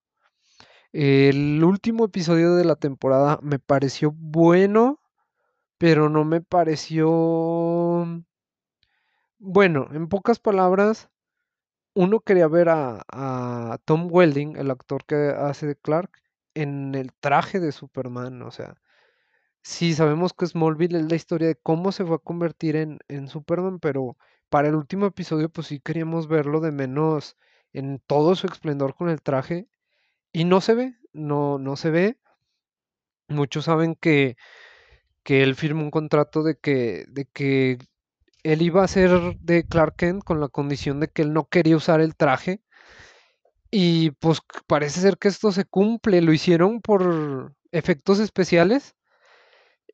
El 0.94 1.64
último 1.64 2.06
episodio 2.06 2.54
de 2.56 2.64
la 2.64 2.76
temporada 2.76 3.40
me 3.42 3.58
pareció 3.58 4.12
bueno, 4.16 5.02
pero 5.80 6.10
no 6.10 6.26
me 6.26 6.42
pareció... 6.42 8.06
Bueno, 9.40 9.88
en 9.92 10.08
pocas 10.08 10.40
palabras, 10.40 11.10
uno 11.96 12.20
quería 12.20 12.48
ver 12.48 12.70
a, 12.70 13.80
Tom 13.86 14.10
Welding, 14.12 14.58
el 14.58 14.70
actor 14.70 15.06
que 15.06 15.16
hace 15.36 15.66
de 15.66 15.76
Clark, 15.76 16.12
en 16.54 16.94
el 16.94 17.14
traje 17.14 17.60
de 17.60 17.72
Superman. 17.72 18.44
O 18.44 18.52
sea, 18.52 18.76
sí 19.66 19.96
sabemos 19.96 20.34
que 20.34 20.46
Smallville 20.46 21.00
es 21.00 21.10
la 21.10 21.16
historia 21.16 21.48
de 21.48 21.56
cómo 21.56 21.92
se 21.92 22.04
va 22.04 22.18
a 22.18 22.20
convertir 22.20 22.76
en, 22.76 23.00
en 23.08 23.28
Superman, 23.28 23.80
pero 23.80 24.16
para 24.50 24.68
el 24.70 24.76
último 24.76 25.08
episodio, 25.08 25.50
pues 25.50 25.68
sí 25.68 25.80
queríamos 25.80 26.28
verlo 26.28 26.60
de 26.62 26.72
menos 26.72 27.36
en 27.74 28.00
todo 28.06 28.36
su 28.36 28.46
esplendor 28.48 28.96
con 28.96 29.10
el 29.10 29.22
traje. 29.24 29.68
Y 30.32 30.46
no 30.46 30.62
se 30.62 30.76
ve, 30.76 30.96
no, 31.14 31.58
no 31.60 31.78
se 31.78 31.90
ve. 31.90 32.20
Muchos 33.28 33.66
saben 33.66 33.96
que, 33.96 34.38
que 35.24 35.44
él 35.44 35.56
firmó 35.56 35.84
un 35.84 35.92
contrato 35.92 36.44
de 36.44 36.58
que, 36.58 37.06
de 37.10 37.26
que 37.26 37.80
él 38.44 38.62
iba 38.62 38.84
a 38.84 38.88
ser 38.88 39.12
de 39.40 39.66
Clark 39.68 39.96
Kent 39.98 40.24
con 40.24 40.40
la 40.42 40.50
condición 40.50 41.00
de 41.00 41.10
que 41.10 41.24
él 41.24 41.34
no 41.34 41.48
quería 41.50 41.78
usar 41.78 42.02
el 42.02 42.16
traje. 42.16 42.62
Y 43.72 44.12
pues 44.12 44.40
parece 44.68 45.02
ser 45.02 45.18
que 45.18 45.28
esto 45.28 45.52
se 45.52 45.66
cumple. 45.66 46.22
Lo 46.22 46.34
hicieron 46.34 46.82
por 46.82 47.56
efectos 47.72 48.20
especiales. 48.20 48.95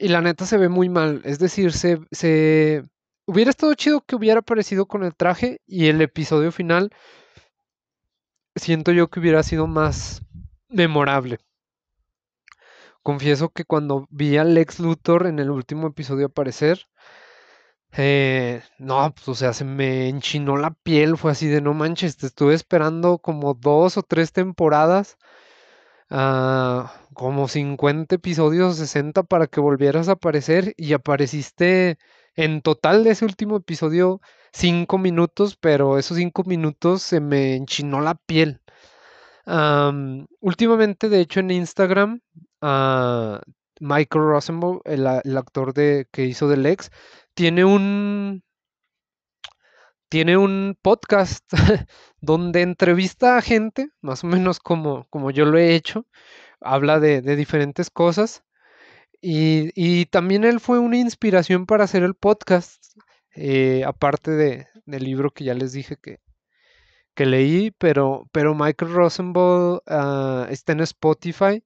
Y 0.01 0.07
la 0.07 0.19
neta 0.19 0.47
se 0.47 0.57
ve 0.57 0.67
muy 0.67 0.89
mal. 0.89 1.21
Es 1.25 1.37
decir, 1.37 1.73
se, 1.73 1.99
se... 2.11 2.83
Hubiera 3.27 3.51
estado 3.51 3.75
chido 3.75 4.01
que 4.01 4.15
hubiera 4.15 4.39
aparecido 4.39 4.87
con 4.87 5.03
el 5.03 5.15
traje 5.15 5.61
y 5.67 5.89
el 5.89 6.01
episodio 6.01 6.51
final 6.51 6.91
siento 8.55 8.91
yo 8.91 9.11
que 9.11 9.19
hubiera 9.19 9.43
sido 9.43 9.67
más 9.67 10.23
memorable. 10.69 11.37
Confieso 13.03 13.49
que 13.49 13.63
cuando 13.63 14.07
vi 14.09 14.37
a 14.37 14.43
Lex 14.43 14.79
Luthor 14.79 15.27
en 15.27 15.37
el 15.37 15.51
último 15.51 15.89
episodio 15.89 16.25
aparecer, 16.25 16.87
eh, 17.91 18.63
no, 18.79 19.13
pues 19.13 19.27
o 19.29 19.35
sea, 19.35 19.53
se 19.53 19.65
me 19.65 20.09
enchinó 20.09 20.57
la 20.57 20.71
piel, 20.71 21.15
fue 21.15 21.31
así 21.31 21.47
de 21.47 21.61
no 21.61 21.75
manches, 21.75 22.23
estuve 22.23 22.55
esperando 22.55 23.19
como 23.19 23.53
dos 23.53 23.97
o 23.97 24.03
tres 24.03 24.31
temporadas, 24.31 25.19
ah, 26.11 26.93
como 27.13 27.47
50 27.47 28.15
episodios, 28.15 28.77
60 28.77 29.23
para 29.23 29.47
que 29.47 29.59
volvieras 29.59 30.09
a 30.09 30.13
aparecer 30.13 30.73
y 30.77 30.93
apareciste 30.93 31.97
en 32.35 32.61
total 32.61 33.03
de 33.03 33.11
ese 33.11 33.25
último 33.25 33.57
episodio 33.57 34.21
cinco 34.53 34.97
minutos, 34.97 35.57
pero 35.59 35.97
esos 35.97 36.17
cinco 36.17 36.43
minutos 36.45 37.01
se 37.01 37.19
me 37.19 37.55
enchinó 37.55 38.01
la 38.01 38.15
piel. 38.15 38.61
Últimamente, 40.39 41.09
de 41.09 41.19
hecho, 41.19 41.39
en 41.39 41.51
Instagram, 41.51 42.21
uh, 42.61 43.39
Michael 43.79 44.25
Rosenbaum, 44.25 44.79
el, 44.85 45.07
actor 45.07 45.73
de, 45.73 46.07
que 46.11 46.25
hizo 46.25 46.47
del 46.47 46.63
Lex, 46.63 46.91
tiene 47.33 47.65
un 47.65 48.43
tiene 50.11 50.35
un 50.35 50.77
podcast 50.81 51.45
donde 52.19 52.63
entrevista 52.63 53.37
a 53.37 53.41
gente, 53.41 53.91
más 54.01 54.25
o 54.25 54.27
menos 54.27 54.59
como, 54.59 55.07
como 55.09 55.31
yo 55.31 55.45
lo 55.45 55.57
he 55.57 55.73
hecho, 55.73 56.05
habla 56.59 56.99
de, 56.99 57.21
diferentes 57.37 57.89
cosas. 57.89 58.43
Y, 59.21 60.05
también 60.07 60.43
él 60.43 60.59
fue 60.59 60.79
una 60.79 60.97
inspiración 60.97 61.65
para 61.65 61.85
hacer 61.85 62.03
el 62.03 62.15
podcast, 62.15 62.83
eh, 63.35 63.85
aparte 63.85 64.31
de, 64.31 64.67
del 64.85 65.05
libro 65.05 65.31
que 65.31 65.45
ya 65.45 65.53
les 65.53 65.71
dije 65.71 65.95
que, 65.95 66.19
que 67.15 67.25
leí, 67.25 67.71
pero, 67.71 68.27
pero 68.33 68.53
Michael 68.53 68.91
Rosenbaum 68.91 69.79
ah, 69.87 70.45
está 70.49 70.73
en 70.73 70.81
Spotify 70.81 71.63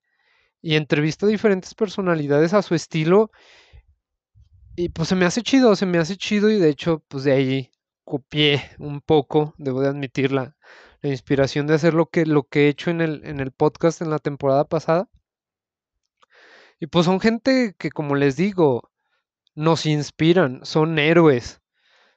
y 0.61 0.75
entrevista 0.75 1.25
a 1.25 1.29
diferentes 1.29 1.73
personalidades 1.73 2.53
a 2.53 2.61
su 2.61 2.75
estilo. 2.75 3.31
Y 4.75 4.89
pues 4.89 5.09
se 5.09 5.15
me 5.15 5.25
hace 5.25 5.41
chido, 5.41 5.75
se 5.75 5.87
me 5.87 5.97
hace 5.97 6.15
chido 6.15 6.51
y 6.51 6.59
de 6.59 6.69
hecho 6.69 7.03
pues 7.07 7.23
de 7.23 7.31
ahí 7.31 7.71
copié 8.05 8.61
un 8.79 9.01
poco, 9.01 9.53
debo 9.57 9.81
de 9.81 9.89
admitir 9.89 10.31
la, 10.31 10.55
la 11.01 11.09
inspiración 11.09 11.67
de 11.67 11.75
hacer 11.75 11.93
lo 11.93 12.07
que, 12.07 12.25
lo 12.25 12.43
que 12.43 12.65
he 12.65 12.69
hecho 12.69 12.91
en 12.91 13.01
el, 13.01 13.25
en 13.25 13.39
el 13.39 13.51
podcast 13.51 14.01
en 14.01 14.09
la 14.09 14.19
temporada 14.19 14.65
pasada. 14.65 15.09
Y 16.79 16.87
pues 16.87 17.05
son 17.05 17.19
gente 17.19 17.75
que 17.77 17.89
como 17.89 18.15
les 18.15 18.35
digo, 18.37 18.89
nos 19.55 19.85
inspiran, 19.85 20.61
son 20.63 20.99
héroes, 20.99 21.61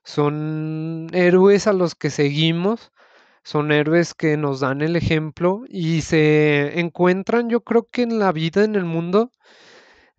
son 0.05 1.09
héroes 1.13 1.67
a 1.67 1.73
los 1.73 1.95
que 1.95 2.11
seguimos 2.11 2.93
son 3.49 3.73
héroes 3.73 4.13
que 4.13 4.37
nos 4.37 4.61
dan 4.61 4.83
el 4.83 4.95
ejemplo 4.95 5.63
y 5.69 6.03
se 6.03 6.81
encuentran, 6.81 7.49
yo 7.49 7.63
creo 7.63 7.89
que 7.91 8.03
en 8.03 8.19
la 8.19 8.31
vida, 8.31 8.63
en 8.63 8.75
el 8.75 8.85
mundo, 8.85 9.33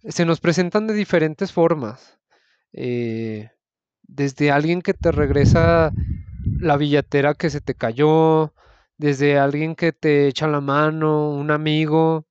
se 0.02 0.26
nos 0.26 0.40
presentan 0.40 0.88
de 0.88 0.96
diferentes 0.96 1.52
formas. 1.54 2.18
Eh, 2.74 3.52
desde 4.10 4.52
alguien 4.52 4.82
que 4.82 4.94
te 4.94 5.12
regresa 5.12 5.92
la 6.60 6.78
billetera 6.78 7.34
que 7.36 7.50
se 7.50 7.62
te 7.62 7.76
cayó, 7.76 8.54
desde 8.98 9.40
alguien 9.40 9.76
que 9.76 9.94
te 9.94 10.28
echa 10.28 10.48
la 10.48 10.62
mano, 10.62 11.32
un 11.32 11.52
amigo 11.52 12.26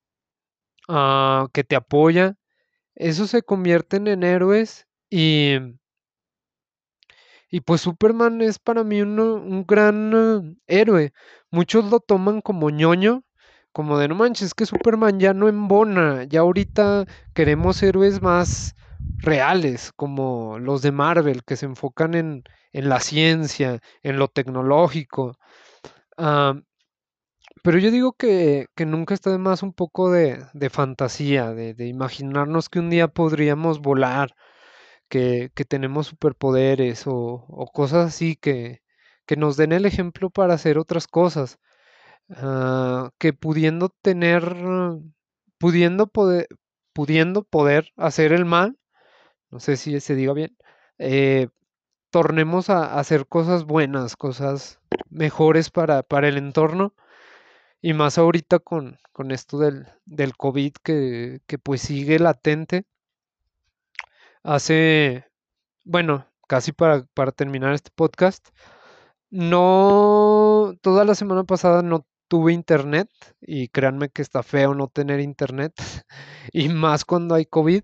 ah, 0.89 1.49
que 1.53 1.65
te 1.65 1.77
apoya, 1.77 2.37
esos 2.95 3.31
se 3.31 3.43
convierten 3.43 4.07
en 4.09 4.23
héroes 4.23 4.87
y 5.11 5.57
y 7.51 7.61
pues 7.63 7.81
Superman 7.81 8.43
es 8.43 8.59
para 8.59 8.85
mí 8.85 9.01
un, 9.03 9.65
gran 9.67 10.59
héroe. 10.67 11.13
Muchos 11.51 11.91
lo 11.91 12.01
toman 12.01 12.43
como 12.43 12.71
ñoño, 12.71 13.25
como 13.73 13.99
de 13.99 14.09
no 14.09 14.15
manches, 14.15 14.55
que 14.55 14.67
Superman 14.67 15.19
ya 15.19 15.33
no 15.35 15.49
embona, 15.49 16.25
ya 16.25 16.41
ahorita 16.41 17.07
queremos 17.35 17.83
héroes 17.83 18.21
más 18.21 18.75
reales, 19.19 19.93
como 19.97 20.59
los 20.59 20.83
de 20.83 20.93
Marvel, 20.93 21.45
que 21.45 21.57
se 21.57 21.67
enfocan 21.67 22.15
en, 22.15 22.45
la 22.73 23.01
ciencia, 23.01 23.81
en 24.03 24.19
lo 24.19 24.29
tecnológico. 24.29 25.37
Pero 26.17 27.79
yo 27.79 27.91
digo 27.91 28.13
que, 28.13 28.67
nunca 28.79 29.15
está 29.15 29.31
de 29.31 29.39
más 29.39 29.63
un 29.63 29.73
poco 29.73 30.11
de, 30.11 30.47
fantasía, 30.71 31.53
de, 31.53 31.75
de, 31.75 31.87
imaginarnos 31.87 32.69
que 32.69 32.79
un 32.79 32.91
día 32.91 33.09
podríamos 33.09 33.81
volar 33.81 34.35
que, 35.09 35.51
tenemos 35.69 36.09
superpoderes 36.09 37.05
o, 37.07 37.71
cosas 37.73 38.09
así 38.09 38.37
que, 38.37 38.83
que, 39.27 39.37
nos 39.37 39.57
den 39.57 39.73
el 39.73 39.87
ejemplo 39.87 40.31
para 40.31 40.55
hacer 40.55 40.79
otras 40.79 41.07
cosas. 41.07 41.59
Ah, 42.31 43.11
que 43.19 43.33
pudiendo 43.33 43.89
tener, 44.03 44.45
pudiendo 45.59 46.09
poder, 46.09 46.49
pudiendo 46.93 47.45
poder 47.45 47.93
hacer 47.97 48.33
el 48.33 48.45
mal, 48.45 48.79
no 49.51 49.61
sé 49.61 49.77
si 49.77 49.99
se 50.01 50.15
diga 50.15 50.33
bien, 50.33 50.57
eh, 50.99 51.49
tornemos 52.11 52.71
a, 52.71 52.99
hacer 52.99 53.27
cosas 53.27 53.65
buenas, 53.65 54.17
cosas 54.17 54.81
mejores 55.11 55.71
para, 55.71 56.03
para 56.03 56.29
el 56.29 56.39
entorno. 56.39 56.95
Y 57.81 57.93
más 57.95 58.19
ahorita 58.19 58.59
con, 58.59 58.99
con 59.13 59.31
esto 59.31 59.59
del, 59.59 59.87
del 60.05 60.37
COVID 60.37 60.73
que, 60.83 61.41
que 61.47 61.59
pues 61.59 61.83
sigue 61.83 62.19
latente. 62.19 62.87
Hace, 64.43 65.27
bueno, 65.85 66.27
casi 66.49 66.73
para, 66.73 67.05
para 67.15 67.33
terminar 67.33 67.75
este 67.75 67.91
podcast, 67.95 68.49
no, 69.31 70.75
toda 70.83 71.05
la 71.05 71.15
semana 71.15 71.45
pasada 71.45 71.83
no 71.83 72.07
tuve 72.29 72.53
internet 72.53 73.09
y 73.41 73.69
créanme 73.69 74.11
que 74.11 74.23
está 74.23 74.43
feo 74.43 74.75
no 74.75 74.89
tener 74.89 75.21
internet 75.21 75.73
y 76.53 76.69
más 76.69 77.05
cuando 77.05 77.35
hay 77.35 77.47
COVID. 77.47 77.83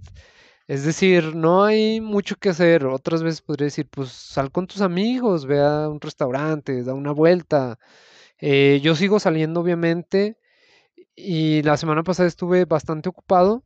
Es 0.66 0.84
decir, 0.84 1.34
no 1.34 1.64
hay 1.64 2.00
mucho 2.00 2.36
que 2.36 2.48
hacer. 2.50 2.86
Otras 2.86 3.22
veces 3.22 3.42
podría 3.42 3.66
decir, 3.66 3.88
pues 3.90 4.10
sal 4.10 4.50
con 4.50 4.66
tus 4.66 4.80
amigos, 4.80 5.46
ve 5.46 5.60
a 5.60 5.88
un 5.88 6.00
restaurante, 6.00 6.82
da 6.82 6.94
una 6.94 7.12
vuelta. 7.12 7.78
Eh, 8.38 8.80
yo 8.82 8.94
sigo 8.96 9.20
saliendo, 9.20 9.60
obviamente, 9.60 10.38
y 11.16 11.62
la 11.62 11.76
semana 11.78 12.04
pasada 12.04 12.28
estuve 12.28 12.64
bastante 12.66 13.08
ocupado. 13.10 13.64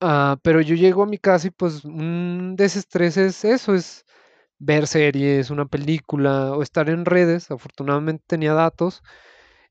ah, 0.00 0.38
pero 0.42 0.60
yo 0.60 0.74
llego 0.74 1.02
a 1.02 1.06
mi 1.06 1.18
casa 1.18 1.48
y 1.48 1.50
pues 1.50 1.84
un 1.84 2.54
desestrés 2.56 3.16
es 3.16 3.44
eso, 3.44 3.74
es 3.74 4.04
ver 4.58 4.86
series, 4.86 5.50
una 5.50 5.66
película 5.66 6.52
o 6.56 6.62
estar 6.62 6.90
en 6.90 7.04
redes. 7.04 7.50
Afortunadamente 7.50 8.24
tenía 8.26 8.54
datos. 8.54 9.02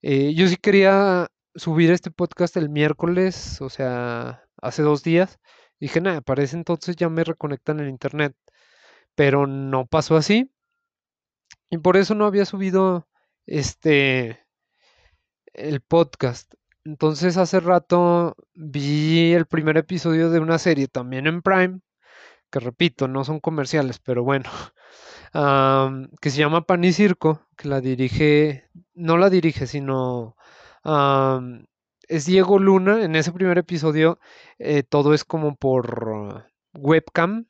Eh, 0.02 0.34
yo 0.36 0.48
sí 0.50 0.58
quería 0.58 1.30
subir 1.56 1.92
este 1.92 2.12
podcast 2.12 2.58
el 2.58 2.70
miércoles, 2.70 3.62
o 3.62 3.70
sea, 3.70 4.44
hace 4.62 4.84
dos 4.84 5.04
días. 5.04 5.40
Dije, 5.80 6.01
nada, 6.01 6.21
para 6.21 6.43
ese 6.43 6.55
entonces 6.57 6.95
ya 6.95 7.09
me 7.09 7.23
reconectan 7.23 7.80
en 7.80 7.89
internet. 7.89 8.36
Pero 9.15 9.47
no 9.47 9.86
pasó 9.88 10.17
así. 10.17 10.51
Y 11.69 11.78
por 11.80 11.97
eso 11.97 12.15
no 12.15 12.25
había 12.25 12.45
subido 12.45 13.07
este 13.45 14.47
el 15.53 15.82
podcast. 15.82 16.53
Entonces 16.86 17.38
hace 17.38 17.59
rato 17.59 18.36
vi 18.53 19.34
el 19.34 19.45
primer 19.45 19.78
episodio 19.78 20.30
de 20.30 20.39
una 20.39 20.57
serie 20.59 20.88
también 20.88 21.28
en 21.28 21.41
Prime, 21.41 21.82
que 22.51 22.59
repito, 22.59 23.07
no 23.07 23.23
son 23.25 23.39
comerciales, 23.41 23.99
pero 23.99 24.23
bueno, 24.23 24.49
que 26.21 26.30
se 26.30 26.38
llama 26.39 26.65
Pan 26.65 26.84
y 26.86 26.93
Circo, 26.93 27.41
que 27.57 27.67
la 27.67 27.82
dirige, 27.82 28.69
no 28.93 29.17
la 29.17 29.30
dirige, 29.30 29.67
sino 29.67 30.38
es 32.08 32.26
Diego 32.26 32.60
Luna. 32.60 33.03
En 33.03 33.16
ese 33.16 33.32
primer 33.32 33.58
episodio 33.58 34.20
eh, 34.60 34.84
todo 34.84 35.14
es 35.14 35.24
como 35.26 35.55
por 35.55 36.45
webcam. 36.74 37.45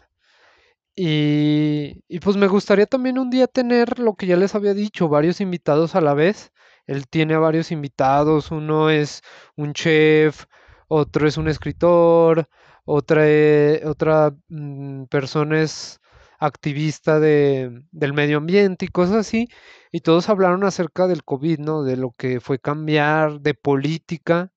Y, 0.95 2.03
y 2.07 2.19
pues 2.19 2.37
me 2.37 2.47
gustaría 2.47 2.87
también 2.87 3.19
un 3.19 3.29
día 3.29 3.47
tener 3.47 3.99
lo 3.99 4.15
que 4.15 4.25
ya 4.27 4.35
les 4.35 4.55
había 4.55 4.73
dicho, 4.73 5.07
varios 5.09 5.41
invitados 5.41 5.95
a 5.95 6.01
la 6.01 6.13
vez. 6.15 6.51
Él 6.87 7.07
tiene 7.07 7.35
a 7.35 7.39
varios 7.39 7.71
invitados, 7.71 8.49
uno 8.51 8.89
es 8.89 9.21
un 9.55 9.73
chef, 9.73 10.45
otro 10.87 11.27
es 11.27 11.37
un 11.37 11.47
escritor, 11.49 12.49
otra, 12.85 13.27
e- 13.27 13.83
otra 13.85 14.33
mm, 14.49 15.03
persona 15.05 15.61
es 15.61 15.99
activista 16.37 17.19
de, 17.19 17.83
del 17.91 18.13
medio 18.13 18.37
ambiente 18.37 18.85
y 18.85 18.89
cosas 18.89 19.17
así. 19.17 19.49
Y 19.91 20.01
todos 20.01 20.29
hablaron 20.29 20.63
acerca 20.63 21.07
del 21.07 21.23
COVID, 21.23 21.59
¿no? 21.59 21.83
De 21.83 21.97
lo 21.97 22.11
que 22.17 22.39
fue 22.39 22.59
cambiar, 22.59 23.41
de 23.41 23.53
política, 23.53 24.51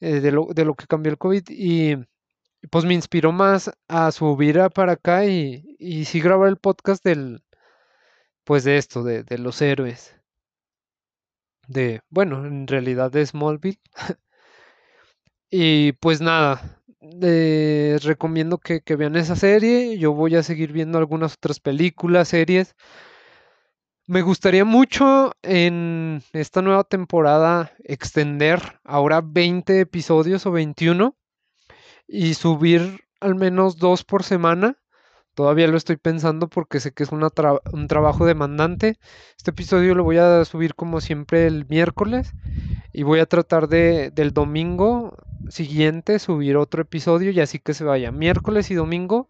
eh, 0.00 0.20
de 0.20 0.32
lo, 0.32 0.48
de 0.54 0.64
lo 0.64 0.74
que 0.74 0.86
cambió 0.86 1.12
el 1.12 1.18
COVID. 1.18 1.44
Y 1.50 1.96
pues 2.70 2.84
me 2.84 2.94
inspiró 2.94 3.32
más 3.32 3.70
a 3.88 4.12
subir 4.12 4.60
a 4.60 4.70
para 4.70 4.92
acá 4.92 5.26
y, 5.26 5.76
y 5.78 6.04
sí 6.06 6.20
grabar 6.20 6.48
el 6.48 6.58
podcast 6.58 7.04
del, 7.04 7.42
pues 8.44 8.64
de 8.64 8.76
esto, 8.78 9.02
de, 9.02 9.24
de 9.24 9.38
los 9.38 9.60
héroes. 9.62 10.14
De, 11.66 12.00
bueno, 12.08 12.46
en 12.46 12.66
realidad 12.68 13.10
de 13.10 13.26
Smallville. 13.26 13.80
Y 15.54 15.92
pues 15.92 16.22
nada, 16.22 16.81
recomiendo 18.02 18.58
que, 18.58 18.80
que 18.80 18.96
vean 18.96 19.16
esa 19.16 19.36
serie. 19.36 19.98
Yo 19.98 20.12
voy 20.12 20.36
a 20.36 20.42
seguir 20.42 20.72
viendo 20.72 20.98
algunas 20.98 21.34
otras 21.34 21.60
películas, 21.60 22.28
series. 22.28 22.74
Me 24.06 24.22
gustaría 24.22 24.64
mucho 24.64 25.32
en 25.42 26.22
esta 26.32 26.60
nueva 26.60 26.84
temporada 26.84 27.72
extender 27.84 28.80
ahora 28.84 29.20
20 29.24 29.80
episodios 29.80 30.44
o 30.44 30.50
21 30.50 31.16
y 32.08 32.34
subir 32.34 33.04
al 33.20 33.36
menos 33.36 33.76
dos 33.76 34.04
por 34.04 34.24
semana. 34.24 34.81
Todavía 35.34 35.66
lo 35.66 35.78
estoy 35.78 35.96
pensando 35.96 36.48
porque 36.48 36.78
sé 36.78 36.92
que 36.92 37.02
es 37.04 37.10
una 37.10 37.28
un 37.72 37.88
trabajo 37.88 38.26
demandante. 38.26 38.98
Este 39.36 39.50
episodio 39.50 39.94
lo 39.94 40.04
voy 40.04 40.18
a 40.18 40.44
subir 40.44 40.74
como 40.74 41.00
siempre 41.00 41.46
el 41.46 41.66
miércoles 41.66 42.32
y 42.92 43.02
voy 43.02 43.20
a 43.20 43.26
tratar 43.26 43.68
de 43.68 44.10
del 44.10 44.32
domingo 44.32 45.16
siguiente 45.48 46.18
subir 46.18 46.56
otro 46.56 46.82
episodio 46.82 47.30
y 47.30 47.40
así 47.40 47.58
que 47.58 47.74
se 47.74 47.84
vaya 47.84 48.12
miércoles 48.12 48.70
y 48.70 48.74
domingo 48.74 49.26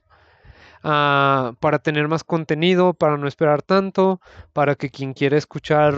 ah, 0.82 1.54
para 1.60 1.78
tener 1.78 2.08
más 2.08 2.24
contenido, 2.24 2.94
para 2.94 3.16
no 3.16 3.28
esperar 3.28 3.62
tanto, 3.62 4.20
para 4.52 4.74
que 4.74 4.90
quien 4.90 5.14
quiera 5.14 5.36
escuchar 5.38 5.94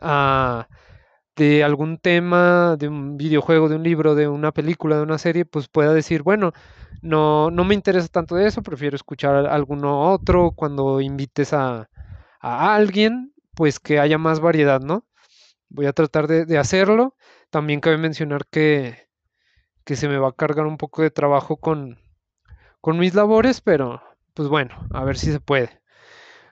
ah, 0.00 0.68
de 1.36 1.64
algún 1.64 1.98
tema, 1.98 2.76
de 2.78 2.88
un 2.88 3.16
videojuego, 3.16 3.68
de 3.68 3.76
un 3.76 3.82
libro, 3.82 4.14
de 4.14 4.28
una 4.28 4.52
película, 4.52 4.96
de 4.96 5.02
una 5.02 5.18
serie, 5.18 5.44
pues 5.44 5.68
pueda 5.68 5.94
decir, 5.94 6.22
bueno, 6.22 6.52
no, 7.02 7.50
no 7.50 7.64
me 7.64 7.74
interesa 7.74 8.08
tanto 8.08 8.34
de 8.36 8.46
eso, 8.46 8.62
prefiero 8.62 8.96
escuchar 8.96 9.46
alguno 9.46 10.10
otro 10.12 10.52
cuando 10.52 11.00
invites 11.00 11.52
a, 11.52 11.88
a 12.40 12.74
alguien, 12.74 13.32
pues 13.54 13.80
que 13.80 13.98
haya 14.00 14.18
más 14.18 14.40
variedad, 14.40 14.80
¿no? 14.80 15.06
Voy 15.68 15.86
a 15.86 15.92
tratar 15.92 16.26
de, 16.28 16.44
de 16.46 16.58
hacerlo. 16.58 17.16
También 17.50 17.80
cabe 17.80 17.98
mencionar 17.98 18.46
que, 18.50 19.08
que 19.84 19.96
se 19.96 20.08
me 20.08 20.18
va 20.18 20.28
a 20.28 20.32
cargar 20.32 20.66
un 20.66 20.76
poco 20.76 21.02
de 21.02 21.10
trabajo 21.10 21.56
con, 21.56 21.98
con 22.80 22.98
mis 22.98 23.14
labores, 23.14 23.60
pero 23.60 24.02
pues 24.34 24.48
bueno, 24.48 24.74
a 24.92 25.04
ver 25.04 25.18
si 25.18 25.32
se 25.32 25.40
puede. 25.40 25.80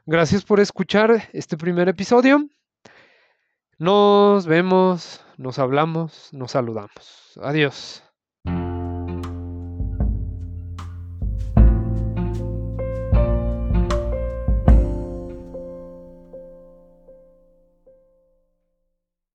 Gracias 0.07 0.45
por 0.45 0.61
escuchar 0.61 1.28
este 1.33 1.57
primer 1.57 1.89
episodio. 1.89 2.49
Nos 3.81 4.45
vemos, 4.45 5.22
nos 5.39 5.59
hablamos, 5.59 6.28
nos 6.35 6.51
saludamos. 6.51 7.33
Adiós. 7.41 8.03